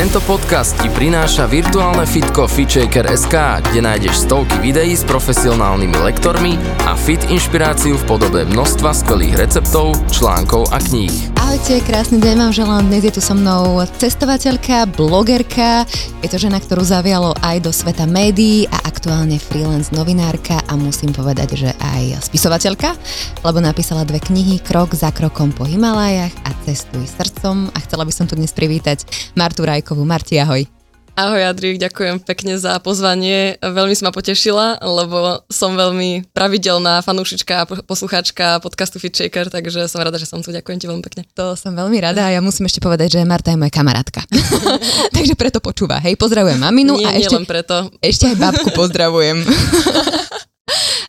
Tento 0.00 0.16
podcast 0.24 0.80
ti 0.80 0.88
prináša 0.88 1.44
virtuálne 1.44 2.08
fitko 2.08 2.48
FitShaker.sk, 2.48 3.36
kde 3.68 3.84
nájdeš 3.84 4.24
stovky 4.24 4.56
videí 4.64 4.96
s 4.96 5.04
profesionálnymi 5.04 5.92
lektormi 6.00 6.56
a 6.88 6.96
fit 6.96 7.20
inšpiráciu 7.28 8.00
v 8.00 8.08
podobe 8.08 8.48
množstva 8.48 8.96
skvelých 8.96 9.36
receptov, 9.36 9.92
článkov 10.08 10.72
a 10.72 10.80
kníh. 10.80 11.12
Ahojte, 11.36 11.84
krásny 11.84 12.16
deň 12.16 12.36
vám 12.48 12.52
želám. 12.56 12.84
Dnes 12.88 13.04
je 13.04 13.12
tu 13.12 13.20
so 13.20 13.36
mnou 13.36 13.76
cestovateľka, 14.00 14.88
blogerka. 14.88 15.84
Je 16.24 16.32
to 16.32 16.40
žena, 16.40 16.56
ktorú 16.64 16.80
zavialo 16.80 17.36
aj 17.44 17.60
do 17.60 17.68
sveta 17.68 18.08
médií 18.08 18.64
a 18.72 18.80
aktuálne 18.88 19.36
freelance 19.36 19.92
novinárka 19.92 20.64
a 20.64 20.80
musím 20.80 21.12
povedať, 21.12 21.60
že 21.60 21.70
aj 21.76 22.24
spisovateľka, 22.24 22.96
lebo 23.44 23.60
napísala 23.60 24.08
dve 24.08 24.22
knihy 24.22 24.64
Krok 24.64 24.96
za 24.96 25.12
krokom 25.12 25.52
po 25.52 25.68
Himalajach 25.68 26.32
a 26.48 26.56
Cestuj 26.64 27.08
srdcom 27.08 27.72
a 27.72 27.78
chcela 27.82 28.06
by 28.06 28.12
som 28.14 28.30
tu 28.30 28.38
dnes 28.38 28.52
privítať 28.54 29.02
Martu 29.34 29.66
Rajkovú. 29.90 30.06
Marti, 30.06 30.38
ahoj. 30.38 30.62
Ahoj 31.18 31.50
Adri, 31.50 31.74
ďakujem 31.74 32.22
pekne 32.22 32.54
za 32.54 32.78
pozvanie. 32.78 33.58
Veľmi 33.58 33.90
si 33.98 34.06
ma 34.06 34.14
potešila, 34.14 34.78
lebo 34.78 35.42
som 35.50 35.74
veľmi 35.74 36.30
pravidelná 36.30 37.02
fanúšička 37.02 37.54
a 37.58 37.66
poslucháčka 37.66 38.62
podcastu 38.62 39.02
Fitshaker, 39.02 39.50
takže 39.50 39.90
som 39.90 39.98
rada, 39.98 40.14
že 40.14 40.30
som 40.30 40.38
tu. 40.46 40.54
Ďakujem 40.54 40.78
ti 40.78 40.86
veľmi 40.86 41.02
pekne. 41.02 41.26
To 41.34 41.58
som 41.58 41.74
veľmi 41.74 41.98
rada 41.98 42.30
a 42.30 42.30
ja 42.30 42.38
musím 42.38 42.70
ešte 42.70 42.78
povedať, 42.78 43.18
že 43.18 43.26
Marta 43.26 43.50
je 43.50 43.58
moja 43.58 43.74
kamarátka. 43.74 44.22
takže 45.18 45.34
preto 45.34 45.58
počúva. 45.58 45.98
Hej, 45.98 46.14
pozdravujem 46.14 46.62
maminu 46.62 47.02
nie, 47.02 47.10
a 47.10 47.18
ešte, 47.18 47.34
preto. 47.42 47.90
ešte 47.98 48.30
aj 48.30 48.36
babku 48.38 48.70
pozdravujem. 48.70 49.42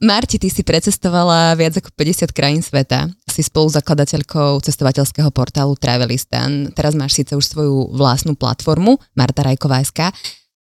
Marti, 0.02 0.42
ty 0.42 0.50
si 0.50 0.66
precestovala 0.66 1.54
viac 1.54 1.78
ako 1.78 1.94
50 1.94 2.34
krajín 2.34 2.66
sveta. 2.66 3.06
Si 3.30 3.46
spoluzakladateľkou 3.46 4.60
cestovateľského 4.66 5.30
portálu 5.30 5.78
Travelistan. 5.78 6.74
Teraz 6.74 6.98
máš 6.98 7.22
síce 7.22 7.38
už 7.38 7.46
svoju 7.46 7.94
vlastnú 7.94 8.34
platformu, 8.34 8.98
Marta 9.14 9.46
Rajková.sk, 9.46 10.10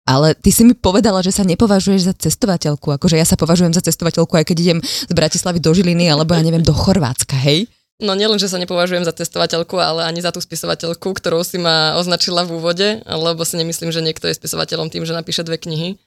ale 0.10 0.34
ty 0.34 0.50
si 0.50 0.66
mi 0.66 0.74
povedala, 0.74 1.22
že 1.22 1.30
sa 1.30 1.46
nepovažuješ 1.46 2.02
za 2.10 2.14
cestovateľku. 2.18 2.98
Akože 2.98 3.16
ja 3.16 3.26
sa 3.30 3.38
považujem 3.38 3.78
za 3.78 3.86
cestovateľku, 3.86 4.34
aj 4.42 4.46
keď 4.50 4.58
idem 4.58 4.80
z 4.82 5.14
Bratislavy 5.14 5.62
do 5.62 5.70
Žiliny, 5.70 6.10
alebo 6.10 6.34
ja 6.34 6.42
neviem, 6.42 6.66
do 6.66 6.74
Chorvátska, 6.74 7.38
hej? 7.38 7.70
No 8.00 8.16
nielen, 8.16 8.40
že 8.40 8.48
sa 8.48 8.56
nepovažujem 8.56 9.04
za 9.04 9.12
testovateľku, 9.12 9.76
ale 9.76 10.08
ani 10.08 10.24
za 10.24 10.32
tú 10.32 10.40
spisovateľku, 10.40 11.14
ktorou 11.14 11.44
si 11.44 11.60
ma 11.60 12.00
označila 12.00 12.48
v 12.48 12.56
úvode, 12.56 12.88
lebo 13.04 13.44
si 13.44 13.60
nemyslím, 13.60 13.92
že 13.92 14.00
niekto 14.00 14.32
je 14.32 14.40
spisovateľom 14.40 14.88
tým, 14.88 15.04
že 15.04 15.12
napíše 15.12 15.44
dve 15.44 15.60
knihy 15.60 16.00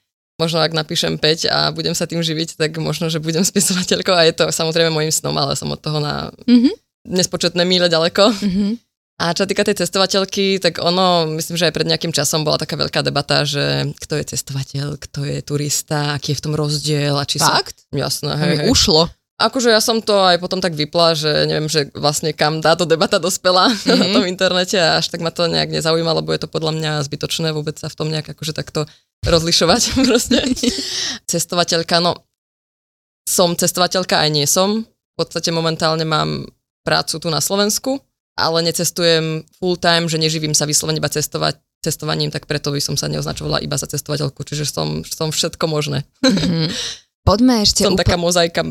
možno 0.43 0.59
ak 0.59 0.75
napíšem 0.75 1.23
5 1.23 1.47
a 1.47 1.71
budem 1.71 1.95
sa 1.95 2.11
tým 2.11 2.19
živiť, 2.19 2.59
tak 2.59 2.75
možno, 2.83 3.07
že 3.07 3.23
budem 3.23 3.47
spisovateľkou 3.51 4.11
a 4.11 4.27
je 4.27 4.35
to 4.35 4.45
samozrejme 4.51 4.91
môjim 4.91 5.15
snom, 5.15 5.39
ale 5.39 5.55
som 5.55 5.71
od 5.71 5.79
toho 5.79 6.03
na 6.03 6.35
mm-hmm. 6.51 6.75
nespočetné 7.07 7.63
míle 7.63 7.87
ďaleko. 7.87 8.35
Mm-hmm. 8.35 8.73
A 9.23 9.39
čo 9.39 9.47
týka 9.47 9.63
tej 9.63 9.79
cestovateľky, 9.79 10.59
tak 10.59 10.83
ono, 10.83 11.31
myslím, 11.39 11.55
že 11.55 11.71
aj 11.71 11.75
pred 11.79 11.87
nejakým 11.87 12.11
časom 12.11 12.43
bola 12.43 12.59
taká 12.59 12.75
veľká 12.75 13.07
debata, 13.07 13.47
že 13.47 13.95
kto 14.03 14.19
je 14.19 14.25
cestovateľ, 14.35 14.99
kto 14.99 15.21
je 15.23 15.39
turista, 15.47 16.19
aký 16.19 16.35
je 16.35 16.39
v 16.43 16.45
tom 16.51 16.55
rozdiel 16.59 17.15
a 17.15 17.23
či 17.23 17.39
Fakt? 17.39 17.87
Som... 17.87 18.03
Jasné, 18.03 18.35
hej, 18.35 18.55
hej. 18.67 18.69
Ušlo. 18.73 19.07
Akože 19.43 19.75
ja 19.75 19.83
som 19.83 19.99
to 19.99 20.15
aj 20.23 20.39
potom 20.39 20.63
tak 20.63 20.79
vypla, 20.79 21.19
že 21.19 21.51
neviem, 21.51 21.67
že 21.67 21.91
vlastne 21.99 22.31
kam 22.31 22.63
táto 22.63 22.87
debata 22.87 23.19
dospela 23.19 23.69
mm-hmm. 23.69 23.99
na 24.03 24.07
tom 24.15 24.25
internete 24.25 24.79
a 24.79 25.03
až 25.03 25.11
tak 25.11 25.19
ma 25.21 25.35
to 25.35 25.51
nejak 25.51 25.75
nezaujíma, 25.75 26.15
lebo 26.23 26.31
je 26.31 26.47
to 26.47 26.49
podľa 26.49 26.73
mňa 26.79 26.93
zbytočné 27.07 27.51
vôbec 27.51 27.75
sa 27.75 27.91
v 27.91 27.99
tom 27.99 28.09
nejak 28.09 28.31
akože 28.31 28.55
takto 28.55 28.87
rozlišovať 29.27 29.83
proste. 30.07 30.39
Cestovateľka, 31.27 31.99
no 31.99 32.23
som 33.27 33.55
cestovateľka, 33.55 34.19
aj 34.19 34.31
nie 34.31 34.47
som. 34.47 34.83
V 34.87 35.15
podstate 35.15 35.55
momentálne 35.55 36.03
mám 36.03 36.47
prácu 36.83 37.23
tu 37.23 37.29
na 37.31 37.39
Slovensku, 37.39 38.03
ale 38.35 38.67
necestujem 38.67 39.47
full 39.61 39.79
time, 39.79 40.11
že 40.11 40.19
neživím 40.19 40.57
sa 40.57 40.67
vyslovene 40.67 40.99
iba 40.99 41.11
cestovať, 41.11 41.63
cestovaním, 41.83 42.31
tak 42.31 42.47
preto 42.47 42.71
by 42.71 42.79
som 42.83 42.95
sa 42.99 43.11
neoznačovala 43.11 43.63
iba 43.63 43.75
za 43.79 43.91
cestovateľku, 43.91 44.43
čiže 44.47 44.67
som, 44.67 45.03
som 45.07 45.31
všetko 45.31 45.65
možné. 45.67 46.07
Mm-hmm. 46.23 46.67
Poďme 47.23 47.63
ešte... 47.63 47.87
Som 47.87 47.95
úpl- 47.95 48.03
taká 48.03 48.19
mozaika 48.19 48.67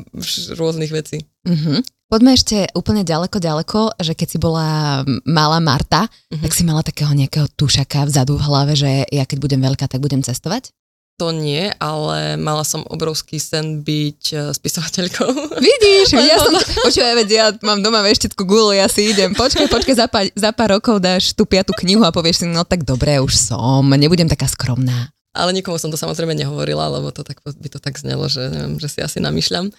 rôznych 0.59 0.91
vecí. 0.91 1.23
Mm-hmm. 1.47 1.79
Poďme 2.11 2.35
ešte 2.35 2.67
úplne 2.75 3.07
ďaleko, 3.07 3.39
ďaleko, 3.39 3.95
že 4.03 4.11
keď 4.11 4.27
si 4.27 4.37
bola 4.37 4.99
malá 5.23 5.63
Marta, 5.63 6.11
mm-hmm. 6.11 6.43
tak 6.43 6.51
si 6.51 6.67
mala 6.67 6.83
takého 6.83 7.07
nejakého 7.15 7.47
tušaka 7.55 8.03
vzadu 8.03 8.35
v 8.35 8.43
hlave, 8.43 8.75
že 8.75 9.07
ja 9.07 9.23
keď 9.23 9.39
budem 9.39 9.63
veľká, 9.63 9.87
tak 9.87 10.03
budem 10.03 10.19
cestovať? 10.19 10.75
To 11.23 11.29
nie, 11.29 11.69
ale 11.77 12.33
mala 12.35 12.65
som 12.65 12.81
obrovský 12.89 13.37
sen 13.37 13.85
byť 13.85 14.21
e, 14.33 14.35
spisovateľkou. 14.57 15.29
Vidíš, 15.69 16.17
ja 16.33 16.35
som, 16.41 16.51
počúvaj, 16.81 17.13
veď 17.23 17.29
ja 17.29 17.45
mám 17.61 17.79
doma 17.79 18.01
veštetku 18.03 18.41
gulu, 18.43 18.73
ja 18.73 18.89
si 18.91 19.13
idem, 19.13 19.31
počkaj, 19.31 19.69
počkaj, 19.69 19.95
za 19.95 20.07
pár, 20.09 20.27
za 20.33 20.49
pár 20.49 20.81
rokov 20.81 20.99
dáš 20.99 21.31
tú 21.37 21.45
piatú 21.45 21.77
knihu 21.77 22.01
a 22.03 22.11
povieš 22.11 22.41
si, 22.41 22.45
no 22.49 22.65
tak 22.65 22.83
dobre, 22.83 23.21
už 23.21 23.37
som, 23.37 23.85
nebudem 23.87 24.27
taká 24.27 24.49
skromná. 24.51 25.13
Ale 25.31 25.55
nikomu 25.55 25.79
som 25.79 25.87
to 25.87 25.95
samozrejme 25.95 26.35
nehovorila, 26.35 26.91
lebo 26.91 27.11
to 27.15 27.23
tak, 27.23 27.39
by 27.43 27.69
to 27.71 27.79
tak 27.79 27.95
znelo, 27.95 28.27
že 28.27 28.51
neviem, 28.51 28.75
že 28.79 28.91
si 28.91 28.99
asi 28.99 29.23
namýšľam 29.23 29.71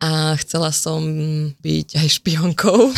a 0.00 0.34
chcela 0.40 0.72
som 0.72 1.04
byť 1.60 1.88
aj 2.00 2.08
špionkou. 2.08 2.80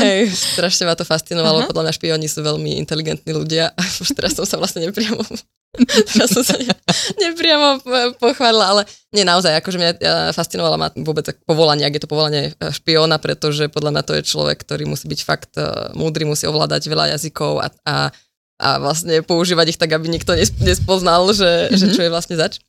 Hej, 0.00 0.30
strašne 0.30 0.86
ma 0.86 0.94
to 0.94 1.02
fascinovalo, 1.02 1.66
Aha. 1.66 1.68
podľa 1.70 1.90
mňa 1.90 1.98
špioni 1.98 2.26
sú 2.30 2.46
veľmi 2.46 2.78
inteligentní 2.78 3.34
ľudia 3.34 3.74
a 3.74 3.82
už 4.02 4.10
teraz 4.14 4.38
som 4.38 4.46
sa 4.46 4.58
vlastne 4.58 4.86
nepriamo 4.86 5.22
teraz 6.10 6.34
som 6.34 6.42
sa 6.42 6.58
ne, 6.58 6.66
nepriamo 7.14 7.78
pochválila, 8.18 8.74
ale 8.74 8.82
nie 9.14 9.22
naozaj, 9.22 9.54
akože 9.62 9.78
mňa 9.78 9.92
fascinovala 10.34 10.74
ma 10.74 10.90
vôbec 10.98 11.30
povolanie, 11.46 11.86
ak 11.86 11.94
je 11.94 12.02
to 12.02 12.10
povolanie 12.10 12.50
e, 12.50 12.74
špiona, 12.74 13.22
pretože 13.22 13.70
podľa 13.70 13.94
mňa 13.94 14.02
to 14.02 14.12
je 14.18 14.26
človek, 14.26 14.58
ktorý 14.66 14.90
musí 14.90 15.06
byť 15.06 15.20
fakt 15.22 15.54
e, 15.54 15.94
múdry, 15.94 16.26
musí 16.26 16.50
ovládať 16.50 16.90
veľa 16.90 17.14
jazykov 17.14 17.62
a, 17.62 17.70
a, 17.86 18.10
a 18.60 18.76
vlastne 18.76 19.24
používať 19.24 19.74
ich 19.74 19.80
tak, 19.80 19.96
aby 19.96 20.12
nikto 20.12 20.36
nespoznal, 20.60 21.24
že, 21.32 21.72
mm-hmm. 21.72 21.78
že 21.80 21.86
čo 21.96 22.00
je 22.04 22.12
vlastne 22.12 22.36
zač. 22.36 22.60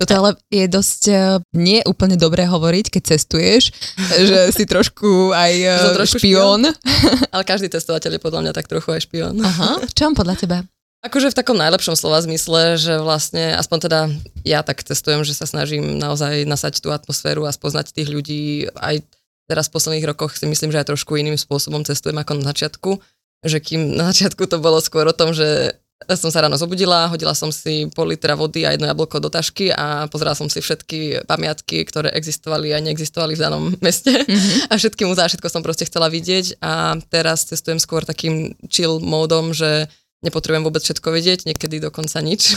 Toto 0.00 0.16
ale 0.16 0.30
je 0.48 0.64
dosť 0.64 1.02
uh, 1.12 1.20
nie 1.52 1.84
úplne 1.84 2.16
dobré 2.16 2.48
hovoriť, 2.48 2.88
keď 2.88 3.02
cestuješ, 3.04 3.68
že 4.30 4.48
si 4.56 4.64
trošku 4.64 5.36
aj 5.36 5.52
uh, 5.60 5.92
trošku 5.92 6.24
špión. 6.24 6.64
špión. 6.64 7.28
Ale 7.34 7.42
každý 7.44 7.68
testovateľ 7.68 8.16
je 8.16 8.22
podľa 8.22 8.40
mňa 8.48 8.52
tak 8.56 8.70
trochu 8.70 8.96
aj 8.96 9.04
špión. 9.04 9.36
Aha, 9.44 9.84
čom 9.92 10.16
podľa 10.16 10.40
teba? 10.40 10.58
Akože 11.00 11.32
v 11.32 11.38
takom 11.40 11.56
najlepšom 11.56 11.96
slova 11.96 12.20
zmysle, 12.20 12.76
že 12.76 13.00
vlastne, 13.00 13.56
aspoň 13.56 13.78
teda 13.88 14.00
ja 14.44 14.60
tak 14.60 14.84
testujem, 14.84 15.24
že 15.24 15.32
sa 15.32 15.48
snažím 15.48 15.96
naozaj 15.96 16.44
nasať 16.44 16.84
tú 16.84 16.92
atmosféru 16.92 17.48
a 17.48 17.56
spoznať 17.56 17.96
tých 17.96 18.12
ľudí. 18.12 18.68
Aj 18.76 19.00
teraz 19.48 19.72
v 19.72 19.80
posledných 19.80 20.08
rokoch 20.12 20.36
si 20.36 20.44
myslím, 20.44 20.68
že 20.68 20.84
aj 20.84 20.92
trošku 20.92 21.16
iným 21.16 21.40
spôsobom 21.40 21.88
cestujem 21.88 22.20
ako 22.20 22.40
na 22.40 22.52
začiatku. 22.52 23.00
Že 23.40 23.58
kým 23.60 23.80
na 23.96 24.12
začiatku 24.12 24.44
to 24.44 24.60
bolo 24.60 24.80
skôr 24.84 25.08
o 25.08 25.16
tom, 25.16 25.32
že 25.32 25.80
som 26.08 26.32
sa 26.32 26.40
ráno 26.40 26.56
zobudila, 26.56 27.12
hodila 27.12 27.36
som 27.36 27.52
si 27.52 27.84
pol 27.92 28.08
litra 28.10 28.32
vody 28.32 28.64
a 28.64 28.72
jedno 28.72 28.88
jablko 28.88 29.20
do 29.20 29.28
tašky 29.28 29.68
a 29.68 30.08
pozerala 30.08 30.32
som 30.32 30.48
si 30.48 30.64
všetky 30.64 31.28
pamiatky, 31.28 31.84
ktoré 31.84 32.08
existovali 32.16 32.72
a 32.72 32.80
neexistovali 32.80 33.36
v 33.36 33.42
danom 33.42 33.64
meste 33.84 34.10
mm-hmm. 34.10 34.72
a 34.72 34.80
všetky 34.80 35.04
muzea, 35.04 35.28
všetko 35.28 35.48
som 35.52 35.60
proste 35.60 35.84
chcela 35.84 36.08
vidieť 36.08 36.58
a 36.64 36.96
teraz 37.12 37.44
cestujem 37.46 37.76
skôr 37.76 38.08
takým 38.08 38.56
chill 38.72 38.98
módom, 38.98 39.52
že 39.52 39.92
nepotrebujem 40.24 40.64
vôbec 40.64 40.82
všetko 40.84 41.08
vedieť, 41.12 41.38
niekedy 41.48 41.80
dokonca 41.80 42.16
nič, 42.24 42.56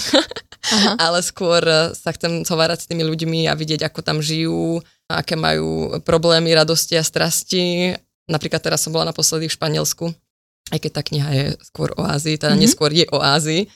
Aha. 0.71 0.95
ale 1.11 1.19
skôr 1.19 1.63
sa 1.95 2.09
chcem 2.15 2.47
zhovárať 2.47 2.87
s 2.87 2.89
tými 2.91 3.03
ľuďmi 3.03 3.51
a 3.51 3.53
vidieť, 3.55 3.87
ako 3.87 3.99
tam 4.03 4.23
žijú, 4.23 4.79
aké 5.11 5.35
majú 5.35 5.99
problémy, 6.03 6.55
radosti 6.55 6.95
a 6.95 7.03
strasti. 7.03 7.95
Napríklad 8.27 8.63
teraz 8.63 8.83
som 8.83 8.95
bola 8.95 9.11
naposledy 9.11 9.51
v 9.51 9.55
Španielsku 9.55 10.05
aj 10.71 10.79
keď 10.79 10.91
tá 10.95 11.01
kniha 11.03 11.29
je 11.33 11.45
skôr 11.65 11.91
o 11.97 12.03
Ázii, 12.05 12.39
teda 12.39 12.55
mm-hmm. 12.55 12.63
neskôr 12.63 12.91
je 12.93 13.05
o 13.11 13.19
Ázii, 13.19 13.67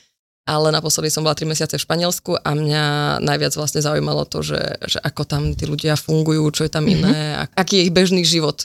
ale 0.48 0.72
naposledy 0.72 1.12
som 1.12 1.20
bola 1.20 1.36
3 1.36 1.44
mesiace 1.44 1.76
v 1.76 1.84
Španielsku 1.84 2.40
a 2.40 2.50
mňa 2.56 2.84
najviac 3.20 3.52
vlastne 3.52 3.84
zaujímalo 3.84 4.24
to, 4.24 4.40
že, 4.40 4.60
že 4.88 4.98
ako 5.04 5.28
tam 5.28 5.52
tí 5.52 5.68
ľudia 5.68 6.00
fungujú, 6.00 6.48
čo 6.56 6.62
je 6.64 6.72
tam 6.72 6.88
mm-hmm. 6.88 7.04
iné, 7.04 7.44
aký 7.52 7.84
je 7.84 7.86
ich 7.90 7.92
bežný 7.92 8.24
život. 8.24 8.64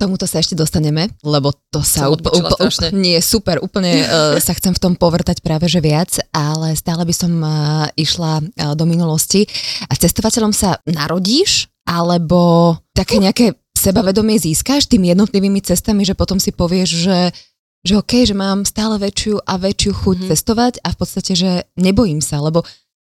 Tomuto 0.00 0.24
sa 0.24 0.40
ešte 0.40 0.56
dostaneme, 0.56 1.12
lebo 1.20 1.52
to 1.68 1.84
sa 1.84 2.08
úplne, 2.08 2.40
úplne, 2.40 2.88
nie, 2.96 3.20
super, 3.20 3.60
úplne 3.60 4.00
uh, 4.08 4.40
sa 4.48 4.56
chcem 4.56 4.72
v 4.72 4.80
tom 4.80 4.94
povrtať 4.96 5.44
práve 5.44 5.68
že 5.68 5.84
viac, 5.84 6.16
ale 6.32 6.72
stále 6.72 7.04
by 7.04 7.12
som 7.12 7.32
uh, 7.44 7.84
išla 8.00 8.40
uh, 8.40 8.72
do 8.72 8.88
minulosti. 8.88 9.44
A 9.84 9.92
cestovateľom 9.92 10.56
sa 10.56 10.80
narodíš, 10.88 11.68
alebo 11.84 12.80
také 12.96 13.20
nejaké 13.20 13.52
sebavedomie 13.76 14.40
získáš 14.40 14.88
tými 14.88 15.12
jednotlivými 15.12 15.60
cestami, 15.60 16.08
že 16.08 16.16
potom 16.16 16.40
si 16.40 16.48
povieš, 16.48 16.88
že 17.04 17.18
že 17.80 17.96
OK, 17.96 18.12
že 18.28 18.36
mám 18.36 18.68
stále 18.68 19.00
väčšiu 19.00 19.40
a 19.44 19.56
väčšiu 19.56 19.92
chuť 19.92 20.18
mm. 20.20 20.28
cestovať 20.28 20.74
a 20.84 20.88
v 20.92 20.96
podstate, 21.00 21.32
že 21.32 21.50
nebojím 21.80 22.20
sa, 22.20 22.40
lebo 22.44 22.64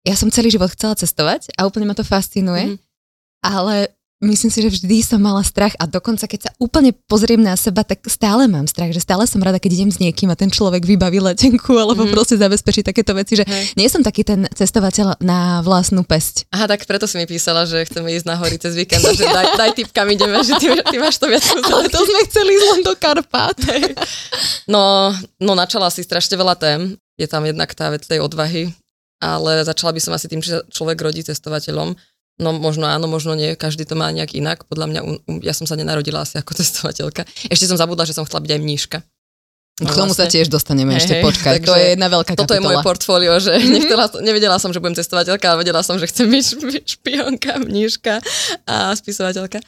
ja 0.04 0.16
som 0.16 0.32
celý 0.32 0.52
život 0.52 0.72
chcela 0.72 0.96
cestovať 0.96 1.56
a 1.56 1.68
úplne 1.68 1.88
ma 1.88 1.96
to 1.96 2.04
fascinuje, 2.04 2.76
mm. 2.76 2.78
ale 3.44 3.92
myslím 4.24 4.50
si, 4.50 4.60
že 4.64 4.70
vždy 4.72 4.98
som 5.04 5.20
mala 5.20 5.44
strach 5.44 5.76
a 5.78 5.86
dokonca 5.86 6.26
keď 6.26 6.50
sa 6.50 6.52
úplne 6.58 6.96
pozriem 7.06 7.44
na 7.44 7.60
seba, 7.60 7.84
tak 7.84 8.08
stále 8.08 8.48
mám 8.48 8.66
strach, 8.66 8.96
že 8.96 9.04
stále 9.04 9.28
som 9.28 9.44
rada, 9.44 9.60
keď 9.60 9.84
idem 9.84 9.92
s 9.92 10.00
niekým 10.00 10.32
a 10.32 10.40
ten 10.40 10.48
človek 10.48 10.88
vybaví 10.88 11.20
letenku 11.20 11.76
alebo 11.84 12.08
mm-hmm. 12.08 12.16
proste 12.16 12.40
zabezpečí 12.40 12.82
takéto 12.82 13.12
veci, 13.12 13.44
že 13.44 13.46
Hej. 13.46 13.76
nie 13.76 13.92
som 13.92 14.00
taký 14.00 14.24
ten 14.24 14.48
cestovateľ 14.50 15.20
na 15.20 15.60
vlastnú 15.62 16.08
pesť. 16.08 16.48
Aha, 16.56 16.66
tak 16.66 16.88
preto 16.88 17.06
si 17.06 17.20
mi 17.20 17.28
písala, 17.28 17.68
že 17.68 17.84
chceme 17.84 18.10
ísť 18.16 18.26
na 18.26 18.40
hory 18.40 18.56
cez 18.56 18.74
víkend, 18.74 19.04
že 19.04 19.28
daj, 19.28 19.60
daj 19.60 19.72
typkam 19.76 20.08
ideme, 20.08 20.40
že 20.42 20.56
ty, 20.58 20.72
ty 20.72 20.96
máš 20.98 21.20
to 21.20 21.28
viac 21.28 21.44
Ale 21.74 21.92
to 21.92 22.00
sme 22.00 22.20
chceli 22.32 22.52
ísť 22.56 22.68
len 22.80 22.82
do 22.88 22.94
Karpát. 22.96 23.58
No, 24.66 25.12
no 25.38 25.52
načala 25.54 25.92
si 25.92 26.02
strašne 26.02 26.40
veľa 26.40 26.56
tém. 26.56 26.96
Je 27.20 27.28
tam 27.30 27.46
jednak 27.46 27.70
tá 27.78 27.94
vec 27.94 28.08
tej 28.10 28.26
odvahy, 28.26 28.74
ale 29.22 29.64
začala 29.64 29.96
by 29.96 30.02
som 30.02 30.12
asi 30.12 30.28
tým, 30.28 30.42
že 30.44 30.66
človek 30.74 31.00
rodí 31.00 31.22
cestovateľom 31.24 31.94
No 32.42 32.50
možno 32.58 32.90
áno, 32.90 33.06
možno 33.06 33.38
nie, 33.38 33.54
každý 33.54 33.86
to 33.86 33.94
má 33.94 34.10
nejak 34.10 34.34
inak. 34.34 34.66
Podľa 34.66 34.90
mňa, 34.90 35.00
ja 35.46 35.54
som 35.54 35.70
sa 35.70 35.78
nenarodila 35.78 36.26
asi 36.26 36.42
ako 36.42 36.56
cestovateľka. 36.60 37.26
Ešte 37.50 37.70
som 37.70 37.78
zabudla, 37.78 38.10
že 38.10 38.18
som 38.18 38.26
chcela 38.26 38.42
byť 38.42 38.52
aj 38.58 38.62
mníška. 38.62 38.98
No, 39.82 39.90
K 39.90 40.06
tomu 40.06 40.14
vlastne. 40.14 40.30
sa 40.30 40.34
tiež 40.38 40.54
dostaneme, 40.54 40.94
hej, 40.94 41.02
ešte 41.02 41.14
počkať, 41.26 41.66
to 41.66 41.74
je 41.74 41.98
jedna 41.98 42.06
veľká 42.06 42.38
Toto 42.38 42.54
kapitola. 42.54 42.62
je 42.62 42.68
moje 42.70 42.78
portfólio, 42.86 43.34
že 43.42 43.58
mm-hmm. 43.58 43.74
nechcela, 43.74 44.06
nevedela 44.22 44.58
som, 44.62 44.70
že 44.70 44.78
budem 44.78 44.94
cestovateľka, 44.94 45.50
ale 45.50 45.66
vedela 45.66 45.82
som, 45.82 45.98
že 45.98 46.06
chcem 46.14 46.30
byť 46.30 46.46
špionka, 46.86 47.58
mníška 47.58 48.22
a 48.70 48.94
spisovateľka. 48.94 49.66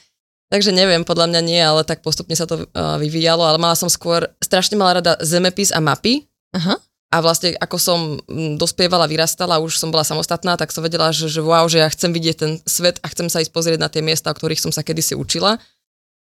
Takže 0.54 0.70
neviem, 0.78 1.02
podľa 1.02 1.34
mňa 1.34 1.42
nie, 1.42 1.58
ale 1.58 1.82
tak 1.82 2.06
postupne 2.06 2.38
sa 2.38 2.46
to 2.46 2.70
uh, 2.70 3.02
vyvíjalo, 3.02 3.50
ale 3.50 3.58
mala 3.58 3.74
som 3.74 3.90
skôr, 3.90 4.30
strašne 4.38 4.78
mala 4.78 5.02
rada 5.02 5.18
zemepis 5.26 5.74
a 5.74 5.82
mapy. 5.82 6.30
Aha. 6.54 6.78
A 7.16 7.24
vlastne 7.24 7.56
ako 7.56 7.78
som 7.80 8.00
mm, 8.28 8.60
dospievala, 8.60 9.08
vyrastala, 9.08 9.64
už 9.64 9.80
som 9.80 9.88
bola 9.88 10.04
samostatná, 10.04 10.60
tak 10.60 10.76
som 10.76 10.84
vedela, 10.84 11.16
že, 11.16 11.32
že 11.32 11.40
wow, 11.40 11.64
že 11.72 11.80
ja 11.80 11.88
chcem 11.88 12.12
vidieť 12.12 12.36
ten 12.36 12.52
svet 12.68 13.00
a 13.00 13.08
chcem 13.08 13.32
sa 13.32 13.40
ísť 13.40 13.56
pozrieť 13.56 13.80
na 13.80 13.88
tie 13.88 14.04
miesta, 14.04 14.28
o 14.28 14.36
ktorých 14.36 14.60
som 14.60 14.76
sa 14.76 14.84
kedysi 14.84 15.16
učila. 15.16 15.56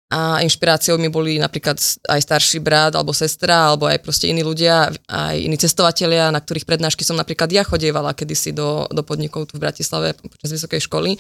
A 0.07 0.39
inšpiráciou 0.47 1.03
mi 1.03 1.11
boli 1.11 1.43
napríklad 1.43 1.83
aj 2.07 2.21
starší 2.23 2.63
brat 2.63 2.95
alebo 2.95 3.11
sestra, 3.11 3.75
alebo 3.75 3.91
aj 3.91 3.99
proste 3.99 4.31
iní 4.31 4.47
ľudia, 4.47 4.95
aj 5.11 5.35
iní 5.35 5.59
cestovatelia, 5.59 6.31
na 6.31 6.39
ktorých 6.39 6.63
prednášky 6.63 7.03
som 7.03 7.19
napríklad 7.19 7.51
ja 7.51 7.67
chodievala 7.67 8.15
kedysi 8.15 8.55
do, 8.55 8.87
do 8.87 9.03
podnikov 9.03 9.51
tu 9.51 9.59
v 9.59 9.67
Bratislave 9.67 10.15
počas 10.15 10.55
vysokej 10.55 10.87
školy. 10.87 11.19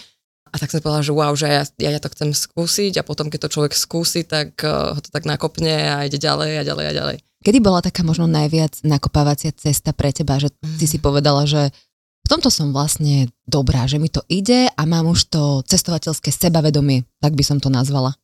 A 0.55 0.63
tak 0.63 0.71
som 0.71 0.79
povedala, 0.79 1.03
že 1.03 1.11
wow, 1.11 1.35
že 1.35 1.51
ja, 1.51 1.67
ja, 1.83 1.91
ja 1.91 1.99
to 1.99 2.07
chcem 2.15 2.31
skúsiť 2.31 3.03
a 3.03 3.07
potom, 3.07 3.27
keď 3.27 3.51
to 3.51 3.59
človek 3.59 3.75
skúsi, 3.75 4.23
tak 4.23 4.55
uh, 4.63 4.95
ho 4.95 5.01
to 5.03 5.11
tak 5.11 5.27
nakopne 5.27 5.75
a 5.75 6.07
ide 6.07 6.23
ďalej 6.23 6.51
a 6.55 6.63
ďalej 6.63 6.87
a 6.87 6.93
ďalej. 6.95 7.26
Kedy 7.47 7.63
bola 7.63 7.79
taká 7.79 8.03
možno 8.03 8.27
najviac 8.27 8.83
nakopávacia 8.83 9.55
cesta 9.55 9.95
pre 9.95 10.11
teba, 10.11 10.35
že 10.43 10.51
ty 10.83 10.91
si 10.91 10.99
povedala, 10.99 11.47
že 11.47 11.71
v 12.27 12.29
tomto 12.35 12.51
som 12.51 12.75
vlastne 12.75 13.31
dobrá, 13.47 13.87
že 13.87 14.03
mi 14.03 14.11
to 14.11 14.19
ide 14.27 14.67
a 14.67 14.83
mám 14.83 15.07
už 15.07 15.31
to 15.31 15.63
cestovateľské 15.63 16.35
sebavedomie, 16.35 17.07
tak 17.23 17.39
by 17.39 17.47
som 17.47 17.63
to 17.63 17.71
nazvala. 17.71 18.19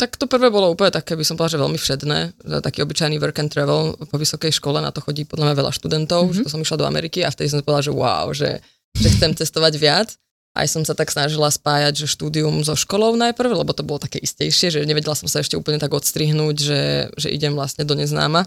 Tak 0.00 0.16
to 0.16 0.24
prvé 0.24 0.48
bolo 0.48 0.72
úplne 0.72 0.88
také, 0.88 1.20
by 1.20 1.20
som 1.20 1.36
povedala, 1.36 1.52
že 1.52 1.62
veľmi 1.68 1.78
všedné. 1.78 2.18
Taký 2.64 2.80
obyčajný 2.88 3.20
work 3.20 3.44
and 3.44 3.52
travel 3.52 3.92
po 3.92 4.16
vysokej 4.16 4.56
škole, 4.56 4.80
na 4.80 4.88
to 4.88 5.04
chodí 5.04 5.28
podľa 5.28 5.52
mňa 5.52 5.60
veľa 5.60 5.72
študentov, 5.76 6.24
mm-hmm. 6.24 6.36
že 6.40 6.44
to 6.48 6.54
som 6.56 6.64
išla 6.64 6.80
do 6.80 6.88
Ameriky 6.88 7.20
a 7.20 7.28
vtedy 7.28 7.52
som 7.52 7.60
si 7.60 7.64
povedala, 7.68 7.84
že 7.84 7.92
wow, 7.92 8.32
že, 8.32 8.64
že 8.96 9.08
chcem 9.20 9.36
cestovať 9.36 9.76
viac 9.76 10.16
aj 10.54 10.66
som 10.70 10.82
sa 10.86 10.94
tak 10.94 11.10
snažila 11.10 11.50
spájať, 11.50 12.06
že 12.06 12.12
štúdium 12.14 12.62
so 12.62 12.78
školou 12.78 13.18
najprv, 13.18 13.58
lebo 13.58 13.74
to 13.74 13.82
bolo 13.82 13.98
také 13.98 14.22
istejšie, 14.22 14.70
že 14.70 14.86
nevedela 14.86 15.18
som 15.18 15.26
sa 15.26 15.42
ešte 15.42 15.58
úplne 15.58 15.82
tak 15.82 15.90
odstrihnúť, 15.90 16.56
že, 16.56 16.82
že 17.18 17.28
idem 17.34 17.58
vlastne 17.58 17.82
do 17.82 17.98
neznáma 17.98 18.46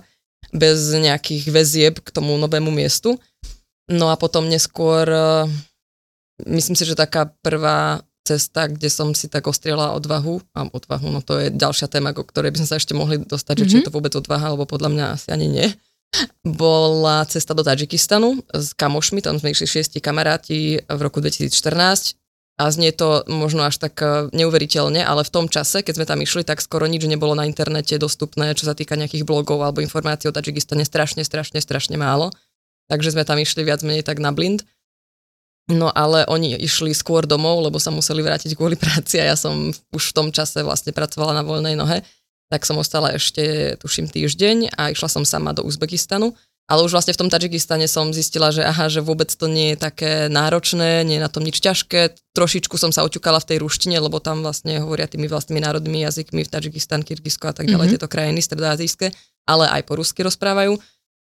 bez 0.55 0.95
nejakých 0.95 1.51
väzieb 1.51 1.95
k 1.99 2.09
tomu 2.15 2.39
novému 2.39 2.71
miestu. 2.71 3.19
No 3.91 4.07
a 4.07 4.15
potom 4.15 4.47
neskôr, 4.47 5.03
eh, 5.03 5.51
myslím 6.47 6.79
si, 6.79 6.87
že 6.87 6.95
taká 6.95 7.27
prvá 7.43 7.99
cesta, 8.23 8.71
kde 8.71 8.87
som 8.87 9.11
si 9.11 9.27
tak 9.27 9.47
ostriela 9.47 9.95
odvahu, 9.95 10.43
a 10.51 10.67
odvahu, 10.67 11.07
no 11.11 11.19
to 11.23 11.39
je 11.39 11.47
ďalšia 11.51 11.87
téma, 11.87 12.11
o 12.11 12.27
ktorej 12.27 12.51
by 12.55 12.59
sme 12.63 12.69
sa 12.71 12.79
ešte 12.79 12.91
mohli 12.91 13.23
dostať, 13.23 13.55
mm-hmm. 13.55 13.67
že 13.67 13.71
či 13.71 13.75
je 13.79 13.83
mhm. 13.83 13.87
to 13.87 13.95
vôbec 13.95 14.13
odvaha, 14.15 14.51
alebo 14.51 14.67
podľa 14.67 14.89
mňa 14.91 15.05
asi 15.15 15.27
ani 15.31 15.47
nie 15.47 15.67
bola 16.43 17.27
cesta 17.27 17.53
do 17.53 17.61
Tadžikistanu 17.61 18.41
s 18.53 18.73
kamošmi, 18.73 19.21
tam 19.21 19.37
sme 19.37 19.51
išli 19.51 19.67
šiesti 19.67 19.99
kamaráti 19.99 20.81
v 20.87 20.99
roku 21.03 21.19
2014 21.19 22.17
a 22.57 22.63
znie 22.73 22.89
to 22.89 23.21
možno 23.29 23.69
až 23.69 23.77
tak 23.77 24.01
e, 24.01 24.33
neuveriteľne, 24.33 25.05
ale 25.05 25.21
v 25.21 25.29
tom 25.29 25.45
čase, 25.45 25.85
keď 25.85 25.93
sme 26.01 26.09
tam 26.09 26.19
išli, 26.25 26.41
tak 26.41 26.57
skoro 26.57 26.89
nič 26.89 27.05
nebolo 27.05 27.37
na 27.37 27.45
internete 27.45 28.01
dostupné, 28.01 28.57
čo 28.57 28.65
sa 28.65 28.73
týka 28.73 28.97
nejakých 28.97 29.29
blogov 29.29 29.61
alebo 29.61 29.85
informácií 29.85 30.25
o 30.25 30.33
Tadžikistane, 30.33 30.81
strašne, 30.81 31.21
strašne, 31.21 31.61
strašne 31.61 32.01
málo. 32.01 32.33
Takže 32.89 33.13
sme 33.13 33.29
tam 33.29 33.37
išli 33.37 33.61
viac 33.61 33.85
menej 33.85 34.01
tak 34.01 34.17
na 34.17 34.33
blind. 34.33 34.65
No 35.69 35.91
ale 35.91 36.23
oni 36.31 36.55
išli 36.57 36.95
skôr 36.95 37.27
domov, 37.27 37.61
lebo 37.61 37.77
sa 37.77 37.91
museli 37.91 38.23
vrátiť 38.23 38.55
kvôli 38.57 38.73
práci 38.79 39.21
a 39.21 39.29
ja 39.29 39.35
som 39.37 39.69
už 39.93 40.03
v 40.09 40.15
tom 40.15 40.27
čase 40.33 40.63
vlastne 40.65 40.95
pracovala 40.95 41.37
na 41.37 41.43
voľnej 41.45 41.77
nohe 41.77 42.01
tak 42.47 42.63
som 42.63 42.79
ostala 42.79 43.11
ešte, 43.15 43.75
tuším, 43.79 44.07
týždeň 44.07 44.75
a 44.75 44.91
išla 44.95 45.09
som 45.11 45.23
sama 45.27 45.51
do 45.51 45.63
Uzbekistanu. 45.67 46.35
Ale 46.67 46.83
už 46.83 46.99
vlastne 46.99 47.15
v 47.15 47.21
tom 47.23 47.31
Tadžikistane 47.31 47.87
som 47.87 48.11
zistila, 48.11 48.51
že 48.51 48.59
aha, 48.59 48.91
že 48.91 48.99
vôbec 48.99 49.31
to 49.31 49.47
nie 49.47 49.71
je 49.71 49.77
také 49.79 50.27
náročné, 50.27 51.07
nie 51.07 51.15
je 51.15 51.23
na 51.23 51.31
tom 51.31 51.47
nič 51.47 51.63
ťažké. 51.63 52.11
Trošičku 52.35 52.75
som 52.75 52.91
sa 52.91 53.07
oťukala 53.07 53.39
v 53.39 53.55
tej 53.55 53.57
ruštine, 53.63 53.95
lebo 53.95 54.19
tam 54.19 54.43
vlastne 54.43 54.83
hovoria 54.83 55.07
tými 55.07 55.31
vlastnými 55.31 55.63
národnými 55.63 56.03
jazykmi 56.03 56.43
v 56.43 56.51
Tadžikistan, 56.51 57.07
Kyrgyzsko 57.07 57.47
a 57.47 57.55
tak 57.55 57.71
ďalej, 57.71 57.87
mm-hmm. 57.87 57.93
tieto 57.95 58.11
krajiny 58.11 58.43
stredoazijské, 58.43 59.15
ale 59.47 59.71
aj 59.71 59.87
po 59.87 59.95
rusky 59.95 60.27
rozprávajú. 60.27 60.75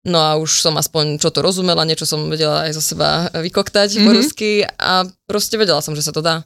No 0.09 0.17
a 0.17 0.33
už 0.41 0.65
som 0.65 0.73
aspoň 0.81 1.21
čo 1.21 1.29
to 1.29 1.45
rozumela, 1.45 1.85
niečo 1.85 2.09
som 2.09 2.25
vedela 2.25 2.65
aj 2.65 2.73
zo 2.73 2.81
seba 2.81 3.29
vykoktať 3.29 4.01
mm-hmm. 4.01 4.05
po 4.09 4.11
mhm. 4.11 4.17
rusky 4.17 4.51
a 4.65 5.05
proste 5.29 5.61
vedela 5.61 5.85
som, 5.85 5.93
že 5.93 6.01
sa 6.01 6.09
to 6.09 6.25
dá. 6.25 6.41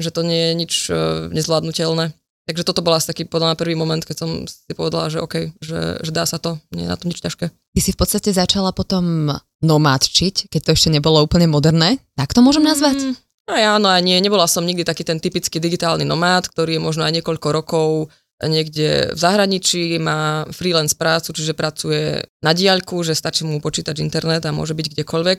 Že 0.00 0.10
to 0.16 0.20
nie 0.24 0.40
je 0.40 0.52
nič 0.56 0.72
uh, 0.88 1.28
nezvládnutelné. 1.36 2.16
Takže 2.46 2.62
toto 2.62 2.78
bol 2.78 2.94
asi 2.94 3.10
taký 3.10 3.26
podľa 3.26 3.52
mňa 3.52 3.56
prvý 3.58 3.74
moment, 3.74 3.98
keď 3.98 4.16
som 4.22 4.30
si 4.46 4.70
povedala, 4.70 5.10
že 5.10 5.18
OK, 5.18 5.50
že, 5.58 5.98
že 5.98 6.10
dá 6.14 6.22
sa 6.22 6.38
to, 6.38 6.62
nie 6.70 6.86
je 6.86 6.90
na 6.90 6.94
to 6.94 7.10
nič 7.10 7.18
ťažké. 7.18 7.50
Ty 7.50 7.80
si 7.82 7.90
v 7.90 7.98
podstate 7.98 8.30
začala 8.30 8.70
potom 8.70 9.34
nomádčiť, 9.66 10.46
keď 10.46 10.60
to 10.62 10.70
ešte 10.78 10.88
nebolo 10.94 11.26
úplne 11.26 11.50
moderné, 11.50 11.98
tak 12.14 12.30
to 12.30 12.46
môžem 12.46 12.62
nazvať? 12.62 13.02
Mm, 13.02 13.14
no 13.50 13.54
ja, 13.58 13.72
no 13.82 13.90
a 13.90 13.98
nie, 13.98 14.22
nebola 14.22 14.46
som 14.46 14.62
nikdy 14.62 14.86
taký 14.86 15.02
ten 15.02 15.18
typický 15.18 15.58
digitálny 15.58 16.06
nomád, 16.06 16.46
ktorý 16.46 16.78
je 16.78 16.86
možno 16.86 17.02
aj 17.02 17.18
niekoľko 17.18 17.48
rokov 17.50 18.14
niekde 18.44 19.16
v 19.16 19.18
zahraničí, 19.18 19.96
má 19.96 20.44
freelance 20.52 20.92
prácu, 20.92 21.32
čiže 21.32 21.56
pracuje 21.56 22.20
na 22.44 22.52
diaľku, 22.52 23.00
že 23.00 23.16
stačí 23.16 23.48
mu 23.48 23.58
počítať 23.64 23.96
internet 23.98 24.44
a 24.44 24.52
môže 24.52 24.76
byť 24.76 24.92
kdekoľvek. 24.92 25.38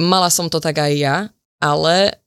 Mala 0.00 0.32
som 0.32 0.48
to 0.48 0.56
tak 0.56 0.80
aj 0.80 0.92
ja, 0.96 1.16
ale 1.60 2.21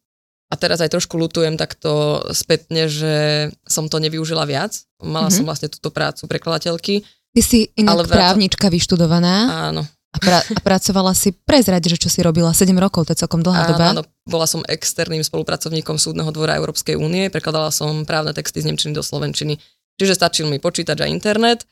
a 0.56 0.60
teraz 0.60 0.80
aj 0.80 0.96
trošku 0.96 1.19
lutujem 1.19 1.60
takto 1.60 2.24
spätne, 2.31 2.88
že 2.88 3.52
som 3.68 3.92
to 3.92 4.00
nevyužila 4.00 4.48
viac. 4.48 4.88
Mala 5.04 5.28
mm-hmm. 5.28 5.36
som 5.36 5.44
vlastne 5.44 5.68
túto 5.68 5.92
prácu 5.92 6.24
prekladateľky. 6.31 7.04
Ty 7.35 7.42
si 7.44 7.68
inak 7.76 7.92
ale 7.92 8.04
právnička 8.07 8.71
vyštudovaná. 8.71 9.68
Áno. 9.76 9.83
A, 10.16 10.18
pra- 10.24 10.47
a 10.47 10.59
pracovala 10.64 11.12
si, 11.12 11.35
prezrať, 11.35 11.92
že 11.92 12.00
čo 12.00 12.07
si 12.07 12.24
robila, 12.24 12.56
7 12.56 12.71
rokov, 12.80 13.04
to 13.04 13.12
je 13.12 13.28
celkom 13.28 13.44
dlhá 13.44 13.68
áno, 13.68 13.71
doba. 13.76 13.85
Áno, 13.92 14.02
bola 14.24 14.47
som 14.47 14.64
externým 14.64 15.19
spolupracovníkom 15.19 16.00
Súdneho 16.00 16.31
dvora 16.31 16.56
Európskej 16.56 16.95
únie, 16.95 17.28
prekladala 17.28 17.68
som 17.68 18.07
právne 18.07 18.31
texty 18.31 18.64
z 18.64 18.71
Nemčiny 18.71 18.95
do 18.95 19.04
Slovenčiny. 19.04 19.59
Čiže 20.00 20.16
stačil 20.16 20.47
mi 20.47 20.64
počítač 20.64 21.04
a 21.04 21.12
internet 21.12 21.68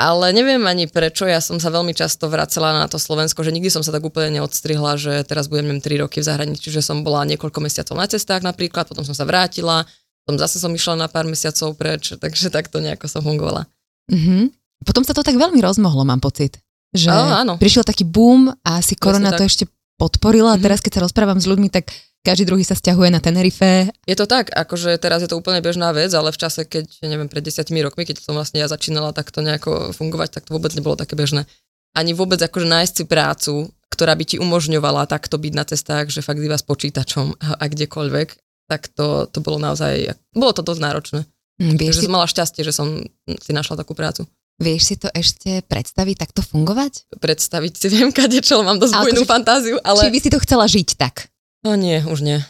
ale 0.00 0.32
neviem 0.32 0.62
ani 0.64 0.88
prečo, 0.88 1.28
ja 1.28 1.38
som 1.38 1.60
sa 1.60 1.68
veľmi 1.68 1.92
často 1.92 2.26
vracela 2.26 2.72
na 2.74 2.88
to 2.88 2.96
Slovensko, 2.96 3.44
že 3.44 3.52
nikdy 3.52 3.68
som 3.68 3.84
sa 3.84 3.92
tak 3.92 4.02
úplne 4.02 4.40
neodstrihla, 4.40 4.96
že 4.96 5.22
teraz 5.28 5.46
budem 5.46 5.78
3 5.78 6.02
roky 6.02 6.24
v 6.24 6.28
zahraničí, 6.28 6.72
že 6.72 6.80
som 6.80 7.04
bola 7.04 7.28
niekoľko 7.28 7.58
mesiacov 7.60 7.94
na 7.94 8.08
cestách 8.08 8.40
napríklad, 8.40 8.88
potom 8.88 9.04
som 9.04 9.12
sa 9.12 9.28
vrátila, 9.28 9.84
potom 10.24 10.40
zase 10.40 10.58
som 10.58 10.72
išla 10.72 10.96
na 10.96 11.08
pár 11.12 11.28
mesiacov 11.28 11.76
preč, 11.76 12.14
takže 12.22 12.48
takto 12.48 12.80
nejako 12.80 13.06
som 13.06 13.22
fungovala. 13.22 13.68
Mm-hmm. 14.10 14.42
Potom 14.82 15.06
sa 15.06 15.14
to 15.14 15.22
tak 15.22 15.38
veľmi 15.38 15.62
rozmohlo, 15.62 16.02
mám 16.02 16.18
pocit. 16.18 16.58
Že 16.92 17.08
áno, 17.08 17.32
áno. 17.32 17.54
prišiel 17.56 17.86
taký 17.86 18.04
boom 18.04 18.52
a 18.52 18.82
asi 18.82 18.98
korona 18.98 19.32
to 19.32 19.48
ešte 19.48 19.64
podporila 19.96 20.52
a 20.52 20.58
mhm. 20.60 20.64
teraz 20.66 20.82
keď 20.84 20.98
sa 20.98 21.04
rozprávam 21.08 21.40
s 21.40 21.48
ľuďmi, 21.48 21.72
tak 21.72 21.88
každý 22.22 22.46
druhý 22.46 22.62
sa 22.62 22.78
stiahuje 22.78 23.10
na 23.10 23.18
Tenerife. 23.18 23.90
Je 24.06 24.16
to 24.16 24.30
tak, 24.30 24.54
akože 24.54 24.94
teraz 25.02 25.26
je 25.26 25.28
to 25.28 25.38
úplne 25.38 25.58
bežná 25.58 25.90
vec, 25.90 26.14
ale 26.14 26.30
v 26.30 26.38
čase, 26.38 26.62
keď, 26.64 27.02
neviem, 27.10 27.26
pred 27.26 27.42
desiatimi 27.42 27.82
rokmi, 27.82 28.06
keď 28.06 28.22
som 28.22 28.38
vlastne 28.38 28.62
ja 28.62 28.70
začínala 28.70 29.10
takto 29.10 29.42
nejako 29.42 29.90
fungovať, 29.90 30.38
tak 30.38 30.42
to 30.46 30.54
vôbec 30.54 30.70
nebolo 30.78 30.94
také 30.94 31.18
bežné. 31.18 31.50
Ani 31.92 32.16
vôbec 32.16 32.40
akože 32.40 32.64
nájsť 32.64 32.94
si 32.94 33.04
prácu, 33.04 33.54
ktorá 33.92 34.16
by 34.16 34.24
ti 34.24 34.36
umožňovala 34.40 35.04
takto 35.04 35.36
byť 35.36 35.52
na 35.52 35.64
cestách, 35.68 36.08
že 36.08 36.24
fakt 36.24 36.40
iba 36.40 36.56
s 36.56 36.64
počítačom 36.64 37.36
a, 37.36 37.60
a 37.60 37.64
kdekoľvek, 37.68 38.28
tak 38.70 38.88
to, 38.96 39.28
to 39.28 39.44
bolo 39.44 39.60
naozaj, 39.60 40.16
bolo 40.32 40.56
to 40.56 40.64
dosť 40.64 40.80
náročné. 40.80 41.20
Mm, 41.60 41.76
vieš 41.76 42.00
Takže 42.00 42.00
si... 42.00 42.06
som 42.08 42.14
mala 42.16 42.30
šťastie, 42.30 42.62
že 42.64 42.72
som 42.72 42.88
si 43.28 43.50
našla 43.52 43.76
takú 43.76 43.92
prácu. 43.92 44.24
Vieš 44.62 44.82
si 44.84 44.94
to 44.96 45.10
ešte 45.10 45.64
predstaviť, 45.66 46.16
takto 46.22 46.40
fungovať? 46.40 47.12
Predstaviť 47.18 47.72
si 47.76 47.86
viem, 47.90 48.14
kade 48.14 48.40
čo, 48.40 48.62
mám 48.62 48.78
dosť 48.78 48.94
bujnú 48.94 49.24
fantáziu, 49.26 49.76
ale... 49.82 50.06
Či 50.06 50.12
by 50.14 50.20
si 50.22 50.30
to 50.30 50.38
chcela 50.38 50.64
žiť 50.70 50.88
tak? 50.96 51.31
No 51.62 51.78
nie, 51.78 52.02
už 52.02 52.26
nie. 52.26 52.42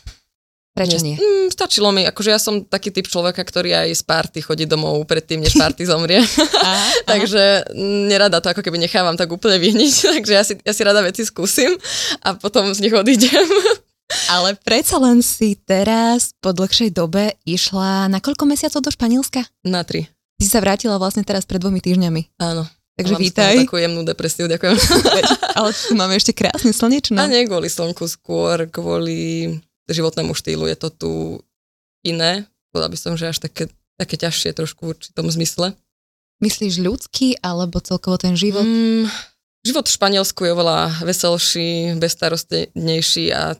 Prečo 0.72 1.04
nie? 1.04 1.20
Mm, 1.20 1.52
stačilo 1.52 1.92
mi, 1.92 2.00
akože 2.08 2.32
ja 2.32 2.40
som 2.40 2.64
taký 2.64 2.88
typ 2.88 3.04
človeka, 3.04 3.44
ktorý 3.44 3.76
aj 3.76 3.92
z 3.92 4.02
party 4.08 4.38
chodí 4.40 4.64
domov 4.64 5.04
predtým, 5.04 5.44
než 5.44 5.52
party 5.60 5.84
zomrie. 5.84 6.24
aha, 6.64 6.88
takže 7.04 7.76
nerada 8.08 8.40
to 8.40 8.56
ako 8.56 8.64
keby 8.64 8.80
nechávam 8.80 9.12
tak 9.20 9.28
úplne 9.28 9.60
vyhniť, 9.60 9.92
takže 10.16 10.32
ja 10.32 10.42
si, 10.42 10.56
ja 10.64 10.72
si 10.72 10.80
rada 10.80 11.04
veci 11.04 11.28
skúsim 11.28 11.76
a 12.24 12.32
potom 12.32 12.72
z 12.72 12.88
nich 12.88 12.94
odídem. 12.96 13.44
Ale 14.32 14.56
predsa 14.64 14.96
len 14.96 15.20
si 15.20 15.60
teraz 15.60 16.32
po 16.40 16.56
dlhšej 16.56 16.92
dobe 16.96 17.36
išla 17.44 18.08
na 18.08 18.20
koľko 18.24 18.48
mesiacov 18.48 18.80
do 18.80 18.90
Španielska? 18.92 19.44
Na 19.68 19.84
tri. 19.84 20.08
Ty 20.40 20.46
sa 20.48 20.58
vrátila 20.64 20.96
vlastne 20.96 21.24
teraz 21.24 21.44
pred 21.44 21.60
dvomi 21.60 21.84
týždňami. 21.84 22.40
Áno. 22.40 22.64
Takže 22.92 23.14
Mám 23.16 23.22
vítaj. 23.24 23.54
takú 23.64 23.80
jemnú 23.80 24.04
depresiu, 24.04 24.44
ďakujem. 24.52 24.76
Ale 25.58 25.70
tu 25.72 25.96
máme 25.96 26.12
ešte 26.12 26.36
krásne 26.36 26.76
slnečno. 26.76 27.16
A 27.16 27.24
nie 27.24 27.48
kvôli 27.48 27.72
slnku, 27.72 28.04
skôr 28.04 28.68
kvôli 28.68 29.48
životnému 29.88 30.36
štýlu. 30.36 30.68
Je 30.68 30.76
to 30.76 30.88
tu 30.92 31.12
iné. 32.04 32.44
Povedal 32.68 32.92
by 32.92 32.98
som, 33.00 33.12
že 33.16 33.32
až 33.32 33.40
také, 33.40 33.72
také 33.96 34.20
ťažšie 34.20 34.52
trošku 34.52 34.84
v 34.84 34.92
určitom 34.92 35.24
zmysle. 35.32 35.72
Myslíš 36.44 36.82
ľudský 36.84 37.40
alebo 37.40 37.80
celkovo 37.80 38.20
ten 38.20 38.36
život? 38.36 38.66
Mm, 38.66 39.08
život 39.64 39.88
v 39.88 39.94
Španielsku 39.96 40.40
je 40.44 40.52
oveľa 40.52 41.06
veselší, 41.06 41.96
bezstarostnejší 41.96 43.32
a 43.32 43.56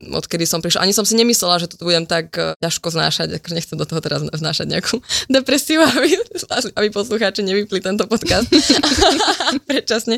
odkedy 0.00 0.48
som 0.48 0.64
prišla. 0.64 0.80
Ani 0.80 0.96
som 0.96 1.04
si 1.04 1.12
nemyslela, 1.12 1.60
že 1.60 1.68
to 1.68 1.84
budem 1.84 2.08
tak 2.08 2.32
eh, 2.40 2.56
ťažko 2.58 2.88
znášať, 2.88 3.36
akože 3.36 3.54
nechcem 3.54 3.76
do 3.76 3.84
toho 3.84 4.00
teraz 4.00 4.24
vnášať 4.24 4.66
nejakú 4.66 4.96
depresiu, 5.34 5.84
aby, 5.84 6.16
aby 6.76 6.88
poslucháči 6.88 7.44
nevypli 7.44 7.84
tento 7.84 8.08
podcast 8.08 8.48
predčasne. 9.68 10.16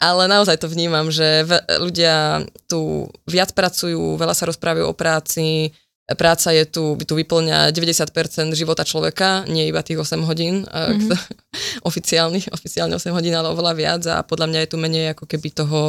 Ale 0.00 0.26
naozaj 0.26 0.64
to 0.64 0.72
vnímam, 0.72 1.12
že 1.12 1.44
ľudia 1.80 2.48
tu 2.64 3.12
viac 3.28 3.52
pracujú, 3.52 4.16
veľa 4.16 4.32
sa 4.32 4.48
rozprávajú 4.48 4.88
o 4.88 4.96
práci, 4.96 5.76
práca 6.16 6.48
je 6.56 6.64
tu, 6.64 6.96
tu 7.04 7.12
vyplňa 7.12 7.68
90% 7.76 8.56
života 8.56 8.80
človeka, 8.80 9.44
nie 9.44 9.68
iba 9.68 9.84
tých 9.84 10.00
8 10.00 10.24
hodín, 10.24 10.64
mm-hmm. 10.64 11.12
oficiálnych, 11.88 12.48
oficiálne 12.48 12.96
8 12.96 13.12
hodín, 13.12 13.36
ale 13.36 13.52
oveľa 13.52 13.72
viac 13.76 14.02
a 14.08 14.24
podľa 14.24 14.46
mňa 14.48 14.58
je 14.64 14.70
tu 14.72 14.76
menej 14.80 15.04
ako 15.12 15.28
keby 15.28 15.52
toho 15.52 15.80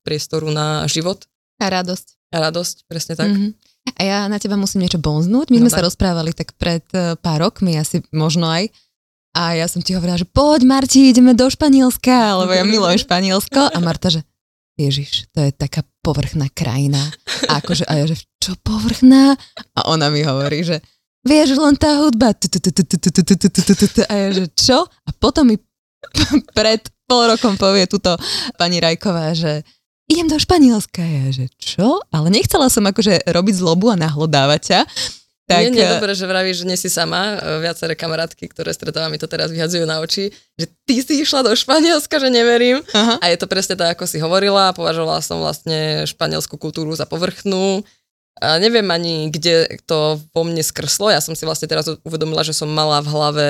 priestoru 0.00 0.48
na 0.48 0.88
život. 0.88 1.28
A 1.60 1.68
radosť. 1.68 2.15
A 2.34 2.36
radosť, 2.50 2.90
presne 2.90 3.14
tak. 3.14 3.30
Mm-hmm. 3.30 3.50
A 3.96 4.00
ja 4.02 4.18
na 4.26 4.42
teba 4.42 4.58
musím 4.58 4.82
niečo 4.82 4.98
bonznúť. 4.98 5.54
My 5.54 5.62
no 5.62 5.62
sme 5.66 5.70
tak. 5.70 5.78
sa 5.78 5.86
rozprávali 5.86 6.30
tak 6.34 6.58
pred 6.58 6.82
e, 6.90 7.14
pár 7.14 7.46
rokmi, 7.46 7.78
asi 7.78 8.02
možno 8.10 8.50
aj. 8.50 8.66
A 9.36 9.54
ja 9.54 9.68
som 9.70 9.84
ti 9.84 9.94
hovorila, 9.94 10.18
že 10.18 10.26
poď 10.26 10.64
Marti, 10.66 11.12
ideme 11.12 11.36
do 11.36 11.46
Španielska, 11.46 12.40
lebo 12.42 12.56
ja 12.56 12.64
milujem 12.64 12.98
Španielsko. 13.04 13.68
A 13.68 13.78
Marta, 13.78 14.08
že 14.10 14.24
Ježiš, 14.76 15.28
to 15.32 15.44
je 15.44 15.52
taká 15.52 15.84
povrchná 16.00 16.48
krajina. 16.52 17.00
A 17.48 17.60
akože, 17.60 17.84
a 17.88 18.00
ja, 18.00 18.04
že 18.08 18.16
čo 18.40 18.56
povrchná? 18.60 19.36
A 19.76 19.80
ona 19.88 20.08
mi 20.08 20.24
hovorí, 20.24 20.64
že 20.64 20.80
vieš, 21.24 21.56
len 21.60 21.76
tá 21.76 22.00
hudba. 22.00 22.32
A 24.08 24.14
ja, 24.16 24.28
že 24.32 24.44
čo? 24.56 24.84
A 24.84 25.10
potom 25.16 25.52
mi 25.52 25.56
pred 26.58 26.84
pol 27.06 27.30
rokom 27.30 27.54
povie 27.56 27.86
túto 27.86 28.14
pani 28.58 28.82
Rajková, 28.82 29.32
že 29.32 29.62
idem 30.06 30.26
do 30.30 30.38
Španielska. 30.38 31.02
Ja, 31.02 31.26
že 31.34 31.46
čo? 31.58 32.02
Ale 32.10 32.30
nechcela 32.30 32.70
som 32.70 32.86
akože 32.86 33.26
robiť 33.26 33.54
zlobu 33.58 33.92
a 33.92 34.00
nahlodávať 34.00 34.60
ťa. 34.62 34.80
Tak, 35.46 35.62
nie, 35.62 35.78
nie, 35.78 35.86
dobre, 35.86 36.10
že 36.10 36.26
vravíš, 36.26 36.66
že 36.66 36.66
nie 36.66 36.74
si 36.74 36.90
sama. 36.90 37.38
Viaceré 37.62 37.94
kamarátky, 37.94 38.50
ktoré 38.50 38.74
stretávam, 38.74 39.14
mi 39.14 39.18
to 39.22 39.30
teraz 39.30 39.54
vyhadzujú 39.54 39.86
na 39.86 40.02
oči, 40.02 40.34
že 40.58 40.66
ty 40.82 40.98
si 40.98 41.22
išla 41.22 41.46
do 41.46 41.54
Španielska, 41.54 42.18
že 42.18 42.34
neverím. 42.34 42.82
Aha. 42.90 43.22
A 43.22 43.30
je 43.30 43.38
to 43.38 43.46
presne 43.46 43.78
tak, 43.78 43.94
ako 43.94 44.10
si 44.10 44.18
hovorila. 44.18 44.74
Považovala 44.74 45.22
som 45.22 45.38
vlastne 45.38 46.02
španielskú 46.02 46.58
kultúru 46.58 46.90
za 46.98 47.06
povrchnú. 47.06 47.86
A 48.42 48.58
neviem 48.58 48.90
ani, 48.90 49.30
kde 49.30 49.70
to 49.86 50.18
vo 50.34 50.42
mne 50.42 50.66
skrslo. 50.66 51.14
Ja 51.14 51.22
som 51.22 51.38
si 51.38 51.46
vlastne 51.46 51.70
teraz 51.70 51.86
uvedomila, 52.02 52.42
že 52.42 52.50
som 52.50 52.66
mala 52.66 52.98
v 52.98 53.08
hlave 53.14 53.46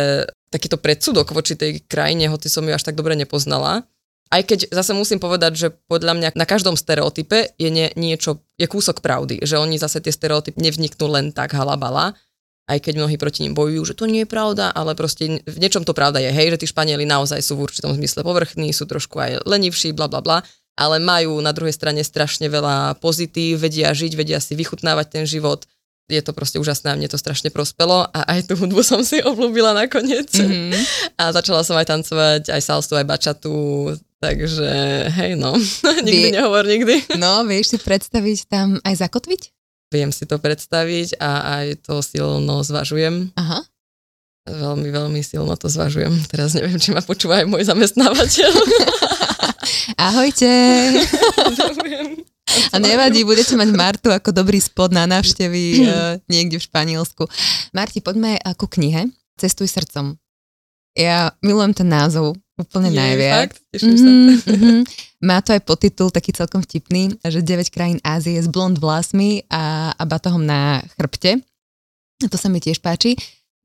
takýto 0.53 0.77
predsudok 0.77 1.33
voči 1.33 1.57
tej 1.57 1.81
krajine, 1.81 2.29
hoci 2.29 2.53
som 2.53 2.63
ju 2.63 2.77
až 2.77 2.85
tak 2.85 2.95
dobre 2.95 3.17
nepoznala. 3.17 3.89
Aj 4.27 4.43
keď 4.43 4.71
zase 4.75 4.91
musím 4.91 5.23
povedať, 5.23 5.53
že 5.55 5.69
podľa 5.87 6.19
mňa 6.19 6.29
na 6.35 6.47
každom 6.47 6.75
stereotype 6.75 7.55
je 7.57 7.71
nie, 7.71 7.89
niečo, 7.95 8.43
je 8.59 8.67
kúsok 8.67 8.99
pravdy, 8.99 9.39
že 9.47 9.55
oni 9.55 9.79
zase 9.79 10.03
tie 10.03 10.11
stereotypy 10.11 10.59
nevzniknú 10.59 11.07
len 11.07 11.31
tak 11.31 11.55
halabala, 11.55 12.19
aj 12.67 12.83
keď 12.83 12.99
mnohí 12.99 13.15
proti 13.15 13.47
ním 13.47 13.55
bojujú, 13.55 13.95
že 13.95 13.95
to 13.95 14.11
nie 14.11 14.27
je 14.27 14.29
pravda, 14.29 14.75
ale 14.75 14.99
proste 14.99 15.39
v 15.47 15.59
niečom 15.63 15.87
to 15.87 15.95
pravda 15.95 16.19
je, 16.19 16.35
hej, 16.35 16.59
že 16.59 16.61
tí 16.63 16.67
Španieli 16.67 17.07
naozaj 17.07 17.39
sú 17.39 17.55
v 17.55 17.71
určitom 17.71 17.95
zmysle 17.95 18.27
povrchní, 18.27 18.75
sú 18.75 18.91
trošku 18.91 19.15
aj 19.23 19.47
lenivší, 19.47 19.95
bla 19.95 20.11
bla 20.11 20.19
bla, 20.19 20.43
ale 20.75 20.99
majú 20.99 21.39
na 21.39 21.55
druhej 21.55 21.73
strane 21.73 22.03
strašne 22.03 22.51
veľa 22.51 22.99
pozitív, 22.99 23.63
vedia 23.63 23.95
žiť, 23.95 24.13
vedia 24.19 24.43
si 24.43 24.59
vychutnávať 24.59 25.07
ten 25.15 25.25
život, 25.25 25.71
je 26.07 26.23
to 26.23 26.31
proste 26.31 26.63
úžasné 26.63 26.95
a 26.95 26.99
mne 26.99 27.11
to 27.11 27.19
strašne 27.19 27.51
prospelo 27.51 28.07
a 28.07 28.21
aj 28.31 28.47
tú 28.47 28.55
hudbu 28.55 28.83
som 28.83 29.03
si 29.03 29.19
obľúbila 29.31 29.75
nakoniec. 29.75 30.31
Mm-hmm. 30.31 30.73
A 31.19 31.35
začala 31.35 31.67
som 31.67 31.75
aj 31.75 31.91
tancovať, 31.91 32.55
aj 32.55 32.63
salsu, 32.63 32.95
aj 32.95 33.07
bačatu, 33.07 33.55
takže 34.21 34.69
hej 35.13 35.37
no, 35.37 35.57
nikdy 36.07 36.31
Vie... 36.31 36.35
nehovor 36.35 36.65
nikdy. 36.65 37.05
No, 37.23 37.45
vieš 37.45 37.77
si 37.77 37.79
predstaviť 37.81 38.39
tam 38.49 38.81
aj 38.83 38.95
zakotviť? 39.07 39.43
Viem 39.95 40.11
si 40.11 40.27
to 40.27 40.43
predstaviť 40.43 41.23
a 41.23 41.63
aj 41.63 41.67
to 41.87 42.03
silno 42.03 42.67
zvažujem. 42.67 43.31
Aha. 43.39 43.63
Veľmi, 44.47 44.95
veľmi 44.95 45.21
silno 45.27 45.55
to 45.59 45.67
zvažujem. 45.67 46.15
Teraz 46.31 46.55
neviem, 46.55 46.79
či 46.79 46.95
ma 46.95 47.03
počúva 47.03 47.43
aj 47.43 47.47
môj 47.51 47.67
zamestnávateľ. 47.67 48.51
Ahojte. 50.11 50.51
A 52.71 52.77
nevadí, 52.79 53.27
budete 53.27 53.59
mať 53.59 53.71
Martu 53.75 54.09
ako 54.15 54.31
dobrý 54.31 54.63
spod 54.63 54.95
na 54.95 55.03
návštevy 55.07 55.63
uh, 55.83 55.89
niekde 56.33 56.63
v 56.63 56.67
Španielsku. 56.67 57.27
Marti, 57.75 57.99
poďme 57.99 58.39
uh, 58.39 58.55
ku 58.55 58.71
knihe 58.71 59.11
Cestuj 59.35 59.69
srdcom. 59.69 60.15
Ja 60.97 61.35
milujem 61.43 61.77
ten 61.77 61.91
názov 61.93 62.39
úplne 62.57 62.89
Je, 62.93 62.97
najviac. 62.97 63.53
Fakt? 63.53 63.57
mm-hmm, 63.77 64.29
mm-hmm. 64.49 64.79
Má 65.29 65.41
to 65.41 65.57
aj 65.57 65.63
podtitul 65.65 66.13
taký 66.13 66.33
celkom 66.33 66.61
vtipný, 66.61 67.17
že 67.25 67.41
9 67.41 67.73
krajín 67.73 68.01
Ázie 68.05 68.37
s 68.37 68.49
blond 68.49 68.77
vlasmi 68.77 69.45
a, 69.49 69.93
a 69.97 70.03
batohom 70.05 70.45
na 70.45 70.85
chrbte. 70.97 71.41
To 72.21 72.37
sa 72.37 72.49
mi 72.49 72.61
tiež 72.61 72.81
páči. 72.81 73.17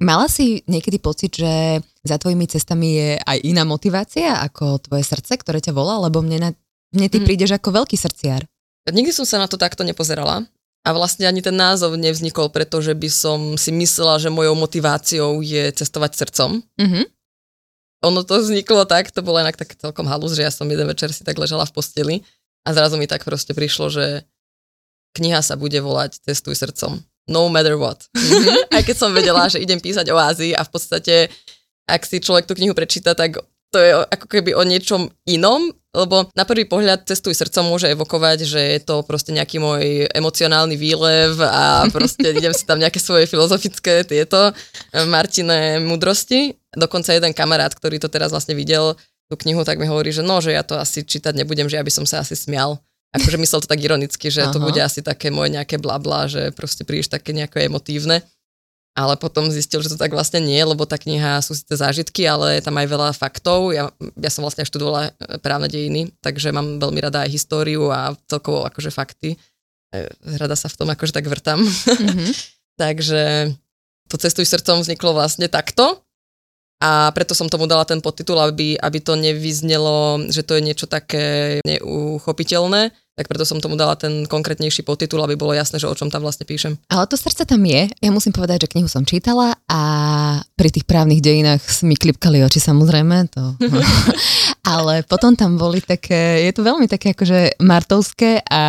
Mala 0.02 0.26
si 0.26 0.66
niekedy 0.66 0.98
pocit, 0.98 1.38
že 1.38 1.78
za 2.02 2.18
tvojimi 2.18 2.50
cestami 2.50 2.98
je 2.98 3.10
aj 3.22 3.38
iná 3.46 3.62
motivácia 3.62 4.42
ako 4.42 4.82
tvoje 4.82 5.06
srdce, 5.06 5.38
ktoré 5.38 5.62
ťa 5.62 5.78
volá? 5.78 6.02
Lebo 6.02 6.26
mne, 6.26 6.38
na, 6.42 6.50
mne 6.90 7.08
ty 7.08 7.22
mm. 7.22 7.26
prídeš 7.28 7.52
ako 7.54 7.84
veľký 7.84 7.96
srdciar. 7.96 8.42
Nikdy 8.90 9.14
som 9.14 9.30
sa 9.30 9.38
na 9.38 9.46
to 9.46 9.62
takto 9.62 9.86
nepozerala. 9.86 10.42
A 10.82 10.90
vlastne 10.98 11.30
ani 11.30 11.46
ten 11.46 11.54
názov 11.54 11.94
nevznikol, 11.94 12.50
pretože 12.50 12.98
by 12.98 13.10
som 13.14 13.40
si 13.54 13.70
myslela, 13.70 14.18
že 14.18 14.34
mojou 14.34 14.58
motiváciou 14.58 15.46
je 15.46 15.70
cestovať 15.70 16.18
srdcom. 16.18 16.66
Mm-hmm. 16.82 17.04
Ono 18.02 18.26
to 18.26 18.42
vzniklo 18.42 18.90
tak, 18.90 19.14
to 19.14 19.22
bolo 19.22 19.38
inak 19.38 19.58
tak 19.58 19.78
celkom 19.78 20.10
halus, 20.10 20.34
že 20.34 20.42
ja 20.42 20.52
som 20.54 20.66
jeden 20.66 20.90
večer 20.90 21.14
si 21.14 21.22
tak 21.22 21.38
ležala 21.38 21.70
v 21.70 21.74
posteli 21.74 22.16
a 22.66 22.74
zrazu 22.74 22.98
mi 22.98 23.06
tak 23.06 23.22
proste 23.22 23.54
prišlo, 23.54 23.94
že 23.94 24.26
kniha 25.14 25.42
sa 25.46 25.54
bude 25.54 25.78
volať 25.78 26.18
Cestuj 26.26 26.58
srdcom. 26.58 27.02
No 27.30 27.46
matter 27.54 27.78
what. 27.78 28.10
Mm-hmm. 28.18 28.74
Aj 28.76 28.82
keď 28.82 28.96
som 28.98 29.14
vedela, 29.14 29.46
že 29.46 29.62
idem 29.62 29.78
písať 29.78 30.10
o 30.10 30.18
Ázii 30.18 30.58
a 30.58 30.66
v 30.66 30.72
podstate, 30.74 31.16
ak 31.86 32.02
si 32.06 32.18
človek 32.18 32.50
tú 32.50 32.58
knihu 32.58 32.74
prečíta, 32.74 33.14
tak 33.14 33.38
to 33.72 33.78
je 33.80 33.92
ako 33.96 34.28
keby 34.28 34.52
o 34.52 34.68
niečom 34.68 35.08
inom, 35.24 35.72
lebo 35.96 36.28
na 36.36 36.44
prvý 36.44 36.68
pohľad 36.68 37.08
cestuj 37.08 37.36
srdcom 37.36 37.72
môže 37.72 37.88
evokovať, 37.88 38.44
že 38.44 38.60
je 38.60 38.80
to 38.84 39.04
proste 39.08 39.32
nejaký 39.32 39.64
môj 39.64 40.08
emocionálny 40.12 40.76
výlev 40.76 41.40
a 41.40 41.88
proste 41.92 42.32
idem 42.40 42.52
si 42.52 42.68
tam 42.68 42.80
nejaké 42.80 43.00
svoje 43.00 43.28
filozofické 43.32 44.04
tieto 44.04 44.52
eh, 44.52 45.08
Martine 45.08 45.80
mudrosti. 45.80 46.61
Dokonca 46.72 47.12
jeden 47.12 47.36
kamarát, 47.36 47.72
ktorý 47.72 48.00
to 48.00 48.08
teraz 48.08 48.32
vlastne 48.32 48.56
videl, 48.56 48.96
tú 49.32 49.36
knihu, 49.48 49.64
tak 49.64 49.80
mi 49.80 49.88
hovorí, 49.88 50.12
že 50.12 50.24
no, 50.24 50.44
že 50.44 50.52
ja 50.52 50.64
to 50.64 50.76
asi 50.76 51.08
čítať 51.08 51.32
nebudem, 51.32 51.68
že 51.72 51.80
ja 51.80 51.84
by 51.84 51.92
som 51.92 52.04
sa 52.04 52.20
asi 52.20 52.36
smial. 52.36 52.80
Akože 53.16 53.40
myslel 53.40 53.60
to 53.64 53.72
tak 53.72 53.80
ironicky, 53.84 54.28
že 54.32 54.48
Aha. 54.48 54.52
to 54.56 54.60
bude 54.60 54.80
asi 54.80 55.04
také 55.04 55.32
moje 55.32 55.52
nejaké 55.56 55.80
blabla, 55.80 56.32
že 56.32 56.52
proste 56.56 56.88
príliš 56.88 57.12
také 57.12 57.36
nejaké 57.36 57.68
emotívne 57.68 58.24
ale 58.92 59.16
potom 59.16 59.48
zistil, 59.48 59.80
že 59.80 59.96
to 59.96 60.00
tak 60.00 60.12
vlastne 60.12 60.44
nie, 60.44 60.60
lebo 60.60 60.84
tá 60.84 61.00
kniha 61.00 61.40
sú 61.40 61.56
síce 61.56 61.80
zážitky, 61.80 62.28
ale 62.28 62.60
je 62.60 62.64
tam 62.68 62.76
aj 62.76 62.88
veľa 62.92 63.10
faktov. 63.16 63.72
Ja, 63.72 63.88
ja 64.20 64.30
som 64.32 64.44
vlastne 64.44 64.68
študovala 64.68 65.16
e, 65.16 65.40
právne 65.40 65.72
dejiny, 65.72 66.12
takže 66.20 66.52
mám 66.52 66.76
veľmi 66.76 67.00
rada 67.00 67.24
aj 67.24 67.32
históriu 67.32 67.88
a 67.88 68.12
celkovo 68.28 68.68
akože 68.68 68.92
fakty. 68.92 69.40
E, 69.96 70.12
rada 70.36 70.60
sa 70.60 70.68
v 70.68 70.76
tom 70.76 70.92
akože 70.92 71.16
tak 71.16 71.32
vrtam. 71.32 71.64
Mm-hmm. 71.64 72.30
takže 72.84 73.56
to 74.12 74.16
Cestuj 74.20 74.44
srdcom 74.44 74.84
vzniklo 74.84 75.16
vlastne 75.16 75.48
takto 75.48 76.04
a 76.82 77.14
preto 77.14 77.38
som 77.38 77.46
tomu 77.46 77.70
dala 77.70 77.86
ten 77.86 78.02
podtitul, 78.02 78.42
aby, 78.42 78.74
aby 78.74 79.00
to 79.06 79.14
nevyznelo, 79.14 80.26
že 80.34 80.42
to 80.42 80.58
je 80.58 80.66
niečo 80.66 80.90
také 80.90 81.62
neuchopiteľné, 81.62 82.90
tak 83.22 83.30
preto 83.30 83.46
som 83.46 83.62
tomu 83.62 83.78
dala 83.78 83.94
ten 83.94 84.26
konkrétnejší 84.26 84.82
podtitul, 84.82 85.22
aby 85.22 85.38
bolo 85.38 85.54
jasné, 85.54 85.78
že 85.78 85.86
o 85.86 85.94
čom 85.94 86.10
tam 86.10 86.26
vlastne 86.26 86.42
píšem. 86.42 86.74
Ale 86.90 87.06
to 87.06 87.14
srdce 87.14 87.46
tam 87.46 87.62
je. 87.62 87.86
Ja 88.02 88.10
musím 88.10 88.34
povedať, 88.34 88.66
že 88.66 88.72
knihu 88.74 88.90
som 88.90 89.06
čítala 89.06 89.54
a 89.70 89.82
pri 90.58 90.74
tých 90.74 90.90
právnych 90.90 91.22
dejinách 91.22 91.62
mi 91.86 91.94
klipkali 91.94 92.42
oči 92.42 92.58
samozrejme. 92.58 93.30
To... 93.38 93.62
Ale 94.74 95.06
potom 95.06 95.38
tam 95.38 95.62
boli 95.62 95.86
také, 95.86 96.50
je 96.50 96.52
to 96.56 96.66
veľmi 96.66 96.90
také 96.90 97.14
akože 97.14 97.62
martovské 97.62 98.42
a 98.48 98.64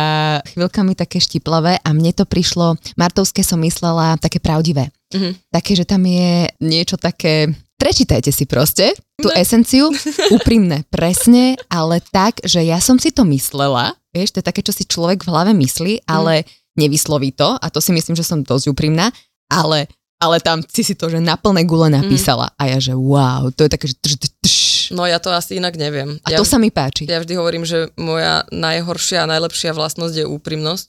chvíľkami 0.45 0.93
také 0.93 1.17
štiplavé 1.17 1.81
a 1.81 1.89
mne 1.89 2.13
to 2.13 2.29
prišlo, 2.29 2.77
martovské 2.93 3.41
som 3.41 3.57
myslela 3.65 4.21
také 4.21 4.37
pravdivé. 4.37 4.93
Mm-hmm. 5.13 5.33
Také, 5.49 5.71
že 5.73 5.85
tam 5.89 6.05
je 6.05 6.49
niečo 6.61 7.01
také 7.01 7.49
Prečítajte 7.83 8.31
si 8.31 8.47
proste 8.47 8.95
tú 9.19 9.27
no. 9.27 9.35
esenciu, 9.35 9.91
úprimne, 10.31 10.87
presne, 10.87 11.59
ale 11.67 11.99
tak, 11.99 12.39
že 12.47 12.63
ja 12.63 12.79
som 12.79 12.95
si 12.95 13.11
to 13.11 13.27
myslela, 13.27 13.99
vieš, 14.15 14.31
to 14.31 14.39
je 14.39 14.47
také, 14.47 14.63
čo 14.63 14.71
si 14.71 14.87
človek 14.87 15.27
v 15.27 15.27
hlave 15.27 15.51
myslí, 15.51 16.07
ale 16.07 16.47
mm. 16.47 16.79
nevysloví 16.79 17.35
to 17.35 17.59
a 17.59 17.67
to 17.67 17.83
si 17.83 17.91
myslím, 17.91 18.15
že 18.15 18.23
som 18.23 18.39
dosť 18.39 18.71
úprimná, 18.71 19.11
ale 19.51 19.91
ale 20.23 20.39
tam 20.39 20.63
si 20.63 20.87
si 20.87 20.95
to, 20.95 21.11
že 21.11 21.19
na 21.19 21.35
plné 21.35 21.67
gule 21.67 21.91
mhm. 21.91 21.99
napísala. 21.99 22.55
Mm. 22.55 22.55
A 22.55 22.63
ja, 22.71 22.77
že 22.79 22.93
wow, 22.95 23.51
to 23.51 23.67
je 23.67 23.71
také, 23.75 23.91
že 23.91 23.95
trž, 23.99 24.15
trž. 24.39 24.55
No 24.95 25.03
ja 25.03 25.19
to 25.19 25.35
asi 25.35 25.59
inak 25.59 25.75
neviem. 25.75 26.15
A 26.23 26.31
ja, 26.31 26.39
to 26.39 26.47
sa 26.47 26.55
mi 26.55 26.71
páči. 26.71 27.03
Ja 27.11 27.19
vždy 27.19 27.35
hovorím, 27.35 27.67
že 27.67 27.91
moja 27.99 28.47
najhoršia 28.47 29.27
a 29.27 29.31
najlepšia 29.35 29.75
vlastnosť 29.75 30.23
je 30.23 30.25
úprimnosť. 30.31 30.87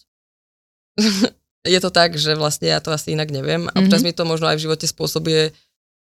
je 1.75 1.79
to 1.83 1.91
tak, 1.91 2.15
že 2.15 2.39
vlastne 2.39 2.71
ja 2.71 2.79
to 2.79 2.95
asi 2.95 3.19
inak 3.19 3.35
neviem. 3.35 3.67
A 3.75 3.83
mm-hmm. 3.83 4.07
mi 4.07 4.15
to 4.15 4.23
možno 4.23 4.47
aj 4.47 4.63
v 4.63 4.71
živote 4.71 4.87
spôsobuje, 4.87 5.51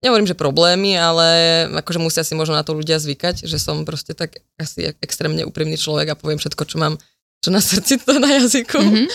nehovorím, 0.02 0.28
že 0.28 0.36
problémy, 0.36 0.98
ale 0.98 1.28
akože 1.70 2.02
musia 2.02 2.22
si 2.26 2.34
možno 2.34 2.58
na 2.58 2.66
to 2.66 2.74
ľudia 2.74 2.98
zvykať, 2.98 3.46
že 3.46 3.56
som 3.56 3.86
proste 3.86 4.12
tak 4.12 4.42
asi 4.58 4.92
extrémne 4.98 5.46
úprimný 5.46 5.78
človek 5.78 6.12
a 6.12 6.18
poviem 6.18 6.42
všetko, 6.42 6.62
čo 6.66 6.76
mám 6.82 6.98
čo 7.42 7.50
na 7.50 7.58
srdci, 7.74 7.98
to 7.98 8.22
na 8.22 8.38
jazyku. 8.38 8.78
Mm-hmm. 8.78 9.06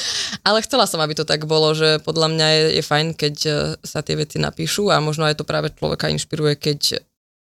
Ale 0.43 0.59
chcela 0.63 0.83
som, 0.83 0.99
aby 0.99 1.15
to 1.15 1.23
tak 1.23 1.47
bolo, 1.47 1.71
že 1.71 2.03
podľa 2.03 2.27
mňa 2.35 2.47
je, 2.47 2.63
je 2.79 2.83
fajn, 2.83 3.07
keď 3.15 3.35
e, 3.47 3.51
sa 3.87 4.03
tie 4.03 4.19
veci 4.19 4.35
napíšu 4.35 4.91
a 4.91 4.99
možno 4.99 5.23
aj 5.23 5.39
to 5.39 5.47
práve 5.47 5.71
človeka 5.71 6.11
inšpiruje, 6.11 6.59
keď 6.59 6.79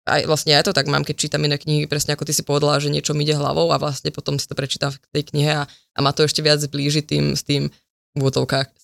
aj 0.09 0.25
vlastne 0.25 0.57
aj 0.57 0.69
to 0.69 0.73
tak 0.73 0.89
mám, 0.89 1.05
keď 1.05 1.15
čítam 1.21 1.45
iné 1.45 1.57
knihy, 1.57 1.85
presne 1.85 2.17
ako 2.17 2.25
ty 2.25 2.33
si 2.33 2.41
povedala, 2.41 2.81
že 2.81 2.89
niečo 2.89 3.13
mi 3.13 3.25
ide 3.25 3.37
hlavou 3.37 3.69
a 3.69 3.77
vlastne 3.77 4.09
potom 4.09 4.41
si 4.41 4.49
to 4.49 4.57
prečítam 4.57 4.89
v 4.89 4.97
tej 5.13 5.33
knihe 5.33 5.53
a, 5.53 5.63
a 5.69 5.99
ma 6.01 6.09
to 6.13 6.25
ešte 6.25 6.41
viac 6.41 6.57
zblíži 6.61 7.05
tým, 7.05 7.37
s 7.37 7.45
tým 7.45 7.69
v 8.17 8.25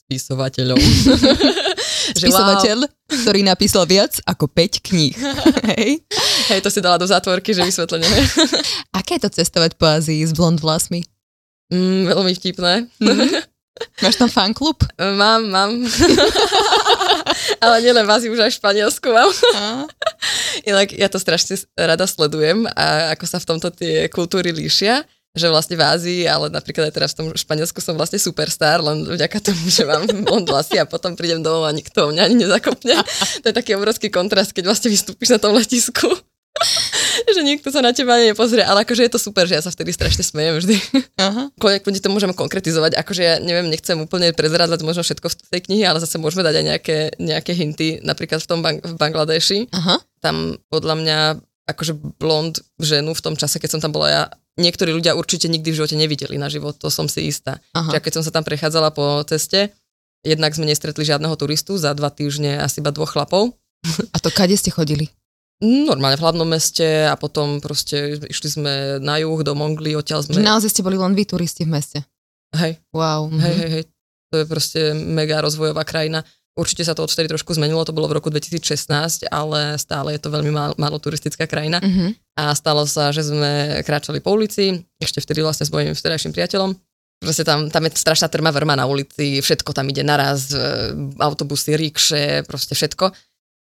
spisovateľom. 0.06 0.78
Spisovateľ, 2.16 2.78
wow. 2.88 3.20
ktorý 3.28 3.44
napísal 3.44 3.84
viac 3.84 4.24
ako 4.24 4.48
5 4.48 4.88
kníh. 4.88 5.16
Hej. 5.76 6.02
Hej, 6.48 6.60
to 6.64 6.72
si 6.72 6.80
dala 6.80 6.96
do 6.96 7.04
zátvorky, 7.04 7.52
že 7.52 7.68
vysvetlenie. 7.68 8.08
Aké 9.00 9.20
je 9.20 9.28
to 9.28 9.32
cestovať 9.36 9.76
po 9.76 9.86
Ázii 9.92 10.24
s 10.24 10.32
blond 10.32 10.56
vlasmi? 10.58 11.04
Mm, 11.70 12.08
veľmi 12.16 12.32
vtipné. 12.40 12.88
Mm-hmm. 13.04 13.32
Máš 14.08 14.16
tam 14.16 14.32
fanklub? 14.32 14.88
Mám, 14.96 15.52
mám. 15.52 15.72
Ale 17.60 17.84
nielen 17.84 18.08
v 18.08 18.14
Ázii, 18.16 18.32
už 18.32 18.48
aj 18.48 18.52
v 18.56 18.60
Španielsku 18.64 19.08
mám. 19.12 19.28
Inak 20.64 20.96
ja 20.96 21.12
to 21.12 21.20
strašne 21.20 21.60
rada 21.76 22.08
sledujem 22.08 22.64
a 22.72 23.12
ako 23.12 23.26
sa 23.28 23.38
v 23.44 23.48
tomto 23.52 23.68
tie 23.76 24.08
kultúry 24.08 24.56
líšia 24.56 25.04
že 25.36 25.52
vlastne 25.52 25.76
v 25.76 25.84
Ázii, 25.84 26.22
ale 26.26 26.48
napríklad 26.48 26.90
aj 26.90 26.94
teraz 26.96 27.12
v 27.14 27.18
tom 27.20 27.28
Španielsku 27.36 27.84
som 27.84 28.00
vlastne 28.00 28.18
superstar, 28.18 28.80
len 28.80 29.04
vďaka 29.04 29.44
tomu, 29.44 29.68
že 29.68 29.84
mám 29.84 30.08
blond 30.26 30.48
vlasy 30.48 30.80
a 30.80 30.88
potom 30.88 31.14
prídem 31.14 31.44
domov 31.44 31.68
a 31.68 31.76
nikto 31.76 32.10
mňa 32.10 32.22
ani 32.24 32.36
nezakopne. 32.48 32.96
To 33.44 33.52
je 33.52 33.56
taký 33.56 33.76
obrovský 33.76 34.08
kontrast, 34.10 34.56
keď 34.56 34.72
vlastne 34.72 34.90
vystúpiš 34.90 35.36
na 35.36 35.38
tom 35.38 35.54
letisku 35.54 36.08
že 37.36 37.42
nikto 37.44 37.68
sa 37.68 37.84
na 37.84 37.92
teba 37.92 38.16
nepozrie, 38.16 38.64
ale 38.64 38.88
akože 38.88 39.06
je 39.08 39.12
to 39.12 39.20
super, 39.20 39.44
že 39.44 39.60
ja 39.60 39.64
sa 39.64 39.72
vtedy 39.72 39.92
strašne 39.92 40.24
smejem 40.24 40.56
vždy. 40.60 40.76
Aha. 41.20 41.52
Kľudne 41.60 42.00
to 42.00 42.12
môžeme 42.12 42.34
konkretizovať, 42.36 42.96
akože 42.96 43.22
ja 43.22 43.36
neviem, 43.44 43.68
nechcem 43.68 44.00
úplne 44.00 44.32
prezrádzať 44.32 44.80
možno 44.88 45.04
všetko 45.04 45.28
v 45.28 45.36
tej 45.52 45.62
knihe, 45.68 45.84
ale 45.84 46.00
zase 46.00 46.16
môžeme 46.16 46.48
dať 46.48 46.56
aj 46.56 46.66
nejaké, 46.66 46.98
nejaké 47.20 47.52
hinty, 47.52 48.00
napríklad 48.04 48.40
v 48.40 48.50
tom 48.50 48.60
bang- 48.64 48.84
v 48.84 48.94
Bangladeši. 48.96 49.72
Aha. 49.76 50.00
Tam 50.24 50.56
podľa 50.72 50.96
mňa 50.96 51.18
akože 51.66 51.94
blond 52.22 52.56
ženu 52.78 53.12
v 53.12 53.24
tom 53.24 53.36
čase, 53.36 53.58
keď 53.58 53.78
som 53.78 53.82
tam 53.82 53.92
bola 53.92 54.08
ja, 54.08 54.24
niektorí 54.56 54.92
ľudia 54.96 55.16
určite 55.16 55.52
nikdy 55.52 55.72
v 55.72 55.78
živote 55.84 55.96
nevideli 56.00 56.40
na 56.40 56.48
život, 56.48 56.76
to 56.80 56.88
som 56.88 57.08
si 57.12 57.28
istá. 57.28 57.60
Aha. 57.76 57.92
Čiže 57.96 58.04
keď 58.04 58.14
som 58.20 58.24
sa 58.24 58.32
tam 58.32 58.44
prechádzala 58.48 58.92
po 58.96 59.24
ceste, 59.28 59.76
jednak 60.26 60.56
sme 60.56 60.68
nestretli 60.68 61.06
žiadneho 61.06 61.36
turistu, 61.38 61.76
za 61.78 61.94
dva 61.94 62.10
týždne 62.10 62.60
asi 62.60 62.80
iba 62.80 62.90
dvoch 62.90 63.14
chlapov. 63.14 63.54
A 64.16 64.18
to 64.18 64.34
kade 64.34 64.56
ste 64.58 64.74
chodili? 64.74 65.12
Normálne 65.64 66.20
v 66.20 66.24
hlavnom 66.28 66.44
meste 66.52 67.08
a 67.08 67.16
potom 67.16 67.64
proste 67.64 68.20
išli 68.28 68.60
sme 68.60 68.74
na 69.00 69.24
juh 69.24 69.40
do 69.40 69.56
Mongli, 69.56 69.96
odtiaľ 69.96 70.28
sme... 70.28 70.36
Že 70.36 70.52
naozaj 70.52 70.68
ste 70.68 70.84
boli 70.84 71.00
len 71.00 71.16
vy 71.16 71.24
turisti 71.24 71.64
v 71.64 71.80
meste? 71.80 72.04
Hej. 72.52 72.76
Wow. 72.92 73.32
Hej, 73.32 73.40
mhm. 73.40 73.60
hej, 73.64 73.70
hej. 73.72 73.84
To 74.36 74.44
je 74.44 74.46
proste 74.52 74.80
mega 74.92 75.40
rozvojová 75.40 75.88
krajina. 75.88 76.28
Určite 76.56 76.88
sa 76.88 76.96
to 76.96 77.04
odvtedy 77.04 77.28
trošku 77.28 77.52
zmenilo, 77.52 77.84
to 77.84 77.92
bolo 77.92 78.08
v 78.08 78.16
roku 78.16 78.32
2016, 78.32 79.28
ale 79.28 79.76
stále 79.76 80.16
je 80.16 80.24
to 80.24 80.32
veľmi 80.32 80.56
málo, 80.56 80.74
málo 80.80 80.96
turistická 81.04 81.52
krajina. 81.52 81.84
Uh-huh. 81.84 82.16
A 82.40 82.56
stalo 82.56 82.88
sa, 82.88 83.12
že 83.12 83.28
sme 83.28 83.84
kráčali 83.84 84.24
po 84.24 84.32
ulici, 84.32 84.88
ešte 84.96 85.20
vtedy 85.20 85.44
vlastne 85.44 85.68
s 85.68 85.72
mojim 85.76 85.92
vtedajším 85.92 86.32
priateľom. 86.32 86.72
Proste 87.20 87.44
tam, 87.44 87.68
tam 87.68 87.84
je 87.84 88.00
strašná 88.00 88.32
trma 88.32 88.56
vrma 88.56 88.80
na 88.80 88.88
ulici, 88.88 89.44
všetko 89.44 89.76
tam 89.76 89.92
ide 89.92 90.08
naraz, 90.08 90.56
e, 90.56 90.96
autobusy, 91.20 91.76
rikše, 91.76 92.48
proste 92.48 92.72
všetko. 92.72 93.12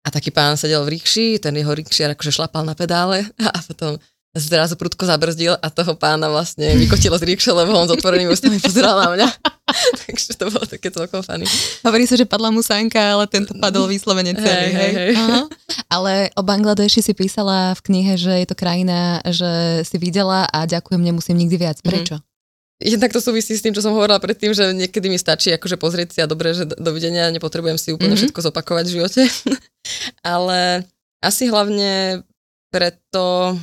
A 0.03 0.09
taký 0.13 0.29
pán 0.29 0.61
sedel 0.61 0.85
v 0.85 1.01
rikši, 1.01 1.41
ten 1.41 1.57
jeho 1.57 1.73
rikšiar 1.73 2.13
akože 2.13 2.33
šlapal 2.33 2.69
na 2.69 2.77
pedále 2.77 3.25
a 3.41 3.57
potom 3.65 3.97
zrazu 4.33 4.81
prudko 4.81 5.05
zabrzdil 5.05 5.61
a 5.61 5.67
toho 5.69 5.93
pána 5.93 6.33
vlastne 6.33 6.73
vykotilo 6.81 7.21
z 7.21 7.29
rikše, 7.29 7.53
lebo 7.53 7.77
on 7.77 7.85
s 7.85 7.93
otvorenými 7.93 8.33
ústami 8.33 8.57
pozeral 8.57 8.97
na 8.97 9.09
mňa. 9.13 9.29
Takže 10.09 10.41
to 10.41 10.49
bolo 10.49 10.65
také 10.65 10.89
celkom 10.89 11.21
funny. 11.21 11.45
Hovorí 11.85 12.09
sa, 12.09 12.17
že 12.17 12.25
padla 12.25 12.49
mu 12.49 12.65
sánka, 12.65 12.97
ale 12.97 13.29
tento 13.29 13.53
padol 13.61 13.93
vyslovene 13.93 14.33
celý, 14.33 14.69
hej? 14.73 14.73
hej, 14.73 14.93
hej. 14.97 15.11
Aha. 15.21 15.41
Ale 15.93 16.13
o 16.33 16.43
Bangladeši 16.43 17.05
si 17.05 17.13
písala 17.13 17.77
v 17.77 17.81
knihe, 17.85 18.17
že 18.17 18.33
je 18.41 18.47
to 18.49 18.57
krajina, 18.57 19.21
že 19.29 19.85
si 19.85 19.97
videla 20.01 20.49
a 20.49 20.65
ďakujem, 20.65 21.05
nemusím 21.05 21.37
nikdy 21.37 21.57
viac. 21.61 21.79
Mhm. 21.85 21.89
Prečo? 21.89 22.17
Mm. 22.17 22.27
Jednak 22.83 23.15
to 23.15 23.23
súvisí 23.23 23.55
s 23.55 23.63
tým, 23.63 23.71
čo 23.71 23.85
som 23.85 23.95
hovorila 23.95 24.19
predtým, 24.19 24.51
že 24.51 24.75
niekedy 24.75 25.07
mi 25.07 25.15
stačí 25.15 25.55
akože 25.55 25.79
pozrieť 25.79 26.09
si 26.11 26.19
a 26.19 26.27
dobre, 26.27 26.51
že 26.51 26.67
dovidenia, 26.67 27.31
nepotrebujem 27.31 27.79
si 27.79 27.95
úplne 27.95 28.19
mm-hmm. 28.19 28.35
všetko 28.35 28.41
zopakovať 28.51 28.85
v 28.91 28.95
živote. 28.99 29.23
Ale 30.27 30.83
asi 31.23 31.47
hlavne 31.47 32.27
preto, 32.75 33.55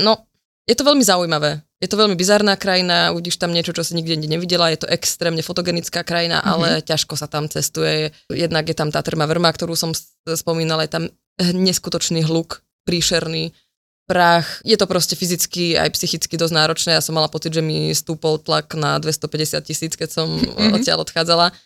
no, 0.00 0.26
je 0.68 0.76
to 0.76 0.86
veľmi 0.86 1.04
zaujímavé. 1.04 1.60
Je 1.80 1.88
to 1.88 1.96
veľmi 1.96 2.12
bizarná 2.12 2.60
krajina, 2.60 3.08
uvidíš 3.16 3.40
tam 3.40 3.56
niečo, 3.56 3.72
čo 3.72 3.80
si 3.80 3.96
nikde 3.96 4.20
nevidela, 4.20 4.68
je 4.68 4.84
to 4.84 4.92
extrémne 4.92 5.40
fotogenická 5.40 6.04
krajina, 6.04 6.38
mm-hmm. 6.38 6.52
ale 6.52 6.68
ťažko 6.84 7.16
sa 7.16 7.24
tam 7.24 7.48
cestuje. 7.48 8.12
Jednak 8.28 8.68
je 8.68 8.76
tam 8.76 8.92
tá 8.92 9.00
trma 9.00 9.24
vrma, 9.24 9.48
ktorú 9.48 9.72
som 9.72 9.96
spomínala, 10.28 10.84
je 10.84 10.92
tam 10.92 11.04
neskutočný 11.40 12.20
hluk, 12.28 12.60
príšerný 12.84 13.56
prach. 14.04 14.60
Je 14.60 14.76
to 14.76 14.84
proste 14.84 15.16
fyzicky 15.16 15.80
aj 15.80 15.96
psychicky 15.96 16.36
dosť 16.36 16.52
náročné. 16.52 16.90
Ja 16.98 17.02
som 17.02 17.16
mala 17.16 17.32
pocit, 17.32 17.56
že 17.56 17.64
mi 17.64 17.96
stúpol 17.96 18.36
tlak 18.36 18.76
na 18.76 19.00
250 19.00 19.64
tisíc, 19.64 19.96
keď 19.96 20.20
som 20.20 20.28
mm-hmm. 20.28 20.76
odtiaľ 20.76 21.08
odchádzala. 21.08 21.56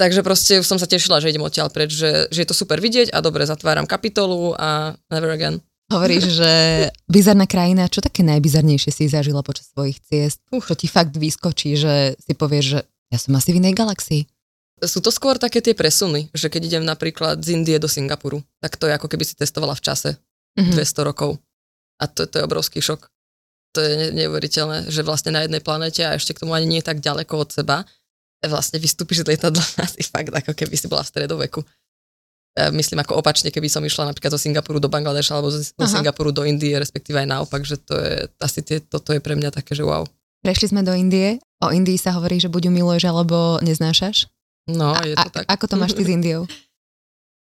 Takže 0.00 0.24
proste 0.24 0.64
som 0.64 0.80
sa 0.80 0.88
tešila, 0.88 1.20
že 1.20 1.28
idem 1.28 1.44
odtiaľ 1.44 1.68
preč, 1.68 1.92
že, 1.92 2.26
že 2.32 2.42
je 2.42 2.48
to 2.48 2.56
super 2.56 2.80
vidieť 2.80 3.12
a 3.12 3.20
dobre, 3.20 3.44
zatváram 3.44 3.84
kapitolu 3.84 4.56
a 4.56 4.96
never 5.12 5.28
again. 5.28 5.60
Hovoríš, 5.90 6.24
že 6.38 6.52
bizarná 7.10 7.50
krajina, 7.50 7.90
čo 7.90 7.98
také 7.98 8.22
najbizarnejšie 8.22 8.90
si 8.94 9.10
zažila 9.10 9.42
počas 9.42 9.74
svojich 9.74 9.98
ciest? 10.06 10.38
Čo 10.54 10.78
ti 10.78 10.86
fakt 10.86 11.18
vyskočí, 11.18 11.74
že 11.74 12.14
si 12.22 12.32
povieš, 12.38 12.64
že 12.64 12.78
ja 13.10 13.18
som 13.18 13.34
asi 13.34 13.50
v 13.50 13.58
inej 13.58 13.74
galaxii? 13.74 14.22
Sú 14.80 15.02
to 15.02 15.10
skôr 15.10 15.36
také 15.36 15.58
tie 15.60 15.74
presuny, 15.74 16.30
že 16.30 16.48
keď 16.48 16.62
idem 16.70 16.84
napríklad 16.86 17.42
z 17.42 17.58
Indie 17.58 17.76
do 17.82 17.90
Singapuru, 17.90 18.40
tak 18.62 18.78
to 18.78 18.86
je 18.86 18.96
ako 18.96 19.10
keby 19.10 19.26
si 19.26 19.34
testovala 19.34 19.74
v 19.76 19.82
čase 19.82 20.10
mm-hmm. 20.56 20.78
200 20.78 21.08
rokov. 21.10 21.36
A 22.00 22.08
to, 22.08 22.24
to 22.24 22.40
je 22.40 22.46
obrovský 22.46 22.80
šok. 22.80 23.10
To 23.76 23.78
je 23.82 24.14
neuveriteľné, 24.14 24.88
že 24.88 25.04
vlastne 25.04 25.36
na 25.36 25.44
jednej 25.44 25.60
planete 25.60 26.06
a 26.06 26.16
ešte 26.16 26.32
k 26.32 26.46
tomu 26.46 26.56
ani 26.56 26.70
nie 26.70 26.82
tak 26.86 27.02
ďaleko 27.02 27.34
od 27.34 27.50
seba 27.50 27.84
vlastne 28.48 28.80
vystúpiš 28.80 29.20
z 29.20 29.36
lietadla 29.36 29.60
asi 29.86 30.00
fakt 30.00 30.32
ako 30.32 30.56
keby 30.56 30.74
si 30.78 30.88
bola 30.88 31.04
v 31.04 31.12
stredoveku. 31.12 31.60
Ja 32.58 32.74
myslím 32.74 32.98
ako 32.98 33.22
opačne, 33.22 33.54
keby 33.54 33.70
som 33.70 33.86
išla 33.86 34.10
napríklad 34.10 34.34
zo 34.34 34.40
Singapuru 34.42 34.82
do 34.82 34.90
Bangladeša 34.90 35.38
alebo 35.38 35.54
zo 35.54 35.62
Aha. 35.78 35.86
Singapuru 35.86 36.34
do 36.34 36.42
Indie, 36.42 36.74
respektíve 36.74 37.22
aj 37.22 37.28
naopak, 37.30 37.62
že 37.62 37.78
to 37.78 37.94
je, 37.94 38.26
asi 38.42 38.60
tie, 38.66 38.82
toto 38.82 39.14
je 39.14 39.22
pre 39.22 39.38
mňa 39.38 39.54
také, 39.54 39.78
že 39.78 39.86
wow. 39.86 40.02
Prešli 40.42 40.74
sme 40.74 40.82
do 40.82 40.90
Indie. 40.90 41.38
O 41.62 41.70
Indii 41.70 42.00
sa 42.00 42.16
hovorí, 42.16 42.42
že 42.42 42.50
buď 42.50 42.68
ju 42.68 42.72
miluješ, 42.74 43.04
alebo 43.06 43.62
neznášaš. 43.62 44.26
No, 44.66 44.98
je 45.04 45.14
to 45.14 45.28
a, 45.30 45.34
tak. 45.40 45.44
Ako 45.46 45.64
to 45.70 45.76
máš 45.78 45.94
ty 45.94 46.02
s 46.02 46.10
Indiou? 46.16 46.48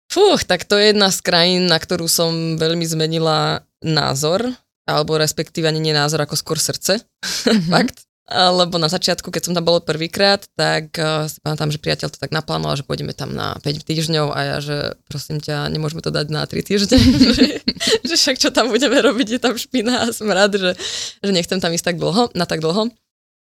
Fúch, 0.10 0.42
tak 0.44 0.66
to 0.66 0.76
je 0.76 0.92
jedna 0.92 1.14
z 1.14 1.22
krajín, 1.22 1.70
na 1.70 1.78
ktorú 1.78 2.10
som 2.10 2.58
veľmi 2.58 2.82
zmenila 2.84 3.62
názor, 3.86 4.42
alebo 4.90 5.22
respektíve 5.22 5.70
ani 5.70 5.78
nie 5.78 5.94
názor, 5.94 6.26
ako 6.26 6.34
skôr 6.34 6.58
srdce. 6.58 7.06
Mm-hmm. 7.22 7.70
Fakt. 7.78 8.09
Lebo 8.30 8.78
na 8.78 8.86
začiatku, 8.86 9.34
keď 9.34 9.50
som 9.50 9.54
tam 9.58 9.66
bol 9.66 9.82
prvýkrát, 9.82 10.46
tak 10.54 10.94
uh, 11.02 11.26
si 11.26 11.42
pamätám, 11.42 11.74
že 11.74 11.82
priateľ 11.82 12.14
to 12.14 12.22
tak 12.22 12.30
naplánoval, 12.30 12.78
že 12.78 12.86
pôjdeme 12.86 13.10
tam 13.18 13.34
na 13.34 13.58
5 13.58 13.90
týždňov 13.90 14.30
a 14.30 14.40
ja, 14.46 14.58
že 14.62 14.94
prosím 15.10 15.42
ťa, 15.42 15.66
nemôžeme 15.74 16.06
to 16.06 16.14
dať 16.14 16.30
na 16.30 16.46
3 16.46 16.62
týždne, 16.62 16.98
že, 17.38 17.66
že 18.06 18.16
však 18.16 18.38
čo 18.38 18.54
tam 18.54 18.70
budeme 18.70 19.02
robiť, 19.02 19.28
je 19.34 19.40
tam 19.42 19.58
špina 19.58 20.06
a 20.06 20.14
som 20.14 20.30
rád, 20.30 20.62
že, 20.62 20.78
že 21.26 21.32
nechcem 21.34 21.58
tam 21.58 21.74
ísť 21.74 21.96
tak 21.96 21.98
dlho, 21.98 22.30
na 22.38 22.46
tak 22.46 22.62
dlho. 22.62 22.94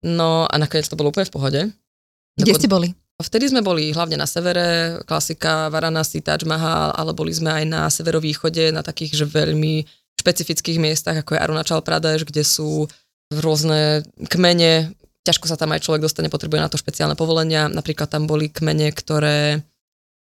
No 0.01 0.49
a 0.49 0.55
nakoniec 0.57 0.89
to 0.89 0.97
bolo 0.97 1.13
úplne 1.13 1.29
v 1.29 1.35
pohode. 1.37 1.61
Kde 2.41 2.57
ste 2.57 2.65
boli? 2.65 2.89
Vtedy 3.21 3.53
sme 3.53 3.61
boli 3.61 3.93
hlavne 3.93 4.17
na 4.17 4.25
severe, 4.25 4.97
klasika 5.05 5.69
Varanasi, 5.69 6.25
Taj 6.25 6.41
Mahal, 6.49 6.89
ale 6.97 7.13
boli 7.13 7.29
sme 7.29 7.53
aj 7.53 7.65
na 7.69 7.81
severovýchode, 7.85 8.73
na 8.73 8.81
takých, 8.81 9.21
že 9.21 9.25
veľmi 9.29 9.85
špecifických 10.17 10.81
miestach, 10.81 11.21
ako 11.21 11.37
je 11.37 11.41
Arunachal 11.41 11.85
Pradesh, 11.85 12.25
kde 12.25 12.41
sú 12.41 12.89
rôzne 13.31 14.03
kmene, 14.27 14.91
ťažko 15.23 15.47
sa 15.47 15.55
tam 15.55 15.71
aj 15.71 15.87
človek 15.87 16.03
dostane, 16.03 16.27
potrebuje 16.27 16.59
na 16.59 16.69
to 16.71 16.75
špeciálne 16.75 17.15
povolenia. 17.15 17.71
Napríklad 17.71 18.11
tam 18.11 18.27
boli 18.27 18.51
kmene, 18.51 18.91
ktoré 18.91 19.63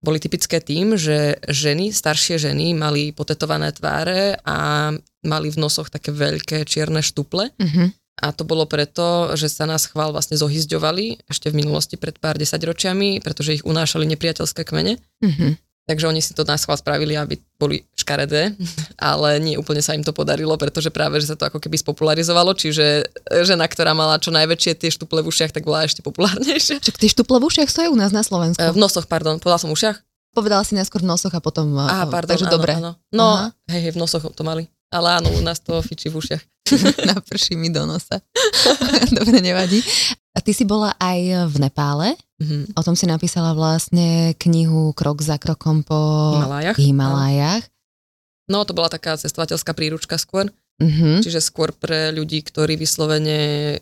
boli 0.05 0.21
typické 0.21 0.61
tým, 0.61 1.01
že 1.01 1.41
ženy, 1.49 1.89
staršie 1.89 2.37
ženy 2.37 2.77
mali 2.77 3.17
potetované 3.17 3.73
tváre 3.73 4.37
a 4.45 4.93
mali 5.25 5.49
v 5.49 5.61
nosoch 5.61 5.89
také 5.89 6.13
veľké 6.13 6.69
čierne 6.69 7.01
štuple. 7.01 7.49
Mm-hmm. 7.57 7.89
a 8.23 8.31
to 8.31 8.47
bolo 8.47 8.69
preto, 8.69 9.35
že 9.35 9.51
sa 9.51 9.67
nás 9.67 9.91
chvál 9.91 10.15
vlastne 10.15 10.39
zohyzďovali 10.39 11.27
ešte 11.27 11.51
v 11.51 11.65
minulosti 11.65 11.99
pred 11.99 12.15
pár 12.21 12.39
desaťročiami, 12.39 13.19
pretože 13.25 13.59
ich 13.59 13.67
unášali 13.67 14.07
nepriateľské 14.07 14.63
kmene. 14.63 15.03
Mm-hmm. 15.25 15.51
Takže 15.85 16.09
oni 16.09 16.25
si 16.25 16.33
to 16.33 16.49
na 16.49 16.57
schvál 16.57 16.81
spravili, 16.81 17.13
aby 17.13 17.37
boli 17.61 17.85
škaredé, 17.93 18.57
ale 18.97 19.37
nie 19.37 19.61
úplne 19.61 19.85
sa 19.85 19.93
im 19.93 20.01
to 20.01 20.17
podarilo, 20.17 20.57
pretože 20.57 20.89
práve, 20.89 21.21
že 21.21 21.29
sa 21.29 21.37
to 21.37 21.45
ako 21.45 21.61
keby 21.61 21.77
spopularizovalo, 21.77 22.57
čiže 22.57 23.05
žena, 23.45 23.69
ktorá 23.69 23.93
mala 23.93 24.17
čo 24.17 24.33
najväčšie 24.33 24.81
tie 24.81 24.89
štuple 24.89 25.21
v 25.21 25.29
ušiach, 25.29 25.53
tak 25.53 25.69
bola 25.69 25.85
ešte 25.85 26.01
populárnejšia. 26.01 26.81
Čo 26.81 26.97
tie 26.97 27.13
štuple 27.13 27.37
v 27.37 27.45
ušiach 27.53 27.69
sú 27.69 27.79
aj 27.85 27.91
u 27.93 27.97
nás 28.01 28.17
na 28.17 28.25
Slovensku? 28.25 28.65
V 28.65 28.81
nosoch, 28.81 29.05
pardon, 29.05 29.37
povedala 29.37 29.61
som 29.61 29.69
ušiach? 29.69 30.01
Povedala 30.33 30.65
si 30.65 30.73
najskôr 30.73 31.05
v 31.05 31.09
nosoch 31.13 31.31
a 31.37 31.39
potom... 31.45 31.77
Aha, 31.77 32.09
pardon, 32.09 32.33
takže 32.33 32.49
áno, 32.49 32.55
dobre. 32.57 32.73
Áno. 32.81 32.93
No, 33.13 33.27
Aha. 33.39 33.49
hej, 33.69 33.81
hej, 33.85 33.93
v 33.93 34.01
nosoch 34.01 34.25
to 34.33 34.43
mali. 34.43 34.67
Ale 34.89 35.21
áno, 35.21 35.29
u 35.31 35.41
nás 35.45 35.61
to 35.61 35.79
fičí 35.85 36.09
v 36.09 36.17
ušiach. 36.17 36.43
Naprší 37.13 37.61
mi 37.61 37.69
do 37.69 37.85
nosa. 37.85 38.25
Dobre, 39.17 39.45
nevadí. 39.45 39.85
A 40.35 40.43
ty 40.43 40.51
si 40.51 40.67
bola 40.67 40.99
aj 40.99 41.47
v 41.47 41.57
Nepále. 41.63 42.19
Mm-hmm. 42.43 42.75
O 42.75 42.83
tom 42.83 42.99
si 42.99 43.07
napísala 43.07 43.55
vlastne 43.55 44.35
knihu 44.43 44.91
Krok 44.99 45.23
za 45.23 45.39
krokom 45.39 45.87
po 45.87 46.35
Himalájach. 46.35 46.77
Himalájach. 46.77 47.63
No, 48.51 48.67
to 48.67 48.75
bola 48.75 48.91
taká 48.91 49.15
cestovateľská 49.15 49.73
príručka 49.73 50.19
skôr. 50.19 50.51
Mm-hmm. 50.83 51.23
Čiže 51.23 51.39
skôr 51.39 51.71
pre 51.71 52.11
ľudí, 52.11 52.43
ktorí 52.43 52.75
vyslovene 52.75 53.79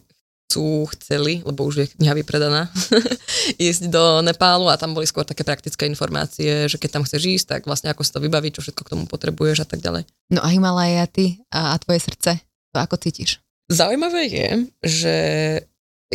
chcú, 0.52 0.84
chceli, 0.92 1.40
lebo 1.40 1.64
už 1.64 1.74
je 1.80 1.86
kniha 1.96 2.12
vypredaná, 2.12 2.68
ísť 3.56 3.88
do 3.88 4.20
Nepálu 4.20 4.68
a 4.68 4.76
tam 4.76 4.92
boli 4.92 5.08
skôr 5.08 5.24
také 5.24 5.48
praktické 5.48 5.88
informácie, 5.88 6.68
že 6.68 6.76
keď 6.76 7.00
tam 7.00 7.02
chceš 7.08 7.40
ísť, 7.40 7.46
tak 7.48 7.60
vlastne 7.64 7.88
ako 7.88 8.04
si 8.04 8.12
to 8.12 8.20
vybaviť, 8.20 8.52
čo 8.52 8.60
všetko 8.60 8.82
k 8.84 8.92
tomu 8.92 9.04
potrebuješ 9.08 9.64
a 9.64 9.66
tak 9.72 9.80
ďalej. 9.80 10.04
No 10.28 10.44
a 10.44 10.52
Himalaja 10.52 11.08
ty 11.08 11.40
a, 11.48 11.72
a 11.72 11.80
tvoje 11.80 12.04
srdce, 12.04 12.44
to 12.44 12.76
ako 12.76 13.00
cítiš? 13.00 13.40
Zaujímavé 13.72 14.28
je, 14.28 14.48
že 14.84 15.16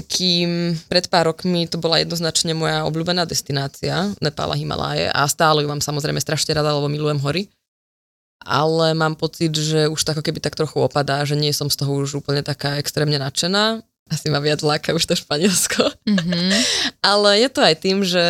kým 0.06 0.78
pred 0.86 1.10
pár 1.10 1.34
rokmi 1.34 1.66
to 1.66 1.82
bola 1.82 1.98
jednoznačne 2.02 2.54
moja 2.54 2.86
obľúbená 2.86 3.26
destinácia, 3.26 4.14
Nepála 4.22 4.54
Himaláje 4.54 5.10
a 5.10 5.26
stále 5.26 5.66
ju 5.66 5.68
mám 5.68 5.82
samozrejme 5.82 6.22
strašne 6.22 6.54
rada, 6.54 6.78
lebo 6.78 6.86
milujem 6.86 7.18
hory, 7.22 7.50
ale 8.46 8.94
mám 8.94 9.18
pocit, 9.18 9.50
že 9.58 9.90
už 9.90 9.98
tak 10.06 10.22
ako 10.22 10.30
keby 10.30 10.40
tak 10.40 10.54
trochu 10.54 10.78
opadá, 10.78 11.26
že 11.26 11.34
nie 11.34 11.50
som 11.50 11.68
z 11.68 11.82
toho 11.82 12.06
už 12.06 12.22
úplne 12.22 12.46
taká 12.46 12.78
extrémne 12.78 13.18
nadšená 13.18 13.82
asi 14.08 14.32
ma 14.32 14.40
viac 14.40 14.64
láka 14.64 14.96
už 14.96 15.04
to 15.04 15.20
Španielsko. 15.20 15.84
Mm-hmm. 16.08 16.52
Ale 17.12 17.44
je 17.44 17.50
to 17.52 17.60
aj 17.60 17.76
tým, 17.76 18.08
že 18.08 18.26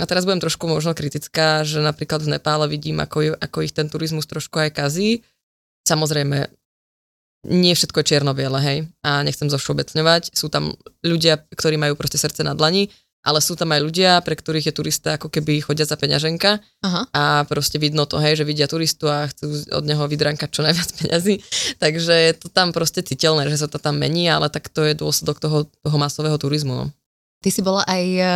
a 0.00 0.04
teraz 0.08 0.24
budem 0.24 0.40
trošku 0.40 0.64
možno 0.64 0.96
kritická, 0.96 1.60
že 1.66 1.82
napríklad 1.84 2.24
v 2.24 2.38
Nepále 2.38 2.64
vidím, 2.70 3.02
ako, 3.04 3.36
ako 3.36 3.58
ich 3.60 3.74
ten 3.74 3.90
turizmus 3.90 4.24
trošku 4.24 4.56
aj 4.56 4.72
kazí. 4.72 5.20
Samozrejme, 5.84 6.48
nie 7.46 7.72
všetko 7.72 8.04
je 8.04 8.08
čierno-biele, 8.14 8.60
hej, 8.60 8.78
a 9.00 9.24
nechcem 9.24 9.48
zovšeobecňovať. 9.48 10.36
Sú 10.36 10.52
tam 10.52 10.76
ľudia, 11.00 11.40
ktorí 11.52 11.80
majú 11.80 11.96
proste 11.96 12.20
srdce 12.20 12.44
na 12.44 12.52
dlani 12.52 12.92
ale 13.20 13.44
sú 13.44 13.52
tam 13.52 13.68
aj 13.76 13.80
ľudia, 13.84 14.10
pre 14.24 14.32
ktorých 14.32 14.72
je 14.72 14.74
turista 14.74 15.20
ako 15.20 15.28
keby 15.28 15.60
chodia 15.60 15.84
za 15.84 15.96
peňaženka 16.00 16.56
Aha. 16.80 17.02
a 17.12 17.22
proste 17.44 17.76
vidno 17.76 18.08
to, 18.08 18.16
hej, 18.16 18.40
že 18.40 18.48
vidia 18.48 18.64
turistu 18.64 19.12
a 19.12 19.28
chcú 19.28 19.60
od 19.76 19.84
neho 19.84 20.00
vydrankať 20.08 20.48
čo 20.48 20.64
najviac 20.64 20.90
peňazí. 20.96 21.44
Takže 21.82 22.14
je 22.16 22.32
to 22.40 22.48
tam 22.48 22.72
proste 22.72 23.04
citeľné, 23.04 23.52
že 23.52 23.60
sa 23.60 23.68
to 23.68 23.76
tam 23.76 24.00
mení, 24.00 24.24
ale 24.32 24.48
tak 24.48 24.72
to 24.72 24.88
je 24.88 24.96
dôsledok 24.96 25.36
toho, 25.36 25.68
toho 25.68 25.96
masového 26.00 26.36
turizmu. 26.40 26.72
No. 26.72 26.84
Ty 27.44 27.48
si 27.52 27.60
bola 27.60 27.84
aj 27.84 28.04
eh, 28.16 28.28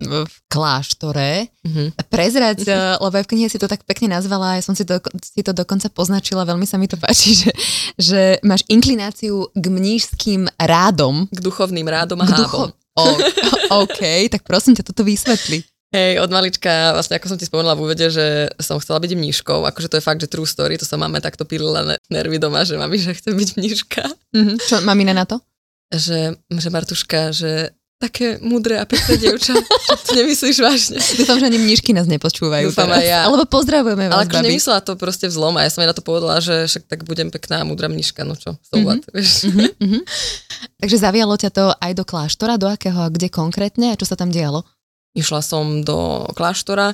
v 0.00 0.34
kláštore. 0.52 1.48
Mm-hmm. 1.64 1.86
Prezrať, 2.12 2.58
mm-hmm. 2.68 3.00
lebo 3.04 3.14
aj 3.16 3.24
v 3.24 3.30
knihe 3.32 3.48
si 3.48 3.56
to 3.56 3.68
tak 3.68 3.82
pekne 3.88 4.12
nazvala, 4.12 4.60
ja 4.60 4.62
som 4.64 4.76
si 4.76 4.84
to, 4.84 5.00
si 5.20 5.40
to 5.40 5.56
dokonca 5.56 5.88
poznačila, 5.88 6.44
veľmi 6.44 6.68
sa 6.68 6.76
mi 6.76 6.84
to 6.88 7.00
páči, 7.00 7.32
že, 7.46 7.50
že 7.96 8.20
máš 8.44 8.62
inklináciu 8.68 9.48
k 9.56 9.64
mnížským 9.66 10.48
rádom. 10.60 11.28
K 11.32 11.40
duchovným 11.40 11.88
rádom 11.88 12.20
a 12.20 12.26
hábom. 12.28 12.72
Ducho- 12.72 12.72
O, 12.96 13.12
OK, 13.84 14.00
tak 14.32 14.40
prosím 14.48 14.72
ťa, 14.72 14.88
toto 14.88 15.04
vysvetli. 15.04 15.60
Hej, 15.92 16.16
od 16.16 16.32
malička, 16.32 16.96
vlastne 16.96 17.20
ako 17.20 17.28
som 17.28 17.36
ti 17.36 17.44
spomenula 17.44 17.76
v 17.76 17.84
úvede, 17.84 18.08
že 18.08 18.48
som 18.56 18.80
chcela 18.80 18.98
byť 19.04 19.12
mníškou, 19.12 19.68
akože 19.68 19.92
to 19.92 20.00
je 20.00 20.06
fakt, 20.08 20.24
že 20.24 20.32
true 20.32 20.48
story, 20.48 20.80
to 20.80 20.88
sa 20.88 20.96
máme 20.96 21.20
takto 21.20 21.44
pilila 21.44 21.84
nervy 22.08 22.40
doma, 22.40 22.64
že 22.64 22.80
mami, 22.80 22.96
že 22.96 23.12
chcem 23.12 23.36
byť 23.36 23.50
mníška. 23.52 24.02
Mm-hmm. 24.32 24.56
Čo 24.64 24.80
mamina 24.80 25.12
na 25.12 25.28
to? 25.28 25.44
Že, 25.92 26.40
že 26.56 26.68
Martuška, 26.72 27.36
že 27.36 27.76
také 27.96 28.36
múdre 28.44 28.76
a 28.76 28.84
pekné 28.84 29.16
dievča. 29.16 29.56
to 30.06 30.12
nemyslíš 30.12 30.60
vážne. 30.60 31.00
Dúfam, 31.16 31.40
že 31.40 31.48
ani 31.48 31.56
mníšky 31.56 31.96
nás 31.96 32.04
nepočúvajú 32.04 32.68
Dúfam 32.68 32.92
teraz. 32.92 33.08
ja. 33.08 33.20
Alebo 33.24 33.48
pozdravujeme 33.48 34.12
vás, 34.12 34.14
Ale 34.20 34.24
akože 34.28 34.44
nemyslela 34.44 34.80
to 34.84 34.92
proste 35.00 35.26
vzlom 35.32 35.56
a 35.56 35.64
ja 35.64 35.72
som 35.72 35.80
jej 35.80 35.88
na 35.88 35.96
to 35.96 36.04
povedala, 36.04 36.36
že 36.44 36.68
však 36.68 36.84
tak 36.92 37.00
budem 37.08 37.32
pekná 37.32 37.64
a 37.64 37.68
múdra 37.68 37.88
mníška, 37.88 38.20
no 38.28 38.36
čo, 38.36 38.60
so 38.60 38.76
mm-hmm. 38.76 39.00
vieš. 39.16 39.48
Mm-hmm. 39.48 40.02
Takže 40.84 40.96
zavialo 41.00 41.34
ťa 41.40 41.50
to 41.56 41.64
aj 41.72 41.92
do 41.96 42.04
kláštora, 42.04 42.60
do 42.60 42.68
akého 42.68 43.00
a 43.00 43.08
kde 43.08 43.32
konkrétne 43.32 43.96
a 43.96 43.98
čo 43.98 44.04
sa 44.04 44.12
tam 44.12 44.28
dialo? 44.28 44.60
Išla 45.16 45.40
som 45.40 45.80
do 45.80 46.28
kláštora, 46.36 46.92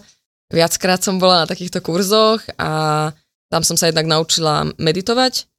viackrát 0.55 1.03
som 1.03 1.19
bola 1.19 1.43
na 1.43 1.47
takýchto 1.51 1.83
kurzoch 1.83 2.47
a 2.63 3.11
tam 3.51 3.67
som 3.67 3.75
sa 3.75 3.91
jednak 3.91 4.07
naučila 4.07 4.71
meditovať. 4.79 5.51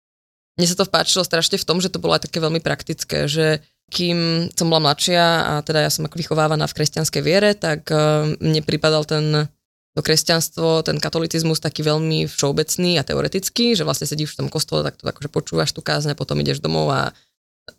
Mne 0.56 0.66
sa 0.72 0.78
to 0.80 0.88
páčilo 0.88 1.28
strašne 1.28 1.60
v 1.60 1.68
tom, 1.68 1.84
že 1.84 1.92
to 1.92 2.00
bolo 2.00 2.16
aj 2.16 2.32
také 2.32 2.40
veľmi 2.40 2.64
praktické, 2.64 3.28
že 3.28 3.60
kým 3.94 4.50
som 4.58 4.74
bola 4.74 4.90
mladšia 4.90 5.26
a 5.46 5.54
teda 5.62 5.86
ja 5.86 5.92
som 5.94 6.10
ako 6.10 6.18
vychovávaná 6.18 6.66
v 6.66 6.76
kresťanskej 6.82 7.22
viere, 7.22 7.54
tak 7.54 7.86
uh, 7.94 8.26
mne 8.42 8.66
pripadal 8.66 9.06
ten 9.06 9.46
to 9.94 10.02
kresťanstvo, 10.02 10.82
ten 10.82 10.98
katolicizmus 10.98 11.62
taký 11.62 11.86
veľmi 11.86 12.26
všeobecný 12.26 12.98
a 12.98 13.06
teoretický, 13.06 13.78
že 13.78 13.86
vlastne 13.86 14.10
sedíš 14.10 14.34
v 14.34 14.46
tom 14.46 14.50
kostole, 14.50 14.82
tak 14.82 14.98
to 14.98 15.06
akože 15.06 15.30
počúvaš 15.30 15.70
tu 15.70 15.86
kázne, 15.86 16.18
potom 16.18 16.42
ideš 16.42 16.58
domov 16.58 16.90
a 16.90 17.14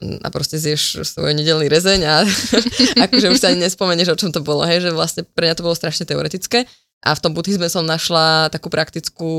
a 0.01 0.29
proste 0.33 0.57
zješ 0.57 1.05
svoj 1.05 1.37
nedelný 1.37 1.69
rezeň 1.69 2.01
a 2.09 2.25
akože 3.05 3.29
už 3.29 3.39
sa 3.39 3.53
ani 3.53 3.69
nespomenieš, 3.69 4.17
o 4.17 4.21
čom 4.21 4.33
to 4.33 4.41
bolo, 4.41 4.65
hej, 4.65 4.81
že 4.81 4.91
vlastne 4.97 5.23
pre 5.29 5.45
mňa 5.45 5.61
to 5.61 5.67
bolo 5.67 5.77
strašne 5.77 6.09
teoretické. 6.09 6.65
A 7.05 7.13
v 7.13 7.21
tom 7.21 7.37
buddhizme 7.37 7.69
som 7.69 7.85
našla 7.85 8.49
takú 8.49 8.73
praktickú 8.73 9.33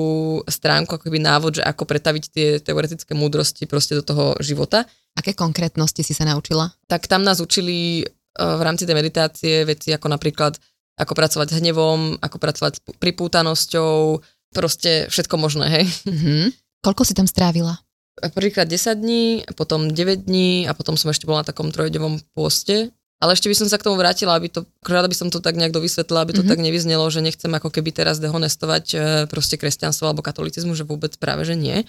stránku, 0.45 1.01
ako 1.01 1.09
keby 1.09 1.17
návod, 1.17 1.57
že 1.57 1.63
ako 1.65 1.89
pretaviť 1.89 2.23
tie 2.29 2.47
teoretické 2.61 3.17
múdrosti 3.17 3.65
proste 3.65 3.97
do 3.97 4.05
toho 4.05 4.37
života. 4.37 4.85
Aké 5.15 5.31
konkrétnosti 5.31 6.03
si 6.03 6.13
sa 6.13 6.27
naučila? 6.27 6.71
Tak 6.91 7.07
tam 7.07 7.23
nás 7.23 7.39
učili 7.39 8.03
v 8.35 8.61
rámci 8.61 8.83
tej 8.83 8.95
meditácie 8.99 9.63
veci 9.63 9.95
ako 9.95 10.11
napríklad 10.11 10.59
ako 10.95 11.11
pracovať 11.15 11.47
s 11.51 11.57
hnevom, 11.59 12.19
ako 12.23 12.37
pracovať 12.39 12.71
s 12.75 12.81
pripútanosťou, 12.99 14.23
proste 14.55 15.11
všetko 15.11 15.35
možné, 15.35 15.67
hej. 15.67 15.85
Mm-hmm. 16.07 16.43
Koľko 16.83 17.03
si 17.03 17.11
tam 17.15 17.27
strávila? 17.27 17.75
prvýkrát 18.15 18.67
10 18.67 18.95
dní, 18.95 19.43
potom 19.59 19.91
9 19.91 20.23
dní 20.23 20.67
a 20.67 20.71
potom 20.71 20.95
som 20.95 21.11
ešte 21.11 21.27
bola 21.27 21.43
na 21.43 21.47
takom 21.51 21.67
trojdňovom 21.67 22.23
pôste. 22.31 22.95
Ale 23.23 23.31
ešte 23.31 23.47
by 23.47 23.55
som 23.55 23.67
sa 23.71 23.79
k 23.79 23.87
tomu 23.87 23.95
vrátila, 23.95 24.35
aby 24.35 24.51
to, 24.51 24.67
rada 24.83 25.07
by 25.07 25.15
som 25.15 25.31
to 25.31 25.39
tak 25.39 25.55
nejak 25.55 25.71
dovysvetlila, 25.71 26.27
aby 26.27 26.35
to 26.35 26.43
mm-hmm. 26.43 26.51
tak 26.51 26.59
nevyznelo, 26.59 27.07
že 27.07 27.23
nechcem 27.23 27.47
ako 27.47 27.71
keby 27.71 27.95
teraz 27.95 28.19
dehonestovať 28.19 28.85
e, 28.91 28.97
proste 29.31 29.55
kresťanstvo 29.55 30.11
alebo 30.11 30.19
katholicizmu, 30.19 30.75
že 30.75 30.83
vôbec 30.83 31.15
práve, 31.15 31.47
že 31.47 31.55
nie. 31.55 31.87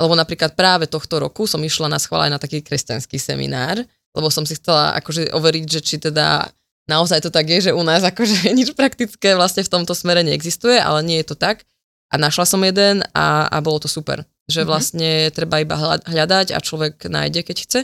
Lebo 0.00 0.16
napríklad 0.16 0.56
práve 0.56 0.88
tohto 0.88 1.20
roku 1.20 1.44
som 1.44 1.60
išla 1.60 1.92
na 1.92 2.00
schvál 2.00 2.26
aj 2.26 2.32
na 2.32 2.40
taký 2.40 2.64
kresťanský 2.64 3.20
seminár, 3.20 3.84
lebo 4.16 4.32
som 4.32 4.48
si 4.48 4.56
chcela 4.56 4.96
akože 4.96 5.30
overiť, 5.36 5.64
že 5.68 5.80
či 5.84 5.96
teda 6.00 6.48
naozaj 6.88 7.20
to 7.20 7.30
tak 7.30 7.46
je, 7.46 7.70
že 7.70 7.76
u 7.76 7.84
nás 7.84 8.00
akože 8.00 8.48
nič 8.58 8.72
praktické 8.72 9.36
vlastne 9.36 9.60
v 9.60 9.72
tomto 9.72 9.92
smere 9.92 10.24
neexistuje, 10.24 10.80
ale 10.80 11.04
nie 11.04 11.20
je 11.20 11.30
to 11.30 11.36
tak. 11.36 11.68
A 12.10 12.18
našla 12.18 12.42
som 12.42 12.58
jeden 12.64 13.06
a, 13.14 13.46
a 13.46 13.56
bolo 13.62 13.78
to 13.78 13.86
super 13.86 14.26
že 14.50 14.66
mhm. 14.66 14.68
vlastne 14.68 15.10
treba 15.30 15.62
iba 15.62 15.78
hľadať 16.02 16.50
a 16.50 16.58
človek 16.58 17.06
nájde, 17.06 17.46
keď 17.46 17.56
chce. 17.62 17.80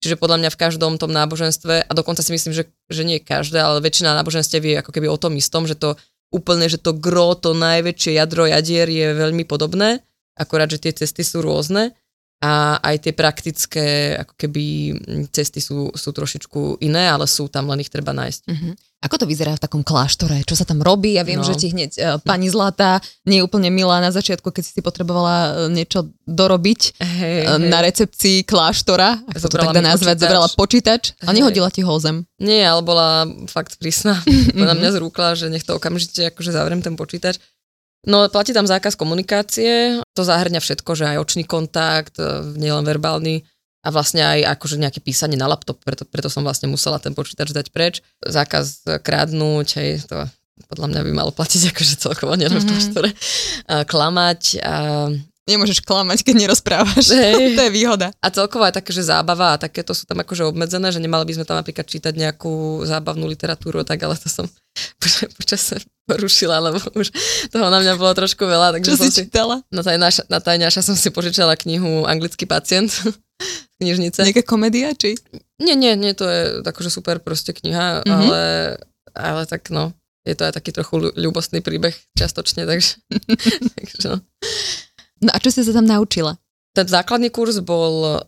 Čiže 0.00 0.20
podľa 0.20 0.46
mňa 0.46 0.50
v 0.54 0.60
každom 0.60 1.00
tom 1.00 1.10
náboženstve, 1.10 1.88
a 1.88 1.92
dokonca 1.96 2.20
si 2.20 2.30
myslím, 2.30 2.52
že, 2.54 2.68
že 2.92 3.02
nie 3.02 3.18
každé, 3.18 3.56
ale 3.56 3.80
väčšina 3.80 4.14
náboženstiev 4.14 4.62
je 4.62 4.80
ako 4.84 4.90
keby 4.92 5.08
o 5.08 5.18
tom 5.18 5.32
istom, 5.34 5.64
že 5.64 5.74
to 5.74 5.96
úplne, 6.28 6.68
že 6.68 6.76
to 6.76 6.92
gro, 6.92 7.32
to 7.32 7.56
najväčšie 7.56 8.20
jadro 8.20 8.44
jadier 8.44 8.84
je 8.84 9.16
veľmi 9.16 9.48
podobné, 9.48 10.04
akorát, 10.34 10.70
že 10.70 10.82
tie 10.82 10.92
cesty 10.92 11.22
sú 11.22 11.42
rôzne 11.42 11.94
a 12.44 12.76
aj 12.82 13.08
tie 13.08 13.12
praktické 13.16 13.86
ako 14.20 14.34
keby 14.36 14.64
cesty 15.32 15.64
sú, 15.64 15.88
sú 15.96 16.10
trošičku 16.12 16.84
iné, 16.84 17.08
ale 17.08 17.24
sú 17.24 17.48
tam, 17.48 17.72
len 17.72 17.80
ich 17.80 17.88
treba 17.88 18.12
nájsť. 18.12 18.42
Uh-huh. 18.44 18.74
Ako 19.04 19.20
to 19.20 19.28
vyzerá 19.28 19.56
v 19.56 19.64
takom 19.64 19.80
kláštore? 19.84 20.44
Čo 20.48 20.56
sa 20.56 20.64
tam 20.68 20.80
robí? 20.80 21.16
Ja 21.16 21.24
viem, 21.24 21.40
no. 21.40 21.44
že 21.44 21.56
ti 21.56 21.72
hneď 21.72 21.90
uh, 21.96 22.16
pani 22.24 22.48
Zlata 22.48 23.00
nie 23.28 23.40
je 23.40 23.44
úplne 23.44 23.68
milá 23.68 24.00
na 24.00 24.12
začiatku, 24.12 24.48
keď 24.48 24.64
si 24.64 24.80
potrebovala 24.84 25.36
uh, 25.36 25.48
niečo 25.72 26.08
dorobiť 26.24 26.80
hey, 27.00 27.48
uh, 27.48 27.60
hey. 27.60 27.68
na 27.68 27.84
recepcii 27.84 28.44
kláštora, 28.48 29.24
ak 29.24 29.40
to 29.40 29.48
tak 29.48 29.76
dá 29.76 29.84
nazvať, 29.84 30.24
zobrala 30.24 30.48
počítač 30.52 31.16
a 31.24 31.32
nehodila 31.36 31.68
ti 31.72 31.84
ho 31.84 31.96
zem. 32.00 32.28
Nie, 32.40 32.64
ale 32.64 32.84
bola 32.84 33.28
fakt 33.48 33.76
prísna. 33.80 34.20
na 34.56 34.76
mňa 34.78 35.00
zrúkla, 35.00 35.36
že 35.36 35.48
nech 35.48 35.64
to 35.64 35.76
okamžite 35.76 36.32
akože 36.32 36.52
zavriem 36.52 36.80
ten 36.80 36.96
počítač. 36.96 37.40
No 38.04 38.28
platí 38.28 38.52
tam 38.52 38.68
zákaz 38.68 39.00
komunikácie, 39.00 40.00
to 40.12 40.22
zahrňa 40.22 40.60
všetko, 40.60 40.90
že 40.92 41.04
aj 41.16 41.20
očný 41.24 41.44
kontakt, 41.48 42.20
e, 42.20 42.54
nielen 42.56 42.84
verbálny 42.84 43.44
a 43.84 43.88
vlastne 43.92 44.24
aj 44.24 44.56
akože 44.56 44.80
nejaké 44.80 45.00
písanie 45.04 45.36
na 45.36 45.48
laptop, 45.48 45.80
preto, 45.84 46.08
preto 46.08 46.32
som 46.32 46.44
vlastne 46.44 46.68
musela 46.72 46.96
ten 46.96 47.12
počítač 47.12 47.52
dať 47.52 47.66
preč. 47.68 48.00
Zákaz 48.24 48.84
krádnuť, 49.04 49.68
hej, 49.80 49.90
to 50.08 50.24
podľa 50.70 50.86
mňa 50.88 51.00
by 51.04 51.12
malo 51.12 51.30
platiť 51.34 51.60
akože 51.74 51.94
celkovo 52.00 52.32
nielen 52.36 52.60
mm-hmm. 52.60 53.84
Klamať 53.88 54.42
a 54.64 54.74
Nemôžeš 55.44 55.84
klamať, 55.84 56.24
keď 56.24 56.34
nerozprávaš. 56.40 57.12
Hey. 57.12 57.52
to 57.58 57.68
je 57.68 57.72
výhoda. 57.72 58.08
A 58.24 58.32
celkovo 58.32 58.64
aj 58.64 58.80
také, 58.80 58.96
že 58.96 59.04
zábava 59.04 59.52
a 59.52 59.60
takéto 59.60 59.92
sú 59.92 60.08
tam 60.08 60.24
akože 60.24 60.48
obmedzené, 60.48 60.88
že 60.88 61.04
nemali 61.04 61.28
by 61.28 61.36
sme 61.36 61.44
tam 61.44 61.60
napríklad 61.60 61.84
čítať 61.84 62.16
nejakú 62.16 62.80
zábavnú 62.88 63.28
literatúru, 63.28 63.84
tak 63.84 64.00
ale 64.00 64.16
to 64.16 64.32
som 64.32 64.48
počas 65.38 65.84
porušila, 66.08 66.64
lebo 66.64 66.80
už 66.96 67.12
toho 67.52 67.68
na 67.68 67.84
mňa 67.84 68.00
bolo 68.00 68.16
trošku 68.16 68.40
veľa. 68.48 68.80
Takže 68.80 68.88
Čo 68.88 68.96
si 68.96 69.10
čítala? 69.12 69.60
Na 69.68 69.84
tajnáša, 69.84 70.24
na 70.32 70.40
tajnáša 70.40 70.80
som 70.80 70.96
si 70.96 71.12
požičala 71.12 71.60
knihu 71.60 72.08
Anglický 72.08 72.48
pacient 72.48 72.88
knižnice. 73.84 74.24
Nejaká 74.24 74.48
komédia, 74.48 74.96
či? 74.96 75.12
Nie, 75.60 75.76
nie, 75.76 75.92
nie, 75.92 76.16
to 76.16 76.24
je 76.24 76.64
akože 76.64 76.88
super 76.88 77.20
proste 77.20 77.52
kniha, 77.52 78.00
mm-hmm. 78.00 78.08
ale, 78.16 78.42
ale 79.12 79.42
tak 79.44 79.68
no, 79.68 79.92
je 80.24 80.32
to 80.32 80.48
aj 80.48 80.56
taký 80.56 80.72
trochu 80.72 81.12
ľubostný 81.12 81.60
príbeh 81.60 81.92
častočne, 82.16 82.64
takže, 82.64 82.96
takže 83.76 83.96
no. 84.08 84.24
No 85.24 85.32
a 85.32 85.40
čo 85.40 85.48
si 85.48 85.64
sa 85.64 85.72
tam 85.72 85.88
naučila? 85.88 86.36
Ten 86.76 86.84
základný 86.84 87.32
kurz 87.32 87.56
bol 87.64 88.20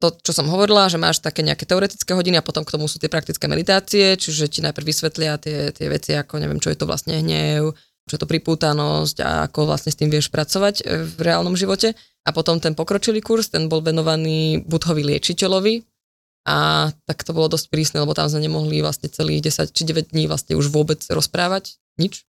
to, 0.00 0.16
čo 0.24 0.32
som 0.32 0.48
hovorila, 0.48 0.88
že 0.88 0.96
máš 0.96 1.20
také 1.20 1.44
nejaké 1.44 1.68
teoretické 1.68 2.16
hodiny 2.16 2.40
a 2.40 2.46
potom 2.46 2.64
k 2.64 2.72
tomu 2.72 2.88
sú 2.88 2.96
tie 2.96 3.12
praktické 3.12 3.44
meditácie, 3.50 4.16
čiže 4.16 4.48
ti 4.48 4.60
najprv 4.64 4.86
vysvetlia 4.88 5.36
tie, 5.36 5.74
tie 5.76 5.86
veci, 5.92 6.16
ako 6.16 6.40
neviem, 6.40 6.56
čo 6.56 6.72
je 6.72 6.78
to 6.80 6.88
vlastne 6.88 7.20
hnev, 7.20 7.76
čo 8.08 8.12
je 8.16 8.20
to 8.20 8.30
pripútanosť 8.30 9.16
a 9.20 9.30
ako 9.50 9.68
vlastne 9.68 9.92
s 9.92 10.00
tým 10.00 10.08
vieš 10.08 10.32
pracovať 10.32 10.80
e, 10.80 11.04
v 11.04 11.18
reálnom 11.20 11.52
živote. 11.52 11.92
A 12.24 12.32
potom 12.32 12.56
ten 12.56 12.72
pokročilý 12.72 13.20
kurz, 13.20 13.52
ten 13.52 13.68
bol 13.68 13.84
venovaný 13.84 14.64
budhovi 14.64 15.04
liečiteľovi 15.04 15.84
a 16.48 16.88
tak 17.04 17.20
to 17.20 17.36
bolo 17.36 17.52
dosť 17.52 17.68
prísne, 17.68 18.00
lebo 18.00 18.16
tam 18.16 18.28
sme 18.32 18.40
nemohli 18.40 18.80
vlastne 18.80 19.12
celých 19.12 19.52
10 19.52 19.76
či 19.76 19.82
9 19.84 20.16
dní 20.16 20.24
vlastne 20.24 20.56
už 20.56 20.72
vôbec 20.72 21.00
rozprávať 21.12 21.76
nič 22.00 22.24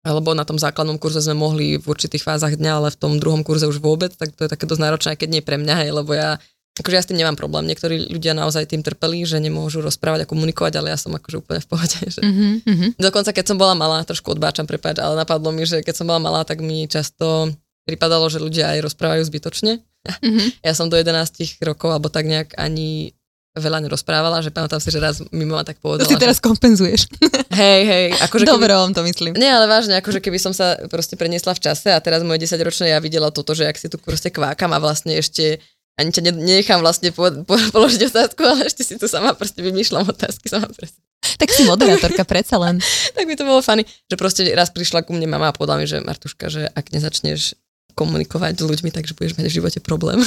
alebo 0.00 0.32
na 0.32 0.48
tom 0.48 0.56
základnom 0.56 0.96
kurze 0.96 1.20
sme 1.20 1.36
mohli 1.36 1.76
v 1.76 1.84
určitých 1.84 2.24
fázach 2.24 2.56
dňa, 2.56 2.72
ale 2.72 2.88
v 2.88 3.00
tom 3.00 3.20
druhom 3.20 3.44
kurze 3.44 3.68
už 3.68 3.84
vôbec, 3.84 4.16
tak 4.16 4.32
to 4.32 4.48
je 4.48 4.52
také 4.52 4.64
dosť 4.64 4.80
náročné, 4.80 5.12
keď 5.16 5.28
nie 5.28 5.42
pre 5.44 5.60
mňa, 5.60 5.74
hej, 5.84 5.90
lebo 5.92 6.16
ja, 6.16 6.40
akože 6.80 6.96
ja 6.96 7.04
s 7.04 7.08
tým 7.12 7.20
nemám 7.20 7.36
problém. 7.36 7.68
Niektorí 7.68 8.08
ľudia 8.08 8.32
naozaj 8.32 8.72
tým 8.72 8.80
trpeli, 8.80 9.28
že 9.28 9.36
nemôžu 9.36 9.84
rozprávať 9.84 10.24
a 10.24 10.30
komunikovať, 10.30 10.72
ale 10.80 10.96
ja 10.96 10.98
som 10.98 11.12
akože 11.12 11.44
úplne 11.44 11.60
v 11.60 11.68
pohode. 11.68 11.98
Že... 12.16 12.20
Mm-hmm. 12.24 12.90
Dokonca 12.96 13.30
keď 13.36 13.44
som 13.44 13.60
bola 13.60 13.76
malá, 13.76 14.00
trošku 14.08 14.32
odbáčam, 14.32 14.64
prepáč, 14.64 15.04
ale 15.04 15.20
napadlo 15.20 15.52
mi, 15.52 15.68
že 15.68 15.84
keď 15.84 15.94
som 16.00 16.08
bola 16.08 16.20
malá, 16.20 16.48
tak 16.48 16.64
mi 16.64 16.88
často 16.88 17.52
pripadalo, 17.84 18.24
že 18.32 18.40
ľudia 18.40 18.72
aj 18.72 18.88
rozprávajú 18.88 19.22
zbytočne. 19.28 19.84
Mm-hmm. 20.00 20.64
Ja 20.64 20.72
som 20.72 20.88
do 20.88 20.96
11 20.96 21.60
rokov, 21.60 21.92
alebo 21.92 22.08
tak 22.08 22.24
nejak 22.24 22.56
ani 22.56 23.12
veľa 23.58 23.82
nerozprávala, 23.82 24.46
že 24.46 24.54
pamätám 24.54 24.78
si, 24.78 24.94
že 24.94 25.02
raz 25.02 25.18
mi 25.34 25.42
mama 25.42 25.66
tak 25.66 25.82
povedala. 25.82 26.06
To 26.06 26.10
si 26.10 26.20
teraz 26.20 26.38
že... 26.38 26.46
kompenzuješ. 26.46 27.10
Hej, 27.60 27.80
hej. 27.82 28.06
Akože 28.22 28.46
Dobre, 28.46 28.70
keby... 28.70 28.94
to 28.94 29.02
myslím. 29.02 29.32
Nie, 29.34 29.58
ale 29.58 29.66
vážne, 29.66 29.98
akože 29.98 30.22
keby 30.22 30.38
som 30.38 30.54
sa 30.54 30.78
proste 30.86 31.18
preniesla 31.18 31.50
v 31.50 31.60
čase 31.66 31.90
a 31.90 31.98
teraz 31.98 32.22
moje 32.22 32.46
10 32.46 32.62
ročné 32.62 32.94
ja 32.94 33.02
videla 33.02 33.34
toto, 33.34 33.58
že 33.58 33.66
ak 33.66 33.74
si 33.74 33.90
tu 33.90 33.98
proste 33.98 34.30
kvákam 34.30 34.70
a 34.70 34.78
vlastne 34.78 35.18
ešte 35.18 35.58
ani 35.98 36.14
ťa 36.14 36.32
nenechám 36.32 36.80
vlastne 36.80 37.10
po, 37.10 37.28
po, 37.44 37.58
položiť 37.74 38.06
otázku, 38.08 38.40
ale 38.46 38.70
ešte 38.70 38.86
si 38.86 38.94
tu 38.96 39.10
sama 39.10 39.34
proste 39.34 39.60
vymýšľam 39.60 40.06
otázky 40.08 40.46
sama 40.46 40.70
proste. 40.70 41.02
Tak 41.36 41.52
si 41.52 41.68
moderátorka 41.68 42.24
predsa 42.24 42.56
len. 42.56 42.80
tak 43.16 43.24
by 43.28 43.34
to 43.36 43.44
bolo 43.44 43.60
fany, 43.60 43.84
že 43.84 44.16
proste 44.16 44.46
raz 44.56 44.72
prišla 44.72 45.04
ku 45.04 45.12
mne 45.12 45.28
mama 45.28 45.50
a 45.50 45.56
povedala 45.56 45.82
mi, 45.82 45.90
že 45.90 46.00
Martuška, 46.00 46.48
že 46.48 46.70
ak 46.72 46.94
nezačneš 46.94 47.58
komunikovať 48.00 48.56
s 48.56 48.64
ľuďmi, 48.64 48.88
takže 48.88 49.12
budeš 49.12 49.36
mať 49.36 49.52
v 49.52 49.56
živote 49.60 49.78
problém. 49.84 50.24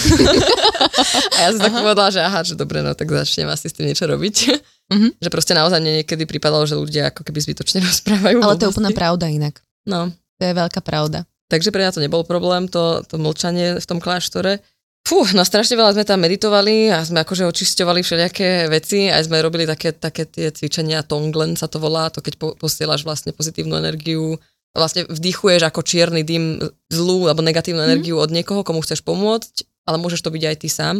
a 1.37 1.39
ja 1.41 1.49
som 1.49 1.61
tak 1.65 1.73
povedala, 1.73 2.13
že 2.13 2.21
aha, 2.21 2.45
že 2.45 2.53
dobre, 2.53 2.85
no 2.85 2.93
tak 2.93 3.09
začnem 3.09 3.49
asi 3.49 3.65
s 3.65 3.73
tým 3.73 3.89
niečo 3.89 4.05
robiť. 4.05 4.61
Mm-hmm. 4.83 5.15
že 5.15 5.29
proste 5.31 5.55
naozaj 5.55 5.79
mne 5.79 6.03
niekedy 6.03 6.27
pripadalo, 6.27 6.67
že 6.67 6.77
ľudia 6.77 7.09
ako 7.09 7.25
keby 7.25 7.39
zbytočne 7.41 7.81
rozprávajú. 7.89 8.37
Ale 8.45 8.59
to 8.61 8.69
je 8.69 8.71
úplná 8.77 8.91
pravda 8.93 9.25
inak. 9.31 9.63
No. 9.89 10.13
To 10.37 10.43
je 10.43 10.53
veľká 10.53 10.85
pravda. 10.85 11.25
Takže 11.49 11.73
pre 11.73 11.81
mňa 11.81 11.95
to 11.97 12.03
nebol 12.03 12.21
problém, 12.27 12.69
to, 12.69 13.01
to 13.07 13.17
mlčanie 13.17 13.79
v 13.79 13.85
tom 13.89 13.97
kláštore. 13.97 14.61
Fú, 15.03 15.27
no 15.35 15.43
strašne 15.43 15.75
veľa 15.75 15.99
sme 15.99 16.07
tam 16.07 16.23
meditovali 16.23 16.87
a 16.87 17.03
sme 17.03 17.27
akože 17.27 17.43
očisťovali 17.43 17.99
všelijaké 17.99 18.71
veci, 18.71 19.11
aj 19.11 19.27
sme 19.27 19.43
robili 19.43 19.67
také, 19.67 19.91
také 19.91 20.23
tie 20.23 20.47
cvičenia, 20.47 21.03
tonglen 21.03 21.59
sa 21.59 21.67
to 21.67 21.75
volá, 21.75 22.07
to 22.07 22.23
keď 22.23 22.39
po, 22.39 22.47
posielaš 22.55 23.03
vlastne 23.03 23.35
pozitívnu 23.35 23.75
energiu 23.75 24.39
vlastne 24.73 25.05
vdychuješ 25.05 25.69
ako 25.69 25.85
čierny 25.85 26.25
dym 26.25 26.59
zlú 26.89 27.29
alebo 27.29 27.45
negatívnu 27.45 27.81
mhm. 27.81 27.87
energiu 27.87 28.15
mm. 28.19 28.23
od 28.25 28.29
niekoho, 28.33 28.61
komu 28.65 28.81
chceš 28.81 29.05
pomôcť, 29.05 29.85
ale 29.85 30.01
môžeš 30.01 30.25
to 30.25 30.33
byť 30.33 30.43
aj 30.49 30.55
ty 30.59 30.67
sám, 30.69 30.95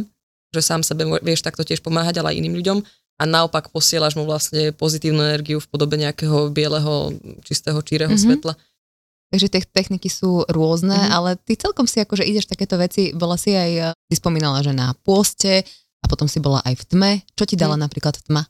že 0.53 0.61
sám 0.61 0.85
sebe 0.85 1.09
vieš 1.25 1.41
takto 1.41 1.65
tiež 1.65 1.81
pomáhať, 1.81 2.21
ale 2.21 2.33
aj 2.33 2.39
iným 2.39 2.55
ľuďom 2.61 2.77
a 3.17 3.23
naopak 3.29 3.69
posielaš 3.69 4.17
mu 4.17 4.25
vlastne 4.25 4.73
pozitívnu 4.73 5.21
energiu 5.21 5.61
v 5.61 5.69
podobe 5.69 5.97
nejakého 6.01 6.49
bieleho, 6.49 7.13
čistého, 7.45 7.77
číreho 7.85 8.09
mm-hmm. 8.09 8.25
svetla. 8.25 8.53
Takže 9.33 9.49
tie 9.49 9.61
techniky 9.65 10.09
sú 10.13 10.45
rôzne, 10.45 10.93
mm-hmm. 10.93 11.15
ale 11.17 11.29
ty 11.41 11.57
celkom 11.57 11.89
si 11.89 12.01
akože 12.01 12.25
ideš 12.25 12.45
takéto 12.45 12.77
veci, 12.77 13.13
bola 13.17 13.37
si 13.37 13.53
aj, 13.53 13.97
ty 14.09 14.13
spomínala, 14.13 14.61
že 14.61 14.73
na 14.73 14.93
pôste 15.01 15.65
a 16.01 16.05
potom 16.05 16.29
si 16.29 16.37
bola 16.37 16.61
aj 16.65 16.73
v 16.77 16.83
tme. 16.85 17.11
Čo 17.33 17.49
ti 17.49 17.55
dala 17.57 17.73
mm. 17.73 17.81
napríklad 17.81 18.13
tma? 18.29 18.45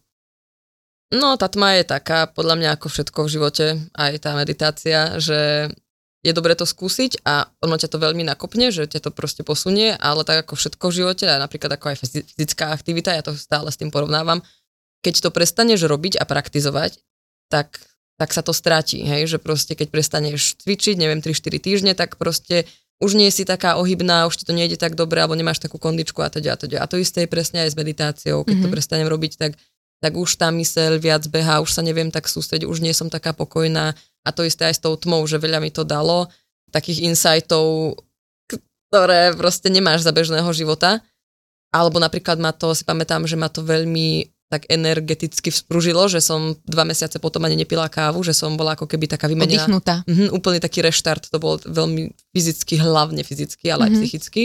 No, 1.13 1.37
tá 1.37 1.45
tma 1.45 1.77
je 1.77 1.85
taká, 1.85 2.25
podľa 2.25 2.57
mňa 2.57 2.69
ako 2.73 2.87
všetko 2.89 3.19
v 3.21 3.31
živote, 3.37 3.65
aj 3.93 4.13
tá 4.17 4.33
meditácia, 4.33 5.21
že 5.21 5.69
je 6.25 6.31
dobre 6.33 6.57
to 6.57 6.65
skúsiť 6.65 7.21
a 7.21 7.45
ono 7.61 7.77
ťa 7.77 7.91
to 7.91 8.01
veľmi 8.01 8.25
nakopne, 8.25 8.73
že 8.73 8.89
ťa 8.89 9.05
to 9.05 9.09
proste 9.13 9.45
posunie, 9.45 9.93
ale 9.99 10.25
tak 10.25 10.47
ako 10.47 10.57
všetko 10.57 10.85
v 10.89 10.97
živote, 11.03 11.25
a 11.29 11.37
napríklad 11.37 11.77
ako 11.77 11.93
aj 11.93 11.97
fyzická 12.01 12.73
aktivita, 12.73 13.13
ja 13.13 13.21
to 13.21 13.37
stále 13.37 13.69
s 13.69 13.77
tým 13.77 13.93
porovnávam, 13.93 14.41
keď 15.03 15.27
to 15.27 15.29
prestaneš 15.29 15.85
robiť 15.85 16.17
a 16.17 16.25
praktizovať, 16.25 16.97
tak, 17.51 17.77
tak 18.17 18.31
sa 18.31 18.41
to 18.41 18.55
stratí, 18.55 19.03
hej, 19.03 19.27
že 19.27 19.37
proste 19.37 19.75
keď 19.75 19.91
prestaneš 19.93 20.57
cvičiť, 20.63 20.95
neviem, 20.97 21.19
3-4 21.19 21.59
týždne, 21.59 21.91
tak 21.93 22.15
proste 22.15 22.65
už 23.03 23.19
nie 23.19 23.27
si 23.27 23.43
taká 23.43 23.75
ohybná, 23.75 24.25
už 24.31 24.41
ti 24.41 24.43
to 24.47 24.55
nejde 24.55 24.79
tak 24.79 24.95
dobre, 24.95 25.19
alebo 25.19 25.35
nemáš 25.35 25.59
takú 25.59 25.75
kondičku 25.75 26.23
a 26.23 26.31
teda 26.31 26.55
a 26.55 26.57
teda. 26.57 26.77
A 26.79 26.87
to 26.87 26.95
isté 26.95 27.27
je 27.27 27.29
presne 27.29 27.67
aj 27.67 27.75
s 27.75 27.77
meditáciou, 27.77 28.47
keď 28.47 28.55
mm-hmm. 28.55 28.63
to 28.63 28.69
mhm. 28.71 28.75
prestanem 28.79 29.07
robiť, 29.11 29.33
tak 29.35 29.51
tak 30.03 30.19
už 30.19 30.35
tá 30.35 30.51
myseľ 30.51 30.99
viac 30.99 31.23
beha, 31.31 31.63
už 31.63 31.71
sa 31.71 31.79
neviem 31.79 32.11
tak 32.11 32.27
sústrediť, 32.27 32.67
už 32.67 32.83
nie 32.83 32.91
som 32.91 33.07
taká 33.07 33.31
pokojná 33.31 33.95
a 34.27 34.29
to 34.35 34.43
isté 34.43 34.67
aj 34.67 34.75
s 34.75 34.83
tou 34.83 34.99
tmou, 34.99 35.23
že 35.23 35.39
veľa 35.39 35.63
mi 35.63 35.71
to 35.71 35.87
dalo, 35.87 36.27
takých 36.75 37.07
insightov, 37.07 37.95
ktoré 38.91 39.31
proste 39.31 39.71
nemáš 39.71 40.03
za 40.03 40.11
bežného 40.11 40.51
života. 40.51 40.99
Alebo 41.71 42.03
napríklad 42.03 42.35
ma 42.35 42.51
to, 42.51 42.75
si 42.75 42.83
pamätám, 42.83 43.23
že 43.23 43.39
ma 43.39 43.47
to 43.47 43.63
veľmi 43.63 44.27
tak 44.51 44.69
energeticky 44.69 45.49
vzpružilo, 45.49 46.05
že 46.11 46.21
som 46.21 46.53
dva 46.67 46.85
mesiace 46.85 47.17
potom 47.17 47.41
ani 47.47 47.57
nepila 47.57 47.89
kávu, 47.89 48.21
že 48.21 48.37
som 48.37 48.53
bola 48.53 48.77
ako 48.77 48.85
keby 48.85 49.09
taká 49.09 49.25
vymenená. 49.25 49.65
Oddychnutá. 49.65 49.95
Mhm, 50.05 50.29
úplný 50.35 50.59
taký 50.61 50.85
reštart, 50.85 51.31
to 51.31 51.39
bol 51.41 51.57
veľmi 51.63 52.11
fyzicky, 52.35 52.77
hlavne 52.77 53.23
fyzicky, 53.25 53.71
ale 53.71 53.87
mm-hmm. 53.87 53.87
aj 53.87 53.91
mhm. 53.95 53.97
psychicky 54.03 54.43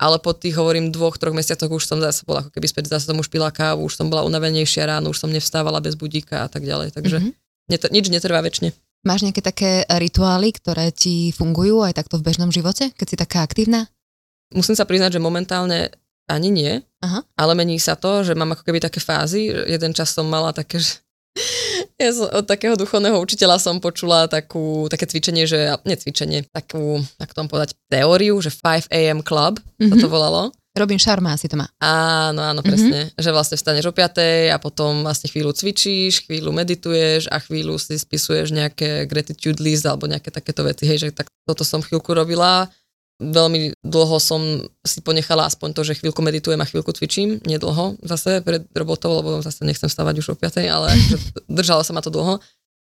ale 0.00 0.16
po 0.16 0.32
tých, 0.32 0.56
hovorím, 0.56 0.88
dvoch, 0.88 1.20
troch 1.20 1.36
mesiacoch 1.36 1.68
už 1.68 1.84
som 1.84 2.00
zase 2.00 2.24
bola 2.24 2.40
ako 2.40 2.56
keby 2.56 2.64
späť, 2.64 2.88
zase 2.88 3.12
som 3.12 3.20
už 3.20 3.28
pila 3.28 3.52
kávu, 3.52 3.84
už 3.84 4.00
som 4.00 4.08
bola 4.08 4.24
unavenejšia 4.24 4.88
ráno, 4.88 5.12
už 5.12 5.20
som 5.20 5.28
nevstávala 5.28 5.84
bez 5.84 5.92
budíka 5.92 6.42
a 6.42 6.48
tak 6.48 6.64
ďalej, 6.64 6.96
takže 6.96 7.20
mm-hmm. 7.20 7.32
netr- 7.68 7.92
nič 7.92 8.06
netrvá 8.08 8.40
väčšine. 8.40 8.72
Máš 9.04 9.28
nejaké 9.28 9.44
také 9.44 9.84
rituály, 9.88 10.56
ktoré 10.56 10.88
ti 10.92 11.32
fungujú 11.36 11.84
aj 11.84 12.00
takto 12.00 12.16
v 12.16 12.32
bežnom 12.32 12.48
živote, 12.48 12.92
keď 12.96 13.06
si 13.06 13.16
taká 13.16 13.44
aktívna? 13.44 13.88
Musím 14.56 14.76
sa 14.76 14.88
priznať, 14.88 15.20
že 15.20 15.24
momentálne 15.24 15.92
ani 16.28 16.48
nie, 16.48 16.72
Aha. 17.04 17.20
ale 17.36 17.52
mení 17.56 17.76
sa 17.80 17.96
to, 17.96 18.24
že 18.24 18.36
mám 18.36 18.56
ako 18.56 18.64
keby 18.64 18.80
také 18.80 19.00
fázy. 19.00 19.52
Jeden 19.52 19.92
čas 19.92 20.12
som 20.12 20.28
mala 20.28 20.52
také, 20.52 20.80
že 20.80 21.00
ja 22.00 22.10
som, 22.16 22.26
od 22.32 22.48
takého 22.48 22.74
duchovného 22.80 23.20
učiteľa 23.20 23.60
som 23.60 23.76
počula 23.76 24.24
takú, 24.24 24.88
také 24.88 25.04
cvičenie, 25.04 25.44
že, 25.44 25.76
nie 25.84 26.00
cvičenie, 26.00 26.48
takú, 26.48 26.98
ako 27.20 27.32
tom 27.36 27.46
povedať, 27.46 27.76
teóriu, 27.92 28.40
že 28.40 28.48
5 28.48 28.88
AM 28.88 29.20
Club, 29.20 29.60
mm-hmm. 29.60 29.92
to, 29.92 29.94
to 30.00 30.08
volalo. 30.08 30.48
Robin 30.70 31.02
Sharma 31.02 31.34
asi 31.34 31.50
to 31.50 31.58
má. 31.58 31.66
Áno, 31.82 32.46
áno, 32.46 32.62
presne. 32.62 33.10
Mm-hmm. 33.10 33.18
Že 33.18 33.30
vlastne 33.34 33.56
vstaneš 33.58 33.90
o 33.90 33.92
5 33.92 34.54
a 34.54 34.56
potom 34.62 35.02
vlastne 35.02 35.26
chvíľu 35.26 35.50
cvičíš, 35.50 36.30
chvíľu 36.30 36.54
medituješ 36.54 37.26
a 37.26 37.42
chvíľu 37.42 37.74
si 37.76 37.98
spisuješ 37.98 38.54
nejaké 38.54 39.04
gratitude 39.10 39.58
list 39.58 39.82
alebo 39.82 40.06
nejaké 40.06 40.30
takéto 40.30 40.62
veci. 40.62 40.86
Hej, 40.86 40.98
že 41.04 41.08
tak 41.10 41.26
toto 41.42 41.66
som 41.66 41.82
chvíľku 41.82 42.14
robila 42.14 42.70
veľmi 43.20 43.76
dlho 43.84 44.16
som 44.16 44.40
si 44.80 45.04
ponechala 45.04 45.44
aspoň 45.44 45.76
to, 45.76 45.84
že 45.84 46.00
chvíľku 46.00 46.24
meditujem 46.24 46.58
a 46.58 46.66
chvíľku 46.66 46.90
cvičím, 46.96 47.38
nedlho 47.44 48.00
zase 48.00 48.40
pred 48.40 48.64
robotou, 48.72 49.20
lebo 49.20 49.44
zase 49.44 49.62
nechcem 49.68 49.92
stavať 49.92 50.24
už 50.24 50.26
o 50.32 50.36
5, 50.36 50.64
ale 50.66 50.88
držalo 51.60 51.84
sa 51.84 51.92
ma 51.92 52.00
to 52.00 52.08
dlho. 52.08 52.40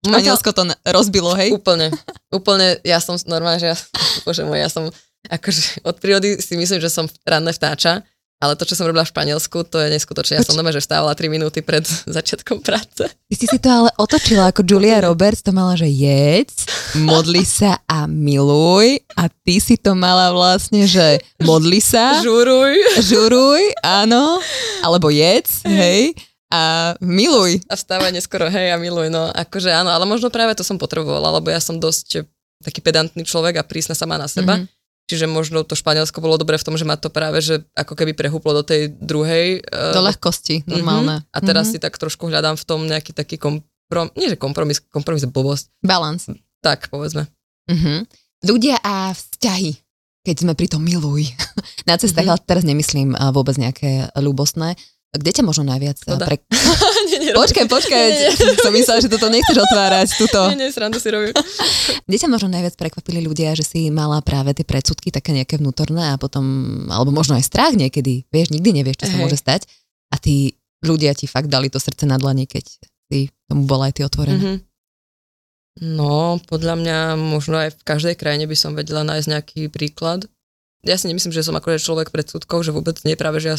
Španielsko 0.03 0.51
to 0.51 0.63
rozbilo, 0.88 1.31
hej? 1.36 1.55
Úplne, 1.55 1.91
úplne, 2.31 2.79
ja 2.83 2.99
som 2.99 3.15
normálne, 3.27 3.59
že 3.59 3.71
ja, 3.71 3.77
bože 4.25 4.47
môj, 4.47 4.59
ja 4.63 4.71
som 4.71 4.88
akože 5.27 5.83
od 5.88 5.95
prírody 5.99 6.39
si 6.39 6.59
myslím, 6.59 6.79
že 6.83 6.91
som 6.91 7.07
ranné 7.23 7.55
vtáča, 7.55 8.03
ale 8.43 8.60
to, 8.60 8.67
čo 8.67 8.75
som 8.75 8.84
robila 8.84 9.08
v 9.08 9.13
Španielsku, 9.15 9.63
to 9.71 9.79
je 9.79 9.88
neskutočné. 9.95 10.36
Ja 10.36 10.43
som 10.43 10.60
doma, 10.60 10.75
že 10.75 10.84
vstávala 10.84 11.15
3 11.15 11.32
minúty 11.32 11.63
pred 11.63 11.88
začiatkom 12.19 12.60
práce. 12.60 13.08
Ty 13.08 13.36
si 13.39 13.47
si 13.47 13.56
to 13.56 13.71
ale 13.71 13.89
otočila, 13.95 14.51
ako 14.51 14.67
Julia 14.67 14.99
Roberts 14.99 15.39
to 15.39 15.56
mala, 15.56 15.79
že 15.79 15.88
jedz, 15.88 16.67
modli 16.99 17.47
sa 17.47 17.79
a 17.88 18.03
miluj 18.03 18.99
a 19.15 19.32
ty 19.32 19.63
si 19.63 19.79
to 19.79 19.95
mala 19.95 20.36
vlastne, 20.36 20.84
že 20.84 21.23
modli 21.39 21.79
sa. 21.79 22.19
Žuruj. 22.19 22.99
Žuruj, 22.99 23.79
áno. 23.79 24.43
Alebo 24.84 25.08
jedz, 25.08 25.63
hej 25.63 26.12
a 26.53 26.93
miluj. 27.01 27.65
A 27.65 27.73
vstávaj 27.73 28.13
neskoro, 28.13 28.45
hej, 28.45 28.69
a 28.69 28.77
miluj, 28.77 29.10
no 29.10 29.25
akože 29.34 29.73
áno, 29.73 29.89
ale 29.89 30.06
možno 30.06 30.29
práve 30.29 30.53
to 30.53 30.62
som 30.62 30.77
potrebovala, 30.77 31.34
lebo 31.41 31.49
ja 31.49 31.58
som 31.58 31.82
dosť 31.82 32.29
taký 32.62 32.77
pedantný 32.77 33.25
človek 33.25 33.58
a 33.58 33.65
prísna 33.65 33.97
sama 33.97 34.21
na 34.21 34.29
seba. 34.29 34.62
Mm-hmm 34.62 34.72
Čiže 35.03 35.27
možno 35.27 35.67
to 35.67 35.75
Španielsko 35.75 36.23
bolo 36.23 36.39
dobre 36.39 36.55
v 36.55 36.63
tom, 36.63 36.79
že 36.79 36.87
ma 36.87 36.95
to 36.95 37.11
práve, 37.11 37.43
že 37.43 37.67
ako 37.75 37.93
keby 37.99 38.15
prehúplo 38.15 38.55
do 38.55 38.63
tej 38.63 38.87
druhej. 38.87 39.59
Do 39.67 39.99
uh, 39.99 40.07
ľahkosti, 40.07 40.63
normálne. 40.63 41.21
Uh-huh. 41.21 41.35
A 41.35 41.37
teraz 41.43 41.69
uh-huh. 41.69 41.75
si 41.75 41.83
tak 41.83 41.99
trošku 41.99 42.31
hľadám 42.31 42.55
v 42.55 42.63
tom 42.63 42.87
nejaký 42.87 43.11
taký 43.11 43.35
komprom, 43.35 44.07
nie 44.15 44.31
že 44.31 44.39
kompromis, 44.39 44.79
kompromis 44.79 45.27
je 45.27 45.29
blbosť. 45.29 45.67
Balance. 45.83 46.31
Tak, 46.63 46.87
povedzme. 46.87 47.27
Uh-huh. 47.67 48.07
Ľudia 48.47 48.79
a 48.79 49.11
vzťahy, 49.11 49.75
keď 50.23 50.35
sme 50.39 50.53
pri 50.55 50.71
tom 50.71 50.79
miluj. 50.79 51.27
Na 51.89 51.99
cestách, 51.99 52.23
uh-huh. 52.23 52.39
ale 52.39 52.47
teraz 52.47 52.63
nemyslím 52.63 53.11
vôbec 53.35 53.59
nejaké 53.59 54.07
ľúbostné. 54.15 54.79
Kde 55.13 55.30
ťa 55.30 55.45
možno 55.45 55.69
najviac 55.69 56.02
pre... 56.02 56.41
nie, 57.10 57.17
nie, 57.30 57.32
počkaj, 57.38 57.69
počkaj, 57.69 58.06
nie, 58.10 58.34
nie. 58.34 58.58
som 58.58 58.73
myslela, 58.73 58.97
že 58.97 59.13
toto 59.13 59.30
nechceš 59.30 59.62
otvárať. 59.62 60.08
Tuto. 60.17 60.49
Nie, 60.49 60.58
nie, 60.58 60.69
srandu 60.73 60.97
si 60.97 61.13
robím. 61.13 61.38
Kde 62.10 62.17
ťa 62.17 62.30
možno 62.34 62.49
najviac 62.49 62.73
prekvapili 62.73 63.21
ľudia, 63.21 63.54
že 63.54 63.62
si 63.62 63.93
mala 63.93 64.26
práve 64.26 64.58
tie 64.58 64.65
predsudky 64.65 65.13
také 65.13 65.30
nejaké 65.38 65.62
vnútorné 65.62 66.13
a 66.13 66.15
potom, 66.17 66.43
alebo 66.89 67.13
možno 67.13 67.38
aj 67.38 67.45
strach 67.45 67.78
niekedy, 67.78 68.26
vieš, 68.34 68.49
nikdy 68.49 68.82
nevieš, 68.82 69.06
čo 69.06 69.13
sa 69.13 69.21
môže 69.21 69.38
stať 69.38 69.69
a 70.10 70.17
tí 70.17 70.58
ľudia 70.82 71.13
ti 71.13 71.30
fakt 71.30 71.45
dali 71.45 71.69
to 71.69 71.78
srdce 71.78 72.10
na 72.10 72.17
dlani, 72.17 72.49
keď 72.49 72.65
si 73.13 73.30
tomu 73.45 73.69
bola 73.69 73.93
aj 73.93 74.02
ty 74.02 74.02
otvorená. 74.02 74.41
Mm-hmm. 74.41 74.58
No, 75.93 76.38
podľa 76.49 76.76
mňa 76.78 76.97
možno 77.17 77.58
aj 77.58 77.78
v 77.78 77.86
každej 77.86 78.15
krajine 78.17 78.45
by 78.45 78.58
som 78.58 78.78
vedela 78.78 79.02
nájsť 79.06 79.28
nejaký 79.30 79.62
príklad. 79.73 80.30
Ja 80.86 80.97
si 80.97 81.10
nemyslím, 81.10 81.34
že 81.34 81.41
som 81.41 81.58
akože 81.58 81.82
človek 81.82 82.13
predsudkov, 82.13 82.62
že 82.62 82.76
vôbec 82.76 82.97
nie 83.06 83.17
práve, 83.17 83.41
že 83.41 83.54
ja 83.54 83.58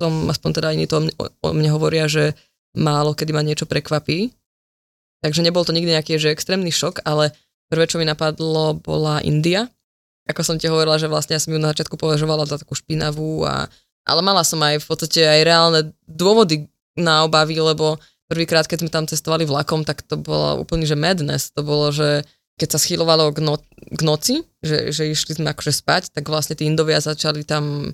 som, 0.00 0.28
aspoň 0.30 0.50
teda 0.54 0.68
iní 0.74 0.86
to 0.90 1.04
o 1.42 1.48
mne 1.54 1.70
hovoria, 1.70 2.10
že 2.10 2.34
málo 2.74 3.14
kedy 3.14 3.30
ma 3.30 3.42
niečo 3.46 3.64
prekvapí. 3.70 4.34
Takže 5.22 5.40
nebol 5.40 5.64
to 5.64 5.72
nikdy 5.72 5.96
nejaký 5.96 6.20
že 6.20 6.34
extrémny 6.34 6.68
šok, 6.68 7.06
ale 7.06 7.32
prvé, 7.72 7.88
čo 7.88 7.96
mi 7.96 8.04
napadlo, 8.04 8.76
bola 8.76 9.24
India. 9.24 9.72
Ako 10.28 10.44
som 10.44 10.56
ti 10.60 10.68
hovorila, 10.68 11.00
že 11.00 11.08
vlastne 11.08 11.36
ja 11.36 11.40
som 11.40 11.52
ju 11.52 11.60
na 11.60 11.72
začiatku 11.72 11.96
považovala 11.96 12.44
za 12.44 12.60
takú 12.60 12.76
špinavú, 12.76 13.44
a, 13.44 13.68
ale 14.04 14.20
mala 14.20 14.44
som 14.44 14.60
aj 14.60 14.84
v 14.84 14.86
podstate 14.88 15.20
aj 15.24 15.40
reálne 15.44 15.80
dôvody 16.04 16.68
na 16.96 17.24
obavy, 17.24 17.56
lebo 17.56 17.96
prvýkrát, 18.28 18.68
keď 18.68 18.84
sme 18.84 18.90
tam 18.92 19.04
cestovali 19.08 19.48
vlakom, 19.48 19.84
tak 19.84 20.04
to 20.04 20.20
bolo 20.20 20.60
úplne, 20.60 20.84
že 20.84 20.96
madness. 20.96 21.52
To 21.56 21.64
bolo, 21.64 21.92
že 21.92 22.24
keď 22.60 22.68
sa 22.76 22.78
schylovalo 22.78 23.34
k, 23.34 23.42
no, 23.42 23.58
k 23.96 24.00
noci, 24.04 24.34
že, 24.62 24.92
že 24.94 25.10
išli 25.10 25.40
sme 25.40 25.52
akože 25.52 25.72
spať, 25.72 26.02
tak 26.14 26.28
vlastne 26.28 26.54
tí 26.54 26.68
Indovia 26.68 27.02
začali 27.02 27.42
tam 27.44 27.92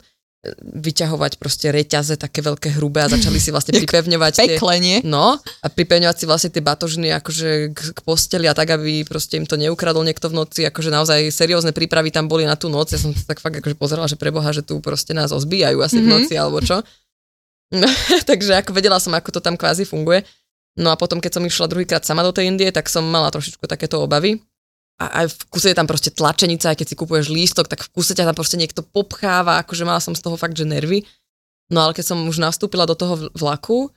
vyťahovať 0.61 1.37
proste 1.37 1.69
reťaze 1.69 2.17
také 2.17 2.41
veľké 2.41 2.81
hrubé 2.81 3.05
a 3.05 3.13
začali 3.13 3.37
si 3.37 3.53
vlastne 3.53 3.77
pripevňovať 3.85 4.49
Pekle, 4.49 4.81
nie? 4.81 4.97
No, 5.05 5.37
a 5.37 5.67
pripevňovať 5.69 6.17
si 6.17 6.25
vlastne 6.25 6.49
tie 6.49 6.65
batožiny 6.65 7.13
akože 7.13 7.77
k, 7.77 7.81
k 7.93 7.99
posteli 8.01 8.49
a 8.49 8.57
tak, 8.57 8.73
aby 8.73 9.05
proste 9.05 9.37
im 9.37 9.45
to 9.45 9.61
neukradol 9.61 10.01
niekto 10.01 10.33
v 10.33 10.41
noci, 10.41 10.65
akože 10.65 10.89
naozaj 10.89 11.29
seriózne 11.29 11.77
prípravy 11.77 12.09
tam 12.09 12.25
boli 12.25 12.49
na 12.49 12.57
tú 12.57 12.73
noc. 12.73 12.89
Ja 12.89 12.97
som 12.97 13.13
tak 13.13 13.37
fakt 13.37 13.61
akože 13.61 13.77
pozerala, 13.77 14.09
že 14.09 14.17
preboha, 14.17 14.49
že 14.57 14.65
tu 14.65 14.81
proste 14.81 15.13
nás 15.13 15.29
ozbijajú 15.29 15.85
asi 15.85 16.01
mm-hmm. 16.01 16.05
v 16.05 16.09
mhm. 16.09 16.15
noci 16.17 16.35
alebo 16.41 16.59
čo. 16.65 16.81
No, 17.77 17.89
takže 18.31 18.65
ako 18.65 18.73
vedela 18.73 18.97
som, 18.97 19.13
ako 19.13 19.37
to 19.37 19.41
tam 19.45 19.61
kvázi 19.61 19.85
funguje. 19.85 20.25
No 20.81 20.89
a 20.89 20.97
potom, 20.97 21.21
keď 21.21 21.37
som 21.37 21.45
išla 21.45 21.69
druhýkrát 21.69 22.01
sama 22.01 22.25
do 22.25 22.33
tej 22.33 22.49
Indie, 22.49 22.73
tak 22.73 22.89
som 22.89 23.05
mala 23.05 23.29
trošičku 23.29 23.69
takéto 23.69 24.01
obavy 24.01 24.41
a 25.01 25.25
aj 25.25 25.33
v 25.33 25.43
kuse 25.49 25.73
je 25.73 25.79
tam 25.81 25.89
proste 25.89 26.13
tlačenica, 26.13 26.69
aj 26.69 26.77
keď 26.77 26.87
si 26.93 26.97
kupuješ 27.01 27.33
lístok, 27.33 27.73
tak 27.73 27.81
v 27.81 27.93
kuse 27.97 28.13
ťa 28.13 28.29
tam 28.29 28.37
proste 28.37 28.61
niekto 28.61 28.85
popcháva, 28.85 29.57
akože 29.65 29.89
mala 29.89 30.05
som 30.05 30.13
z 30.13 30.21
toho 30.21 30.37
fakt, 30.37 30.61
že 30.61 30.69
nervy. 30.69 31.09
No 31.73 31.81
ale 31.89 31.97
keď 31.97 32.13
som 32.13 32.19
už 32.29 32.37
nastúpila 32.37 32.85
do 32.85 32.93
toho 32.93 33.33
vlaku, 33.33 33.89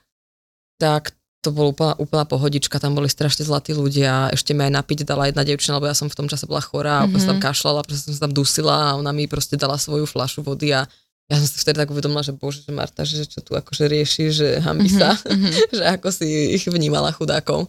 tak 0.80 1.12
to 1.44 1.52
bolo 1.52 1.76
úplná, 1.76 1.94
úplná 2.00 2.24
pohodička, 2.24 2.80
tam 2.80 2.96
boli 2.96 3.12
strašne 3.12 3.44
zlatí 3.44 3.76
ľudia, 3.76 4.32
ešte 4.32 4.56
mi 4.56 4.64
aj 4.64 4.80
napiť 4.80 5.04
dala 5.04 5.28
jedna 5.28 5.44
devčina, 5.44 5.76
lebo 5.76 5.92
ja 5.92 5.98
som 5.98 6.08
v 6.08 6.16
tom 6.16 6.32
čase 6.32 6.48
bola 6.48 6.64
chorá, 6.64 7.04
mm-hmm. 7.04 7.20
a 7.20 7.28
tam 7.28 7.40
kašľala, 7.44 7.84
proste 7.84 8.08
som 8.08 8.16
sa 8.16 8.24
tam 8.24 8.34
dusila 8.34 8.96
a 8.96 8.96
ona 8.96 9.12
mi 9.12 9.28
proste 9.28 9.60
dala 9.60 9.76
svoju 9.76 10.08
flašu 10.08 10.40
vody 10.40 10.72
a 10.72 10.88
ja 11.28 11.36
som 11.36 11.44
si 11.44 11.60
vtedy 11.60 11.84
tak 11.84 11.92
uvedomila, 11.92 12.24
že 12.24 12.32
bože, 12.32 12.64
že 12.64 12.72
Marta, 12.72 13.04
že 13.04 13.28
čo 13.28 13.44
tu 13.44 13.60
akože 13.60 13.92
rieši, 13.92 14.26
že 14.32 14.48
hambi 14.64 14.88
sa, 14.88 15.20
mm-hmm. 15.20 15.52
že 15.78 15.84
ako 16.00 16.08
si 16.16 16.56
ich 16.56 16.64
vnímala 16.64 17.12
chudákov. 17.12 17.68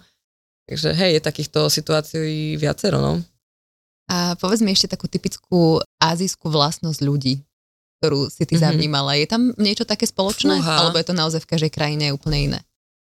Takže 0.65 0.97
hej, 0.97 1.21
je 1.21 1.23
takýchto 1.23 1.69
situácií 1.69 2.57
viacero, 2.57 3.01
no. 3.01 3.21
A 4.09 4.37
povedz 4.37 4.61
mi 4.61 4.73
ešte 4.73 4.93
takú 4.93 5.09
typickú 5.09 5.81
azijskú 6.01 6.53
vlastnosť 6.53 7.01
ľudí, 7.05 7.41
ktorú 8.01 8.29
si 8.29 8.45
ty 8.45 8.57
mm-hmm. 8.57 8.65
zavnímala. 8.65 9.17
Je 9.17 9.29
tam 9.29 9.53
niečo 9.57 9.89
také 9.89 10.05
spoločné? 10.05 10.61
Uha. 10.61 10.85
Alebo 10.85 11.01
je 11.01 11.09
to 11.09 11.17
naozaj 11.17 11.41
v 11.45 11.51
každej 11.57 11.73
krajine 11.73 12.13
úplne 12.13 12.39
iné? 12.53 12.61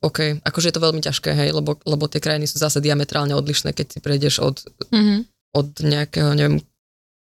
OK, 0.02 0.42
akože 0.42 0.74
je 0.74 0.76
to 0.76 0.82
veľmi 0.84 1.02
ťažké, 1.04 1.30
hej, 1.38 1.50
lebo, 1.54 1.78
lebo 1.86 2.10
tie 2.10 2.18
krajiny 2.18 2.50
sú 2.50 2.58
zase 2.58 2.82
diametrálne 2.82 3.38
odlišné, 3.38 3.70
keď 3.72 3.88
si 3.88 4.00
prejdeš 4.02 4.42
od, 4.42 4.58
mm-hmm. 4.90 5.20
od 5.56 5.68
nejakého, 5.86 6.34
neviem, 6.34 6.60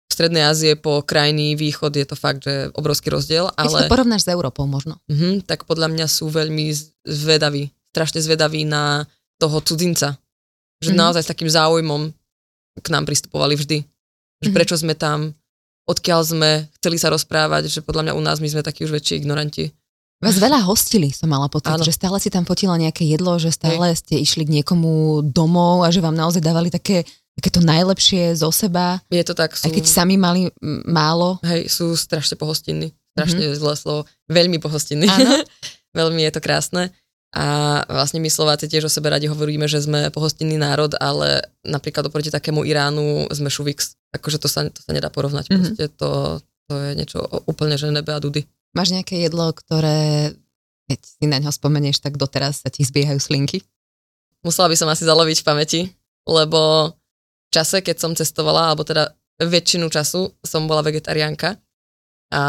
Strednej 0.05 0.47
Ázie 0.47 0.79
po 0.79 1.03
krajný 1.03 1.59
východ 1.59 1.91
je 1.91 2.07
to 2.07 2.15
fakt, 2.15 2.47
že 2.47 2.71
obrovský 2.79 3.11
rozdiel. 3.11 3.51
Ale... 3.59 3.67
Keď 3.67 3.91
to 3.91 3.95
porovnáš 3.99 4.23
s 4.23 4.31
Európou 4.31 4.63
možno. 4.71 5.03
Mm-hmm, 5.11 5.43
tak 5.43 5.67
podľa 5.67 5.91
mňa 5.91 6.07
sú 6.07 6.31
veľmi 6.31 6.71
zvedaví, 7.03 7.75
strašne 7.91 8.23
zvedaví 8.23 8.63
na 8.63 9.11
toho 9.39 9.61
cudzinca. 9.61 10.19
Že 10.83 10.93
mm-hmm. 10.93 11.01
naozaj 11.01 11.23
s 11.25 11.31
takým 11.31 11.51
záujmom 11.51 12.13
k 12.81 12.87
nám 12.91 13.05
pristupovali 13.07 13.55
vždy. 13.55 13.79
Že 13.83 13.87
mm-hmm. 13.87 14.57
prečo 14.57 14.75
sme 14.75 14.95
tam, 14.99 15.33
odkiaľ 15.87 16.21
sme, 16.27 16.51
chceli 16.81 16.97
sa 16.99 17.13
rozprávať, 17.13 17.71
že 17.71 17.81
podľa 17.85 18.11
mňa 18.11 18.17
u 18.19 18.23
nás 18.23 18.39
my 18.43 18.49
sme 18.51 18.67
takí 18.67 18.85
už 18.85 18.93
väčší 18.93 19.23
ignoranti. 19.23 19.71
Vás 20.25 20.41
veľa 20.41 20.65
hostili, 20.65 21.13
som 21.13 21.29
mala 21.29 21.53
pocit, 21.53 21.69
Áno. 21.69 21.85
že 21.85 21.93
stále 21.93 22.17
si 22.17 22.33
tam 22.33 22.49
fotila 22.49 22.81
nejaké 22.81 23.05
jedlo, 23.05 23.37
že 23.37 23.53
stále 23.53 23.93
Hej. 23.93 24.01
ste 24.01 24.15
išli 24.25 24.49
k 24.49 24.55
niekomu 24.61 25.21
domov 25.21 25.85
a 25.85 25.93
že 25.93 26.01
vám 26.01 26.17
naozaj 26.17 26.41
dávali 26.41 26.73
také, 26.73 27.05
také 27.37 27.53
to 27.53 27.61
najlepšie 27.61 28.33
zo 28.33 28.49
seba. 28.49 29.05
Je 29.13 29.21
to 29.21 29.37
tak. 29.37 29.53
Sú... 29.53 29.69
Aj 29.69 29.73
keď 29.75 29.85
sami 29.85 30.17
mali 30.17 30.49
málo. 30.89 31.37
Hej, 31.45 31.69
sú 31.69 31.93
strašne 31.93 32.41
pohostinní. 32.41 32.97
Strašne 33.13 33.53
mm-hmm. 33.53 33.61
zlé 33.61 33.75
slovo. 33.77 34.01
Veľmi 34.33 34.57
pohostinní. 34.65 35.07
Veľmi 35.99 36.25
je 36.25 36.33
to 36.33 36.41
krásne. 36.41 36.91
A 37.35 37.83
vlastne 37.91 38.23
my 38.23 38.31
Slováci 38.31 38.71
tiež 38.71 38.87
o 38.87 38.93
sebe 38.93 39.11
radi 39.11 39.27
hovoríme, 39.27 39.67
že 39.67 39.83
sme 39.83 40.07
pohostinný 40.15 40.55
národ, 40.55 40.95
ale 41.03 41.43
napríklad 41.67 42.07
oproti 42.07 42.31
takému 42.31 42.63
Iránu 42.63 43.27
sme 43.35 43.51
šuvix. 43.51 43.99
Akože 44.15 44.39
to 44.39 44.47
sa, 44.47 44.71
to 44.71 44.79
sa 44.79 44.95
nedá 44.95 45.11
porovnať. 45.11 45.51
Mm-hmm. 45.51 45.59
Proste 45.59 45.85
to, 45.99 46.39
to 46.71 46.73
je 46.79 46.91
niečo 46.95 47.19
úplne, 47.51 47.75
že 47.75 47.91
nebe 47.91 48.15
a 48.15 48.23
dudy. 48.23 48.47
Máš 48.79 48.95
nejaké 48.95 49.19
jedlo, 49.19 49.51
ktoré, 49.51 50.31
keď 50.87 51.01
si 51.03 51.27
na 51.27 51.43
ňo 51.43 51.51
spomenieš, 51.51 51.99
tak 51.99 52.15
doteraz 52.15 52.63
sa 52.63 52.71
ti 52.71 52.87
zbiehajú 52.87 53.19
slinky? 53.19 53.67
Musela 54.47 54.71
by 54.71 54.79
som 54.79 54.87
asi 54.87 55.03
zaloviť 55.03 55.43
v 55.43 55.47
pamäti, 55.47 55.81
lebo 56.31 56.95
v 56.95 57.51
čase, 57.51 57.83
keď 57.83 57.97
som 57.99 58.15
cestovala, 58.15 58.71
alebo 58.71 58.87
teda 58.87 59.11
väčšinu 59.43 59.91
času 59.91 60.31
som 60.47 60.71
bola 60.71 60.87
vegetariánka 60.87 61.59
a 62.31 62.43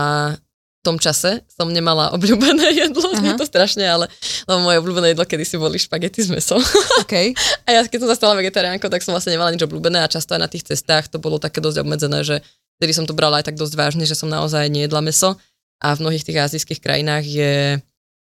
tom 0.86 1.02
čase 1.02 1.41
som 1.50 1.65
nemala 1.74 2.10
obľúbené 2.15 2.78
jedlo, 2.78 3.10
je 3.17 3.34
to 3.34 3.45
strašne, 3.50 3.82
ale 3.82 4.06
lebo 4.45 4.62
moje 4.62 4.78
obľúbené 4.86 5.17
jedlo 5.17 5.26
si 5.26 5.58
boli 5.58 5.82
špagety 5.82 6.21
s 6.21 6.30
mesom. 6.30 6.62
Okay. 7.06 7.38
a 7.69 7.69
ja 7.69 7.82
keď 7.86 8.02
som 8.02 8.10
sa 8.10 8.17
stala 8.17 8.34
vegetariánkou, 8.39 8.89
tak 8.89 9.06
som 9.06 9.13
vlastne 9.13 9.36
nemala 9.36 9.54
nič 9.54 9.62
obľúbené 9.62 10.02
a 10.02 10.10
často 10.10 10.34
aj 10.34 10.41
na 10.41 10.50
tých 10.50 10.65
cestách 10.65 11.06
to 11.12 11.21
bolo 11.21 11.38
také 11.38 11.62
dosť 11.62 11.86
obmedzené, 11.86 12.26
že 12.26 12.41
vtedy 12.82 12.91
som 12.98 13.06
to 13.06 13.13
brala 13.13 13.41
aj 13.41 13.52
tak 13.52 13.58
dosť 13.62 13.74
vážne, 13.78 14.06
že 14.10 14.17
som 14.17 14.26
naozaj 14.26 14.65
nejedla 14.74 15.06
meso 15.06 15.38
a 15.84 15.93
v 15.93 16.02
mnohých 16.02 16.26
tých 16.26 16.39
azijských 16.41 16.82
krajinách 16.82 17.26
je 17.28 17.54
e, 17.78 17.80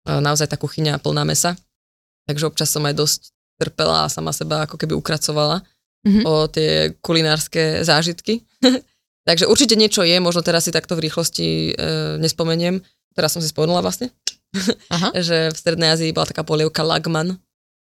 naozaj 0.08 0.50
tá 0.50 0.56
kuchyňa 0.58 0.98
plná 0.98 1.22
mesa. 1.22 1.54
Takže 2.26 2.48
občas 2.48 2.74
som 2.74 2.82
aj 2.82 2.94
dosť 2.96 3.20
trpela 3.60 4.08
a 4.08 4.12
sama 4.12 4.34
seba 4.34 4.66
ako 4.66 4.74
keby 4.74 4.98
ukracovala 4.98 5.62
mm-hmm. 6.02 6.24
o 6.26 6.34
tie 6.50 6.96
kulinárske 6.98 7.86
zážitky. 7.86 8.42
Takže 9.22 9.46
určite 9.46 9.78
niečo 9.78 10.02
je, 10.02 10.18
možno 10.18 10.42
teraz 10.42 10.66
si 10.66 10.74
takto 10.74 10.98
v 10.98 11.06
rýchlosti 11.06 11.70
e, 11.70 12.18
nespomeniem. 12.18 12.82
Teraz 13.14 13.36
som 13.36 13.42
si 13.44 13.52
spomenula 13.52 13.84
vlastne, 13.84 14.10
Aha. 14.90 15.14
že 15.26 15.52
v 15.52 15.56
Strednej 15.56 15.94
Ázii 15.94 16.10
bola 16.10 16.26
taká 16.26 16.42
polievka 16.42 16.82
lagman. 16.82 17.38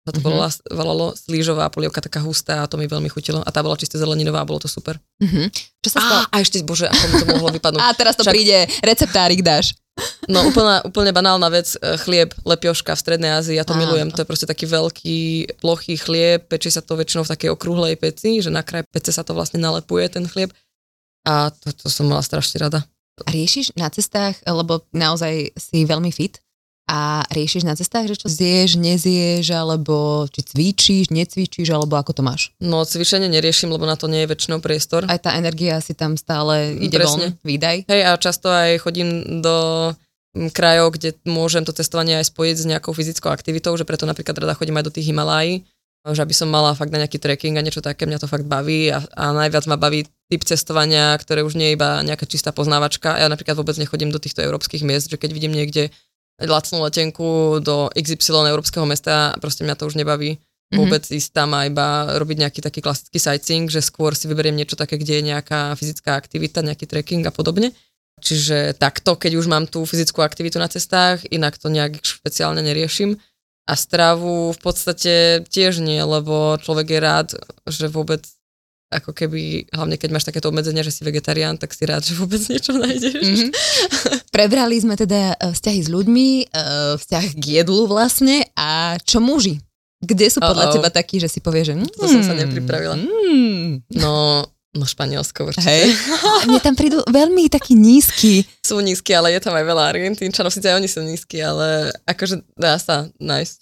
To 0.07 0.15
uh-huh. 0.15 0.23
bolo, 0.23 0.47
volalo 0.71 1.07
slížová 1.19 1.67
polievka, 1.67 1.99
taká 1.99 2.23
hustá 2.23 2.63
a 2.63 2.71
to 2.71 2.79
mi 2.79 2.87
veľmi 2.87 3.11
chutilo. 3.11 3.43
A 3.43 3.51
tá 3.51 3.59
bola 3.59 3.75
čiste 3.75 3.99
zeleninová 3.99 4.47
a 4.47 4.47
bolo 4.47 4.63
to 4.63 4.71
super. 4.71 5.03
Uh-huh. 5.19 5.51
Čo 5.83 5.89
sa 5.91 5.99
stalo? 5.99 6.23
A, 6.31 6.31
a 6.31 6.37
ešte, 6.39 6.63
bože, 6.63 6.87
ako 6.87 7.05
mi 7.11 7.15
to 7.19 7.27
mohlo 7.35 7.51
vypadnúť. 7.51 7.83
A 7.91 7.91
teraz 7.91 8.15
to 8.15 8.23
Však... 8.23 8.31
príde, 8.31 8.71
receptárik 8.87 9.43
dáš. 9.43 9.75
No 10.29 10.45
úplne, 10.47 10.85
úplne 10.85 11.11
banálna 11.11 11.49
vec, 11.49 11.73
e, 11.81 11.97
chlieb, 11.97 12.37
lepioška 12.45 12.93
v 12.93 13.01
Strednej 13.01 13.33
Ázii, 13.41 13.57
ja 13.57 13.65
to 13.65 13.73
Á, 13.73 13.81
milujem, 13.81 14.13
to 14.13 14.23
je 14.23 14.29
proste 14.29 14.45
taký 14.45 14.69
veľký, 14.69 15.19
plochý 15.65 15.97
chlieb, 15.97 16.45
pečie 16.53 16.69
sa 16.69 16.85
to 16.85 17.01
väčšinou 17.01 17.25
v 17.25 17.33
takej 17.33 17.51
okrúhlej 17.57 17.97
peci, 17.97 18.45
že 18.45 18.53
na 18.53 18.61
kraj 18.61 18.85
pece 18.93 19.09
sa 19.09 19.25
to 19.25 19.33
vlastne 19.33 19.57
nalepuje 19.57 20.05
ten 20.13 20.29
chlieb 20.29 20.53
a 21.27 21.51
to, 21.51 21.75
to 21.75 21.91
som 21.91 22.07
mala 22.07 22.23
strašne 22.23 22.63
rada. 22.63 22.87
Riešiš 23.27 23.75
na 23.75 23.91
cestách, 23.91 24.39
lebo 24.47 24.87
naozaj 24.95 25.59
si 25.59 25.83
veľmi 25.83 26.15
fit, 26.15 26.39
a 26.87 27.27
riešiš 27.35 27.67
na 27.67 27.75
cestách, 27.75 28.07
že 28.07 28.15
čo 28.15 28.31
zješ, 28.31 28.79
nezješ, 28.79 29.51
alebo 29.51 30.23
či 30.31 30.47
cvičíš, 30.47 31.11
necvičíš, 31.11 31.75
alebo 31.75 31.99
ako 31.99 32.15
to 32.15 32.23
máš? 32.23 32.55
No 32.63 32.87
cvičenie 32.87 33.27
neriešim, 33.27 33.75
lebo 33.75 33.91
na 33.91 33.99
to 33.99 34.07
nie 34.07 34.23
je 34.23 34.31
väčšinou 34.31 34.63
priestor. 34.63 35.03
Aj 35.11 35.19
tá 35.19 35.35
energia 35.35 35.83
si 35.83 35.99
tam 35.99 36.15
stále 36.15 36.79
ide 36.79 37.03
Presne. 37.03 37.35
von, 37.35 37.43
výdaj. 37.43 37.91
Hej, 37.91 38.03
a 38.07 38.15
často 38.23 38.47
aj 38.47 38.79
chodím 38.87 39.43
do 39.43 39.91
krajov, 40.55 40.95
kde 40.95 41.19
môžem 41.27 41.67
to 41.67 41.75
cestovanie 41.75 42.23
aj 42.23 42.31
spojiť 42.31 42.55
s 42.55 42.69
nejakou 42.71 42.95
fyzickou 42.95 43.35
aktivitou, 43.35 43.75
že 43.75 43.83
preto 43.83 44.07
napríklad 44.07 44.39
rada 44.39 44.55
chodím 44.55 44.79
aj 44.79 44.87
do 44.87 44.95
tých 44.95 45.11
Himalají, 45.11 45.67
že 46.07 46.23
aby 46.23 46.35
som 46.39 46.47
mala 46.47 46.71
fakt 46.79 46.95
na 46.95 47.03
nejaký 47.03 47.19
trekking 47.19 47.59
a 47.59 47.67
niečo 47.67 47.83
také, 47.83 48.07
mňa 48.07 48.23
to 48.23 48.31
fakt 48.31 48.47
baví 48.47 48.95
a, 48.95 49.03
a 49.19 49.35
najviac 49.35 49.67
ma 49.67 49.75
baví 49.75 50.07
typ 50.27 50.43
cestovania, 50.43 51.15
ktoré 51.19 51.47
už 51.47 51.55
nie 51.55 51.73
je 51.73 51.77
iba 51.79 52.03
nejaká 52.03 52.27
čistá 52.27 52.51
poznávačka. 52.51 53.15
Ja 53.15 53.31
napríklad 53.31 53.55
vôbec 53.55 53.79
nechodím 53.79 54.11
do 54.11 54.19
týchto 54.19 54.43
európskych 54.43 54.83
miest, 54.83 55.11
že 55.11 55.19
keď 55.19 55.31
vidím 55.31 55.55
niekde 55.55 55.95
lacnú 56.43 56.85
letenku 56.85 57.63
do 57.63 57.89
XY 57.97 58.51
európskeho 58.51 58.85
mesta, 58.85 59.33
proste 59.41 59.65
mňa 59.65 59.79
to 59.79 59.89
už 59.89 59.97
nebaví 59.97 60.37
mhm. 60.37 60.77
vôbec 60.83 61.03
mm-hmm. 61.07 61.19
ísť 61.23 61.31
tam 61.33 61.55
a 61.55 61.65
iba 61.65 62.19
robiť 62.19 62.37
nejaký 62.43 62.61
taký 62.61 62.81
klasický 62.83 63.19
sightseeing, 63.23 63.71
že 63.71 63.81
skôr 63.81 64.13
si 64.13 64.27
vyberiem 64.27 64.59
niečo 64.59 64.75
také, 64.75 64.99
kde 64.99 65.23
je 65.23 65.29
nejaká 65.33 65.79
fyzická 65.79 66.19
aktivita, 66.19 66.67
nejaký 66.67 66.85
trekking 66.91 67.25
a 67.25 67.33
podobne. 67.33 67.73
Čiže 68.17 68.81
takto, 68.81 69.21
keď 69.21 69.37
už 69.37 69.47
mám 69.47 69.69
tú 69.69 69.85
fyzickú 69.85 70.25
aktivitu 70.25 70.57
na 70.57 70.73
cestách, 70.73 71.29
inak 71.29 71.61
to 71.61 71.69
nejak 71.69 72.01
špeciálne 72.01 72.65
neriešim. 72.65 73.21
A 73.67 73.75
stravu 73.75 74.55
v 74.55 74.61
podstate 74.63 75.43
tiež 75.51 75.83
nie, 75.83 75.99
lebo 75.99 76.57
človek 76.63 76.87
je 76.87 77.01
rád, 77.03 77.29
že 77.67 77.91
vôbec 77.91 78.23
ako 78.87 79.11
keby, 79.11 79.67
hlavne 79.75 79.99
keď 79.99 80.11
máš 80.15 80.27
takéto 80.31 80.47
obmedzenia, 80.47 80.87
že 80.87 80.95
si 80.95 81.03
vegetarián, 81.03 81.59
tak 81.59 81.75
si 81.75 81.83
rád, 81.83 82.07
že 82.07 82.15
vôbec 82.15 82.39
niečo 82.47 82.71
nájdeš. 82.79 83.19
Mm-hmm. 83.19 83.51
Prebrali 84.37 84.79
sme 84.79 84.95
teda 84.95 85.35
e, 85.35 85.51
vzťahy 85.51 85.81
s 85.83 85.89
ľuďmi, 85.91 86.29
e, 86.47 86.65
vzťah 86.95 87.25
k 87.35 87.45
jedlu 87.63 87.91
vlastne 87.91 88.47
a 88.55 88.95
čo 89.03 89.19
muži? 89.19 89.59
Kde 89.99 90.27
sú 90.31 90.39
podľa 90.39 90.71
Uh-oh. 90.71 90.75
teba 90.79 90.91
takí, 90.93 91.19
že 91.19 91.27
si 91.27 91.43
povie, 91.43 91.67
že... 91.67 91.75
Mm, 91.75 91.89
to 91.89 92.07
som 92.07 92.23
sa 92.23 92.37
nepripravila. 92.37 92.95
Mm. 92.95 93.83
No, 93.99 94.45
No 94.77 94.85
Španielsko 94.85 95.49
určite. 95.49 95.65
Hej. 95.65 95.97
Mne 96.49 96.61
tam 96.61 96.77
prídu 96.77 97.01
veľmi 97.09 97.49
taký 97.49 97.73
nízky. 97.73 98.45
Sú 98.61 98.77
nízky, 98.85 99.17
ale 99.17 99.33
je 99.33 99.41
tam 99.41 99.57
aj 99.57 99.65
veľa 99.65 99.89
Argentínčanov, 99.97 100.53
síce 100.53 100.69
aj 100.69 100.77
oni 100.77 100.89
sú 100.91 101.01
nízky, 101.01 101.41
ale 101.41 101.97
akože 102.05 102.45
dá 102.61 102.77
sa 102.77 103.09
nájsť. 103.17 103.61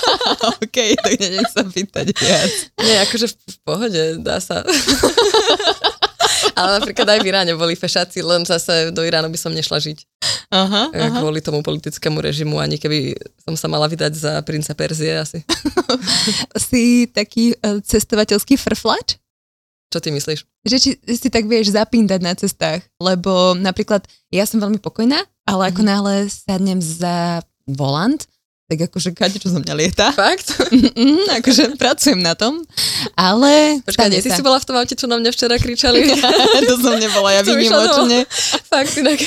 OK, 0.64 0.76
tak 0.96 1.12
neviem 1.20 1.44
sa 1.52 1.62
pýtať 1.68 2.16
viac. 2.16 2.52
Nie, 2.80 3.04
akože 3.04 3.28
v, 3.28 3.34
v 3.36 3.56
pohode, 3.60 4.02
dá 4.24 4.40
sa. 4.40 4.64
ale 6.58 6.80
napríklad 6.80 7.08
aj 7.12 7.20
v 7.20 7.28
Iráne 7.28 7.52
boli 7.58 7.76
fešáci, 7.76 8.24
len 8.24 8.48
zase 8.48 8.88
do 8.94 9.04
Iránu 9.04 9.28
by 9.28 9.38
som 9.38 9.52
nešla 9.52 9.78
žiť. 9.84 9.98
Aha, 10.54 10.94
aha. 10.94 11.18
Kvôli 11.20 11.42
tomu 11.42 11.60
politickému 11.60 12.22
režimu, 12.22 12.56
ani 12.62 12.78
keby 12.80 13.12
som 13.44 13.58
sa 13.58 13.66
mala 13.66 13.90
vydať 13.90 14.12
za 14.14 14.32
princa 14.46 14.72
Perzie 14.72 15.18
asi. 15.18 15.38
si 16.70 17.10
taký 17.10 17.58
uh, 17.58 17.82
cestovateľský 17.82 18.56
frflač? 18.56 19.18
Čo 19.94 20.02
ty 20.02 20.10
myslíš? 20.10 20.42
Že 20.66 20.76
či 20.82 20.90
si 21.06 21.28
tak 21.30 21.46
vieš 21.46 21.70
zapíndať 21.70 22.18
na 22.18 22.34
cestách, 22.34 22.82
lebo 22.98 23.54
napríklad 23.54 24.02
ja 24.34 24.42
som 24.42 24.58
veľmi 24.58 24.82
pokojná, 24.82 25.22
ale 25.46 25.70
ako 25.70 25.86
mm. 25.86 25.86
náhle 25.86 26.14
sadnem 26.26 26.82
za 26.82 27.46
volant, 27.62 28.18
tak 28.66 28.90
akože 28.90 29.14
kade 29.14 29.38
čo 29.38 29.54
zo 29.54 29.62
mňa 29.62 29.74
lieta. 29.78 30.10
Fakt? 30.10 30.50
Mm, 30.94 31.26
akože 31.42 31.74
pracujem 31.78 32.22
na 32.22 32.34
tom, 32.38 32.62
ale... 33.18 33.82
Počkaj, 33.82 34.08
nie, 34.10 34.22
ty 34.22 34.30
si 34.30 34.42
bola 34.46 34.62
v 34.62 34.66
tom 34.66 34.78
aute, 34.78 34.94
čo 34.94 35.10
na 35.10 35.18
mňa 35.18 35.30
včera 35.34 35.58
kričali? 35.58 36.06
to 36.70 36.74
som 36.78 36.98
nebola, 36.98 37.34
ja 37.34 37.42
výnimočne. 37.46 38.26
Fakt, 38.70 38.94
inak. 38.98 39.18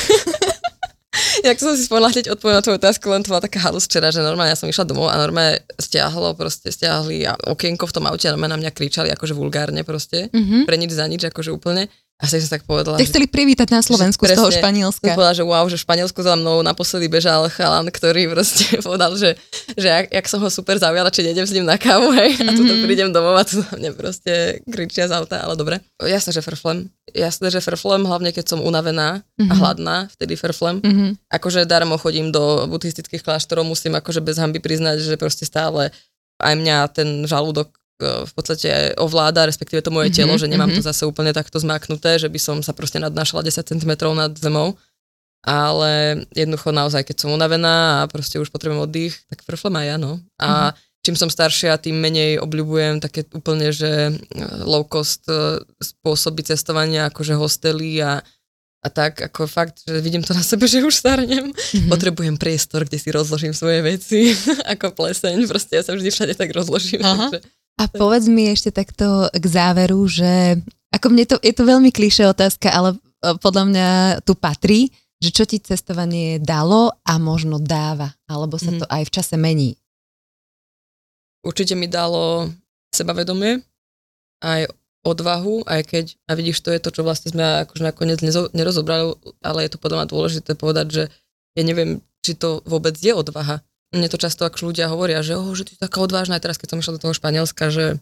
Jak 1.43 1.57
som 1.59 1.73
si 1.77 1.85
spomínala 1.85 2.13
hneď 2.13 2.33
odpovedať 2.33 2.57
na 2.57 2.63
tvoju 2.63 2.77
otázku, 2.81 3.05
len 3.11 3.21
to 3.23 3.31
bola 3.33 3.43
taká 3.43 3.59
halus 3.61 3.85
včera, 3.85 4.09
že 4.09 4.21
normálne 4.23 4.53
ja 4.53 4.59
som 4.59 4.69
išla 4.69 4.87
domov 4.87 5.09
a 5.09 5.17
normálne 5.17 5.61
stiahlo, 5.77 6.33
proste 6.33 6.73
stiahli 6.73 7.27
a 7.27 7.33
okienko 7.35 7.85
v 7.89 7.95
tom 7.95 8.05
aute 8.09 8.27
a 8.27 8.37
na 8.37 8.57
mňa 8.57 8.71
kričali 8.73 9.09
akože 9.13 9.33
vulgárne 9.33 9.81
proste, 9.81 10.29
mm-hmm. 10.29 10.63
pre 10.65 10.75
nič 10.77 10.91
za 10.93 11.05
nič, 11.05 11.21
akože 11.27 11.53
úplne. 11.53 11.89
A 12.17 12.25
si 12.25 12.41
sa 12.41 12.57
tak 12.57 12.65
povedala. 12.65 12.97
Ty 12.97 13.05
chceli 13.05 13.29
privítať 13.29 13.69
na 13.69 13.85
Slovensku 13.85 14.25
z 14.25 14.33
toho 14.33 14.49
Španielska. 14.49 15.13
Povedala, 15.13 15.37
že 15.37 15.45
wow, 15.45 15.69
že 15.69 15.77
v 15.77 15.85
Španielsku 15.85 16.17
za 16.25 16.33
mnou 16.33 16.65
naposledy 16.65 17.05
bežal 17.05 17.45
chalan, 17.53 17.85
ktorý 17.93 18.33
proste 18.33 18.73
povedal, 18.85 19.13
že, 19.13 19.37
že 19.77 19.85
jak, 19.85 20.05
jak 20.09 20.25
som 20.25 20.41
ho 20.41 20.49
super 20.49 20.81
zaujala, 20.81 21.13
či 21.13 21.21
nejdem 21.21 21.45
s 21.45 21.53
ním 21.53 21.69
na 21.69 21.77
kávu, 21.77 22.09
hej, 22.17 22.33
mm-hmm. 22.33 22.49
a 22.49 22.51
tu 22.57 22.63
mhm. 22.65 22.83
prídem 22.89 23.09
domov 23.13 23.37
a 23.37 23.45
tu 23.45 23.61
na 23.61 23.73
mne 23.77 23.91
proste 23.93 24.65
kričia 24.65 25.05
z 25.05 25.13
auta, 25.13 25.45
ale 25.45 25.53
dobre. 25.53 25.77
Jasné, 26.01 26.33
že 26.33 26.41
frflem. 26.41 26.89
Jasné, 27.13 27.53
že 27.53 27.61
frflem, 27.61 28.01
hlavne 28.09 28.33
keď 28.33 28.49
som 28.49 28.65
unavená 28.65 29.21
mm-hmm. 29.21 29.49
a 29.49 29.53
mhm. 29.53 29.59
hladná, 29.61 29.95
vtedy 30.17 30.33
frflem. 30.33 30.81
Mm-hmm. 30.81 31.09
Akože 31.29 31.69
darmo 31.69 32.01
chodím 32.01 32.33
do 32.33 32.65
buddhistických 32.65 33.21
kláštorov, 33.21 33.61
musím 33.61 33.93
akože 33.93 34.25
bez 34.25 34.41
hamby 34.41 34.57
priznať, 34.57 35.05
že 35.05 35.21
proste 35.21 35.45
stále 35.45 35.93
aj 36.41 36.53
mňa 36.57 36.77
ten 36.97 37.29
žalúdok 37.29 37.77
v 38.01 38.31
podstate 38.37 38.93
ovláda, 39.01 39.49
respektíve 39.49 39.81
to 39.81 39.89
moje 39.89 40.13
telo, 40.13 40.37
mm-hmm, 40.37 40.41
že 40.45 40.51
nemám 40.51 40.69
mm-hmm. 40.69 40.85
to 40.85 40.89
zase 40.93 41.03
úplne 41.09 41.33
takto 41.33 41.57
zmaknuté, 41.57 42.21
že 42.21 42.29
by 42.29 42.39
som 42.39 42.57
sa 42.61 42.71
proste 42.71 43.01
nadnášala 43.01 43.41
10 43.41 43.73
cm 43.73 43.91
nad 44.13 44.33
zemou. 44.37 44.77
Ale 45.47 46.23
jednoducho 46.35 46.75
naozaj, 46.75 47.07
keď 47.07 47.23
som 47.23 47.29
unavená 47.31 48.03
a 48.03 48.07
proste 48.09 48.35
už 48.35 48.51
potrebujem 48.51 48.83
oddych, 48.83 49.15
tak 49.31 49.41
frflem 49.47 49.79
aj 49.79 49.85
ja, 49.85 49.95
no. 49.95 50.19
A 50.37 50.47
mm-hmm. 50.47 51.03
čím 51.07 51.15
som 51.15 51.29
staršia, 51.31 51.79
tým 51.79 51.97
menej 51.97 52.43
obľúbujem 52.43 52.99
také 52.99 53.23
úplne, 53.31 53.71
že 53.71 54.11
e, 54.11 54.13
low 54.67 54.83
cost 54.83 55.23
e, 55.31 55.63
spôsoby 55.79 56.43
cestovania, 56.43 57.07
akože 57.07 57.37
hostely 57.39 58.01
a, 58.03 58.19
a 58.83 58.87
tak, 58.91 59.23
ako 59.23 59.47
fakt, 59.47 59.87
že 59.87 60.03
vidím 60.03 60.25
to 60.25 60.35
na 60.35 60.43
sebe, 60.43 60.67
že 60.67 60.83
už 60.83 60.91
starnem. 60.91 61.53
Mm-hmm. 61.53 61.87
Potrebujem 61.87 62.35
priestor, 62.35 62.83
kde 62.83 62.99
si 62.99 63.09
rozložím 63.13 63.55
svoje 63.55 63.79
veci, 63.85 64.35
ako 64.73 64.99
pleseň, 64.99 65.47
proste 65.47 65.79
ja 65.79 65.83
sa 65.85 65.95
vždy 65.95 66.11
všade 66.11 66.33
tak 66.35 66.51
rozložím. 66.51 67.07
Aha. 67.07 67.31
Takže 67.31 67.39
a 67.77 67.83
povedz 67.85 68.25
mi 68.25 68.49
ešte 68.49 68.73
takto 68.73 69.29
k 69.29 69.45
záveru, 69.45 70.01
že 70.09 70.57
ako 70.89 71.07
mne 71.13 71.25
to, 71.29 71.35
je 71.39 71.53
to 71.53 71.63
veľmi 71.63 71.93
klišé 71.93 72.25
otázka, 72.25 72.73
ale 72.73 72.97
e, 72.97 73.37
podľa 73.37 73.63
mňa 73.69 73.87
tu 74.25 74.33
patrí, 74.33 74.89
že 75.21 75.29
čo 75.33 75.43
ti 75.45 75.61
cestovanie 75.61 76.41
dalo 76.41 76.93
a 77.05 77.17
možno 77.21 77.61
dáva, 77.61 78.13
alebo 78.25 78.57
sa 78.57 78.73
mm. 78.73 78.79
to 78.81 78.85
aj 78.89 79.03
v 79.05 79.13
čase 79.13 79.35
mení. 79.37 79.77
Určite 81.45 81.77
mi 81.77 81.85
dalo 81.85 82.49
sebavedomie, 82.93 83.61
aj 84.41 84.69
odvahu, 85.05 85.63
aj 85.63 85.81
keď, 85.87 86.05
a 86.27 86.35
vidíš, 86.35 86.65
to 86.65 86.69
je 86.73 86.81
to, 86.83 86.89
čo 86.91 87.01
vlastne 87.05 87.31
sme 87.31 87.63
akože 87.63 87.83
nakoniec 87.85 88.19
nerozobrali, 88.51 89.15
ale 89.39 89.59
je 89.65 89.71
to 89.71 89.81
podľa 89.81 90.03
mňa 90.03 90.11
dôležité 90.11 90.51
povedať, 90.57 90.87
že 90.91 91.03
ja 91.55 91.63
neviem, 91.63 92.03
či 92.21 92.35
to 92.35 92.59
vôbec 92.67 92.93
je 92.99 93.15
odvaha. 93.15 93.63
Mne 93.95 94.07
to 94.11 94.19
často 94.19 94.43
ako 94.43 94.71
ľudia 94.71 94.91
hovoria, 94.91 95.23
že, 95.23 95.39
oh, 95.39 95.55
že 95.55 95.63
ty 95.63 95.73
taká 95.79 96.03
odvážna 96.03 96.35
aj 96.35 96.43
teraz, 96.43 96.57
keď 96.59 96.75
som 96.75 96.79
išla 96.83 96.95
do 96.99 97.03
toho 97.07 97.15
Španielska, 97.15 97.71
že 97.71 97.99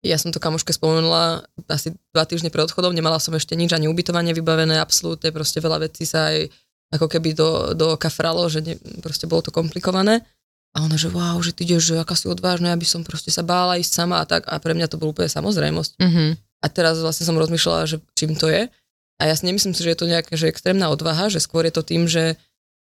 ja 0.00 0.16
som 0.16 0.32
to 0.32 0.40
kamoške 0.40 0.72
spomenula 0.72 1.44
asi 1.68 1.92
dva 2.14 2.24
týždne 2.24 2.48
pred 2.48 2.64
odchodom, 2.64 2.96
nemala 2.96 3.20
som 3.20 3.36
ešte 3.36 3.52
nič, 3.52 3.74
ani 3.76 3.90
ubytovanie 3.90 4.32
vybavené, 4.32 4.80
absolútne, 4.80 5.28
proste 5.28 5.60
veľa 5.60 5.90
vecí 5.90 6.08
sa 6.08 6.32
aj 6.32 6.48
ako 6.90 7.06
keby 7.06 7.36
do, 7.36 7.76
do 7.76 7.94
kafralo, 8.00 8.48
že 8.50 8.64
ne, 8.64 8.74
proste 9.04 9.28
bolo 9.28 9.44
to 9.44 9.54
komplikované. 9.54 10.24
A 10.70 10.86
ona, 10.86 10.94
že 10.94 11.10
wow, 11.10 11.38
že 11.42 11.50
ty 11.50 11.66
ideš, 11.66 11.94
že 11.94 11.94
aká 11.98 12.14
si 12.14 12.30
odvážna, 12.30 12.70
aby 12.70 12.86
som 12.86 13.02
proste 13.02 13.34
sa 13.34 13.42
bála 13.42 13.78
ísť 13.78 13.90
sama 13.90 14.22
a 14.22 14.24
tak. 14.26 14.46
A 14.46 14.54
pre 14.62 14.70
mňa 14.70 14.86
to 14.86 14.98
bolo 15.02 15.10
úplne 15.10 15.26
samozrejmosť. 15.26 15.98
Mm-hmm. 15.98 16.30
A 16.62 16.66
teraz 16.70 17.02
vlastne 17.02 17.26
som 17.26 17.34
rozmýšľala, 17.38 17.90
že 17.90 17.98
čím 18.14 18.38
to 18.38 18.46
je. 18.46 18.70
A 19.18 19.22
ja 19.26 19.34
si 19.34 19.50
nemyslím 19.50 19.74
si, 19.74 19.82
že 19.82 19.92
je 19.94 19.98
to 19.98 20.06
nejaká 20.06 20.38
že 20.38 20.46
extrémna 20.46 20.88
odvaha, 20.94 21.26
že 21.26 21.42
skôr 21.42 21.66
je 21.66 21.74
to 21.74 21.82
tým, 21.82 22.06
že 22.06 22.38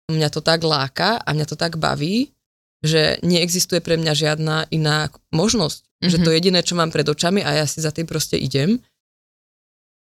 mňa 0.10 0.30
to 0.34 0.42
tak 0.42 0.66
láka 0.66 1.22
a 1.22 1.30
mňa 1.32 1.46
to 1.46 1.56
tak 1.56 1.78
baví, 1.78 2.34
že 2.82 3.20
neexistuje 3.22 3.84
pre 3.84 4.00
mňa 4.00 4.14
žiadna 4.16 4.56
iná 4.74 5.14
možnosť. 5.30 5.80
Mm-hmm. 5.84 6.10
Že 6.10 6.18
to 6.24 6.30
mhm. 6.32 6.36
jediné, 6.36 6.60
čo 6.64 6.74
mám 6.80 6.92
pred 6.92 7.08
očami 7.08 7.44
a 7.44 7.64
ja 7.64 7.66
si 7.68 7.84
za 7.84 7.92
tým 7.92 8.08
proste 8.08 8.40
idem 8.40 8.80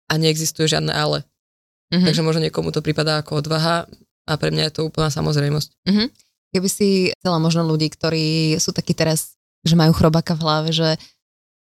a 0.08 0.14
neexistuje 0.16 0.68
žiadne 0.72 0.92
ale. 0.92 1.28
Mm-hmm. 1.92 2.08
Takže 2.08 2.22
možno 2.24 2.42
niekomu 2.48 2.72
to 2.72 2.80
pripadá 2.80 3.20
ako 3.20 3.44
odvaha 3.44 3.84
a 4.24 4.32
pre 4.40 4.50
mňa 4.52 4.72
je 4.72 4.74
to 4.80 4.88
úplná 4.88 5.12
samozrejmosť. 5.12 5.70
Mm-hmm. 5.88 6.08
Keby 6.52 6.68
si 6.68 7.12
chcela 7.20 7.40
možno 7.40 7.68
ľudí, 7.68 7.92
ktorí 7.92 8.56
sú 8.60 8.72
takí 8.72 8.96
teraz, 8.96 9.36
že 9.64 9.76
majú 9.76 9.92
chrobaka 9.96 10.36
v 10.36 10.44
hlave, 10.44 10.70
že, 10.72 10.96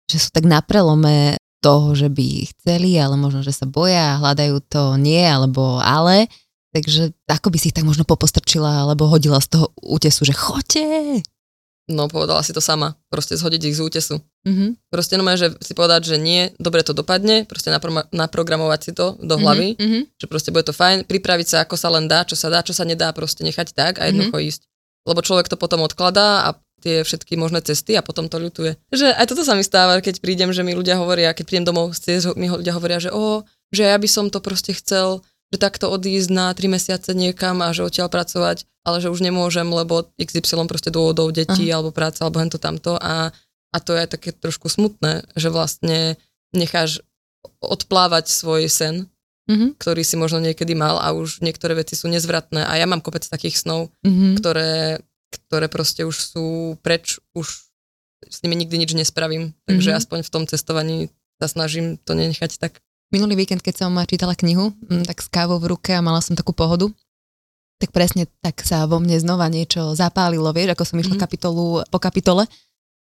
že 0.07 0.19
sú 0.23 0.31
tak 0.31 0.47
na 0.47 0.63
prelome 0.63 1.39
toho, 1.63 1.97
že 1.97 2.13
by 2.13 2.45
chceli, 2.55 2.95
ale 3.01 3.17
možno, 3.17 3.41
že 3.41 3.55
sa 3.55 3.65
boja, 3.65 4.21
hľadajú 4.21 4.61
to 4.69 5.01
nie, 5.01 5.25
alebo 5.25 5.81
ale, 5.81 6.29
Takže 6.75 7.15
ako 7.31 7.55
by 7.55 7.59
si 7.63 7.71
ich 7.71 7.77
tak 7.77 7.87
možno 7.87 8.03
popostrčila 8.03 8.83
alebo 8.83 9.07
hodila 9.07 9.39
z 9.39 9.55
toho 9.55 9.67
útesu, 9.79 10.27
že 10.27 10.35
choďte. 10.35 11.23
No, 11.87 12.09
povedala 12.09 12.41
si 12.43 12.57
to 12.57 12.65
sama. 12.65 12.97
Proste 13.13 13.37
zhodiť 13.37 13.63
ich 13.69 13.77
z 13.77 13.85
útesu. 13.85 14.17
Mm-hmm. 14.49 14.91
Proste 14.91 15.15
no 15.21 15.25
že 15.37 15.53
si 15.61 15.77
povedať, 15.77 16.11
že 16.11 16.17
nie, 16.17 16.51
dobre 16.57 16.81
to 16.81 16.97
dopadne, 16.97 17.45
proste 17.45 17.69
napro- 17.69 18.09
naprogramovať 18.11 18.81
si 18.81 18.93
to 18.97 19.15
do 19.21 19.37
hlavy, 19.37 19.77
mm-hmm. 19.77 20.03
že 20.17 20.27
proste 20.27 20.51
bude 20.51 20.65
to 20.65 20.73
fajn, 20.73 21.05
pripraviť 21.05 21.47
sa, 21.47 21.57
ako 21.63 21.77
sa 21.77 21.93
len 21.93 22.09
dá, 22.09 22.25
čo 22.25 22.35
sa 22.35 22.49
dá, 22.49 22.65
čo 22.65 22.73
sa 22.73 22.89
nedá, 22.89 23.13
proste 23.13 23.45
nechať 23.45 23.77
tak 23.77 24.01
a 24.01 24.09
jednoducho 24.09 24.35
mm-hmm. 24.35 24.51
ísť. 24.51 24.63
Lebo 25.05 25.21
človek 25.21 25.53
to 25.53 25.61
potom 25.61 25.85
odkladá 25.85 26.49
a 26.49 26.57
tie 26.81 27.05
všetky 27.05 27.37
možné 27.37 27.61
cesty 27.61 27.97
a 27.97 28.05
potom 28.05 28.33
to 28.33 28.41
ľutuje. 28.41 28.77
Že 28.89 29.13
aj 29.17 29.27
toto 29.29 29.45
sa 29.45 29.53
mi 29.53 29.65
stáva, 29.65 30.01
keď 30.01 30.25
prídem, 30.25 30.53
že 30.57 30.65
mi 30.65 30.73
ľudia 30.73 30.97
hovoria, 30.97 31.37
keď 31.37 31.45
prídem 31.49 31.69
domov, 31.69 31.97
mi 32.37 32.49
ľudia 32.49 32.73
hovoria, 32.77 33.01
že 33.01 33.13
o, 33.13 33.45
že 33.73 33.89
ja 33.89 33.97
by 33.97 34.09
som 34.09 34.29
to 34.33 34.41
proste 34.41 34.77
chcel 34.77 35.25
že 35.55 35.63
takto 35.63 35.87
odísť 35.87 36.35
na 36.35 36.51
3 36.51 36.67
mesiace 36.67 37.15
niekam 37.15 37.63
a 37.63 37.71
že 37.71 37.87
odtiaľ 37.87 38.11
pracovať, 38.11 38.67
ale 38.83 38.99
že 38.99 39.07
už 39.07 39.23
nemôžem, 39.23 39.71
lebo 39.71 40.11
XY 40.19 40.67
proste 40.67 40.91
dôvodov 40.91 41.31
detí 41.31 41.71
Aha. 41.71 41.79
alebo 41.79 41.95
práca 41.95 42.27
alebo 42.27 42.43
hento 42.43 42.59
tamto 42.59 42.99
a, 42.99 43.31
a 43.71 43.77
to 43.79 43.95
je 43.95 44.11
také 44.11 44.35
trošku 44.35 44.67
smutné, 44.67 45.23
že 45.39 45.55
vlastne 45.55 46.19
necháš 46.51 47.07
odplávať 47.63 48.35
svoj 48.35 48.67
sen, 48.67 49.07
mm-hmm. 49.47 49.79
ktorý 49.79 50.03
si 50.03 50.19
možno 50.19 50.43
niekedy 50.43 50.75
mal 50.75 50.99
a 50.99 51.15
už 51.15 51.39
niektoré 51.39 51.79
veci 51.79 51.95
sú 51.95 52.11
nezvratné 52.11 52.67
a 52.67 52.73
ja 52.75 52.91
mám 52.91 52.99
kopec 52.99 53.23
takých 53.23 53.63
snov, 53.63 53.95
mm-hmm. 54.03 54.43
ktoré, 54.43 54.99
ktoré 55.31 55.67
proste 55.71 56.03
už 56.03 56.17
sú 56.19 56.47
preč, 56.83 57.23
už 57.31 57.47
s 58.27 58.39
nimi 58.43 58.59
nikdy 58.59 58.75
nič 58.75 58.91
nespravím, 58.99 59.55
takže 59.71 59.95
mm-hmm. 59.95 60.01
aspoň 60.03 60.19
v 60.27 60.33
tom 60.35 60.43
cestovaní 60.51 60.99
sa 61.39 61.47
snažím 61.47 61.97
to 62.03 62.19
nenechať 62.19 62.59
tak. 62.59 62.84
Minulý 63.13 63.45
víkend, 63.45 63.61
keď 63.61 63.85
som 63.85 63.93
čítala 64.07 64.39
knihu, 64.39 64.73
mm, 64.89 65.05
tak 65.09 65.21
s 65.21 65.29
kávou 65.29 65.61
v 65.61 65.75
ruke 65.77 65.93
a 65.93 66.05
mala 66.05 66.23
som 66.25 66.37
takú 66.37 66.55
pohodu, 66.55 66.89
tak 67.83 67.91
presne 67.91 68.31
tak 68.41 68.63
sa 68.63 68.87
vo 68.87 69.03
mne 69.03 69.19
znova 69.19 69.51
niečo 69.51 69.93
zapálilo, 69.99 70.55
vieš, 70.55 70.73
ako 70.73 70.85
som 70.87 70.97
išla 71.01 71.19
mm-hmm. 71.19 71.25
kapitolu 71.25 71.65
po 71.91 71.99
kapitole, 71.99 72.47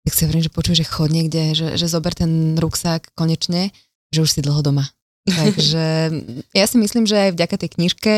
tak 0.02 0.12
si 0.16 0.26
hovorím, 0.26 0.42
že 0.42 0.50
počuj, 0.50 0.74
že 0.82 0.88
chod 0.88 1.14
niekde, 1.14 1.54
že, 1.54 1.78
že 1.78 1.86
zober 1.86 2.16
ten 2.16 2.58
ruksák 2.58 3.14
konečne, 3.14 3.70
že 4.10 4.26
už 4.26 4.30
si 4.34 4.40
dlho 4.42 4.58
doma. 4.64 4.90
Takže 5.30 6.10
ja 6.50 6.66
si 6.66 6.76
myslím, 6.82 7.06
že 7.06 7.30
aj 7.30 7.38
vďaka 7.38 7.56
tej 7.62 7.70
knižke, 7.78 8.14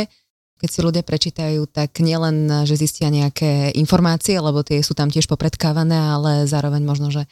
keď 0.65 0.69
si 0.71 0.81
ľudia 0.81 1.05
prečítajú, 1.05 1.69
tak 1.69 2.01
nielen, 2.01 2.49
že 2.65 2.81
zistia 2.81 3.13
nejaké 3.13 3.77
informácie, 3.77 4.41
lebo 4.41 4.65
tie 4.65 4.81
sú 4.81 4.97
tam 4.97 5.13
tiež 5.13 5.29
popredkávané, 5.29 5.93
ale 6.17 6.49
zároveň 6.49 6.81
možno, 6.81 7.13
že 7.13 7.29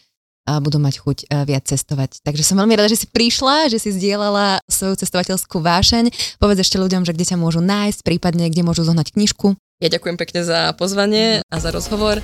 budú 0.47 0.82
mať 0.82 0.95
chuť 0.99 1.18
viac 1.47 1.64
cestovať. 1.66 2.22
Takže 2.26 2.43
som 2.43 2.59
veľmi 2.59 2.74
rada, 2.74 2.90
že 2.90 3.03
si 3.03 3.09
prišla, 3.11 3.70
že 3.70 3.78
si 3.78 3.95
zdieľala 3.95 4.59
svoju 4.66 4.99
cestovateľskú 4.99 5.62
vášeň. 5.62 6.11
Povedz 6.43 6.66
ešte 6.66 6.82
ľuďom, 6.82 7.07
že 7.07 7.14
kde 7.14 7.28
ťa 7.30 7.38
môžu 7.38 7.62
nájsť, 7.62 8.03
prípadne 8.03 8.51
kde 8.51 8.66
môžu 8.66 8.82
zohnať 8.82 9.14
knižku. 9.14 9.55
Ja 9.82 9.90
ďakujem 9.90 10.18
pekne 10.18 10.47
za 10.47 10.74
pozvanie 10.78 11.43
a 11.47 11.57
za 11.59 11.70
rozhovor. 11.74 12.22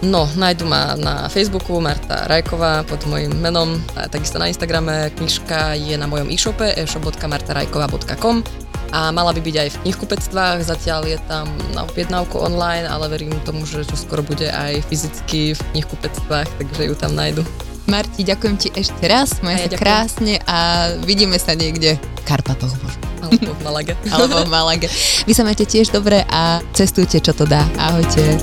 No, 0.00 0.24
nájdu 0.32 0.64
ma 0.64 0.96
na 0.96 1.28
Facebooku 1.28 1.76
Marta 1.76 2.24
Rajková 2.24 2.88
pod 2.88 3.04
mojim 3.04 3.36
menom, 3.36 3.76
a 3.92 4.08
takisto 4.08 4.40
na 4.40 4.48
Instagrame. 4.48 5.12
Knižka 5.12 5.76
je 5.76 5.92
na 6.00 6.08
mojom 6.08 6.32
e-shope 6.32 6.72
e-shop.martarajkova.com 6.72 8.69
a 8.90 9.14
mala 9.14 9.30
by 9.30 9.40
byť 9.40 9.56
aj 9.56 9.68
v 9.70 9.78
knihkupectvách, 9.86 10.58
zatiaľ 10.66 11.06
je 11.06 11.18
tam 11.30 11.46
na 11.74 11.86
objednávku 11.86 12.36
online, 12.38 12.86
ale 12.86 13.06
verím 13.06 13.34
tomu, 13.46 13.62
že 13.66 13.86
čo 13.86 13.94
skoro 13.94 14.22
bude 14.22 14.50
aj 14.50 14.82
fyzicky 14.90 15.54
v 15.54 15.60
knihkupectvách, 15.74 16.48
takže 16.58 16.82
ju 16.90 16.94
tam 16.98 17.14
nájdu. 17.14 17.46
Marti, 17.90 18.22
ďakujem 18.22 18.54
ti 18.54 18.68
ešte 18.70 19.02
raz, 19.10 19.42
majú 19.42 19.58
sa 19.58 19.74
krásne 19.74 20.38
a 20.46 20.90
vidíme 21.02 21.34
sa 21.42 21.58
niekde 21.58 21.98
v 21.98 22.22
Karpatoch 22.22 22.70
možno. 22.82 23.02
Alebo 23.20 23.50
v 23.52 23.60
Malage. 23.66 23.94
Alebo 24.14 24.36
v 24.46 24.50
Malage. 24.50 24.88
Vy 25.26 25.32
sa 25.34 25.42
majte 25.42 25.66
tiež 25.66 25.90
dobre 25.90 26.22
a 26.30 26.62
cestujte, 26.70 27.18
čo 27.18 27.34
to 27.34 27.44
dá. 27.46 27.66
Ahojte. 27.78 28.38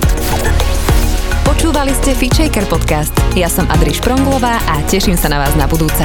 Počúvali 1.47 1.95
ste 1.95 2.11
Feature 2.11 2.67
podcast. 2.67 3.15
Ja 3.39 3.47
som 3.47 3.65
Adri 3.71 3.95
Špronglová 3.95 4.59
a 4.67 4.83
teším 4.91 5.15
sa 5.15 5.31
na 5.31 5.39
vás 5.39 5.55
na 5.55 5.65
budúce. 5.65 6.03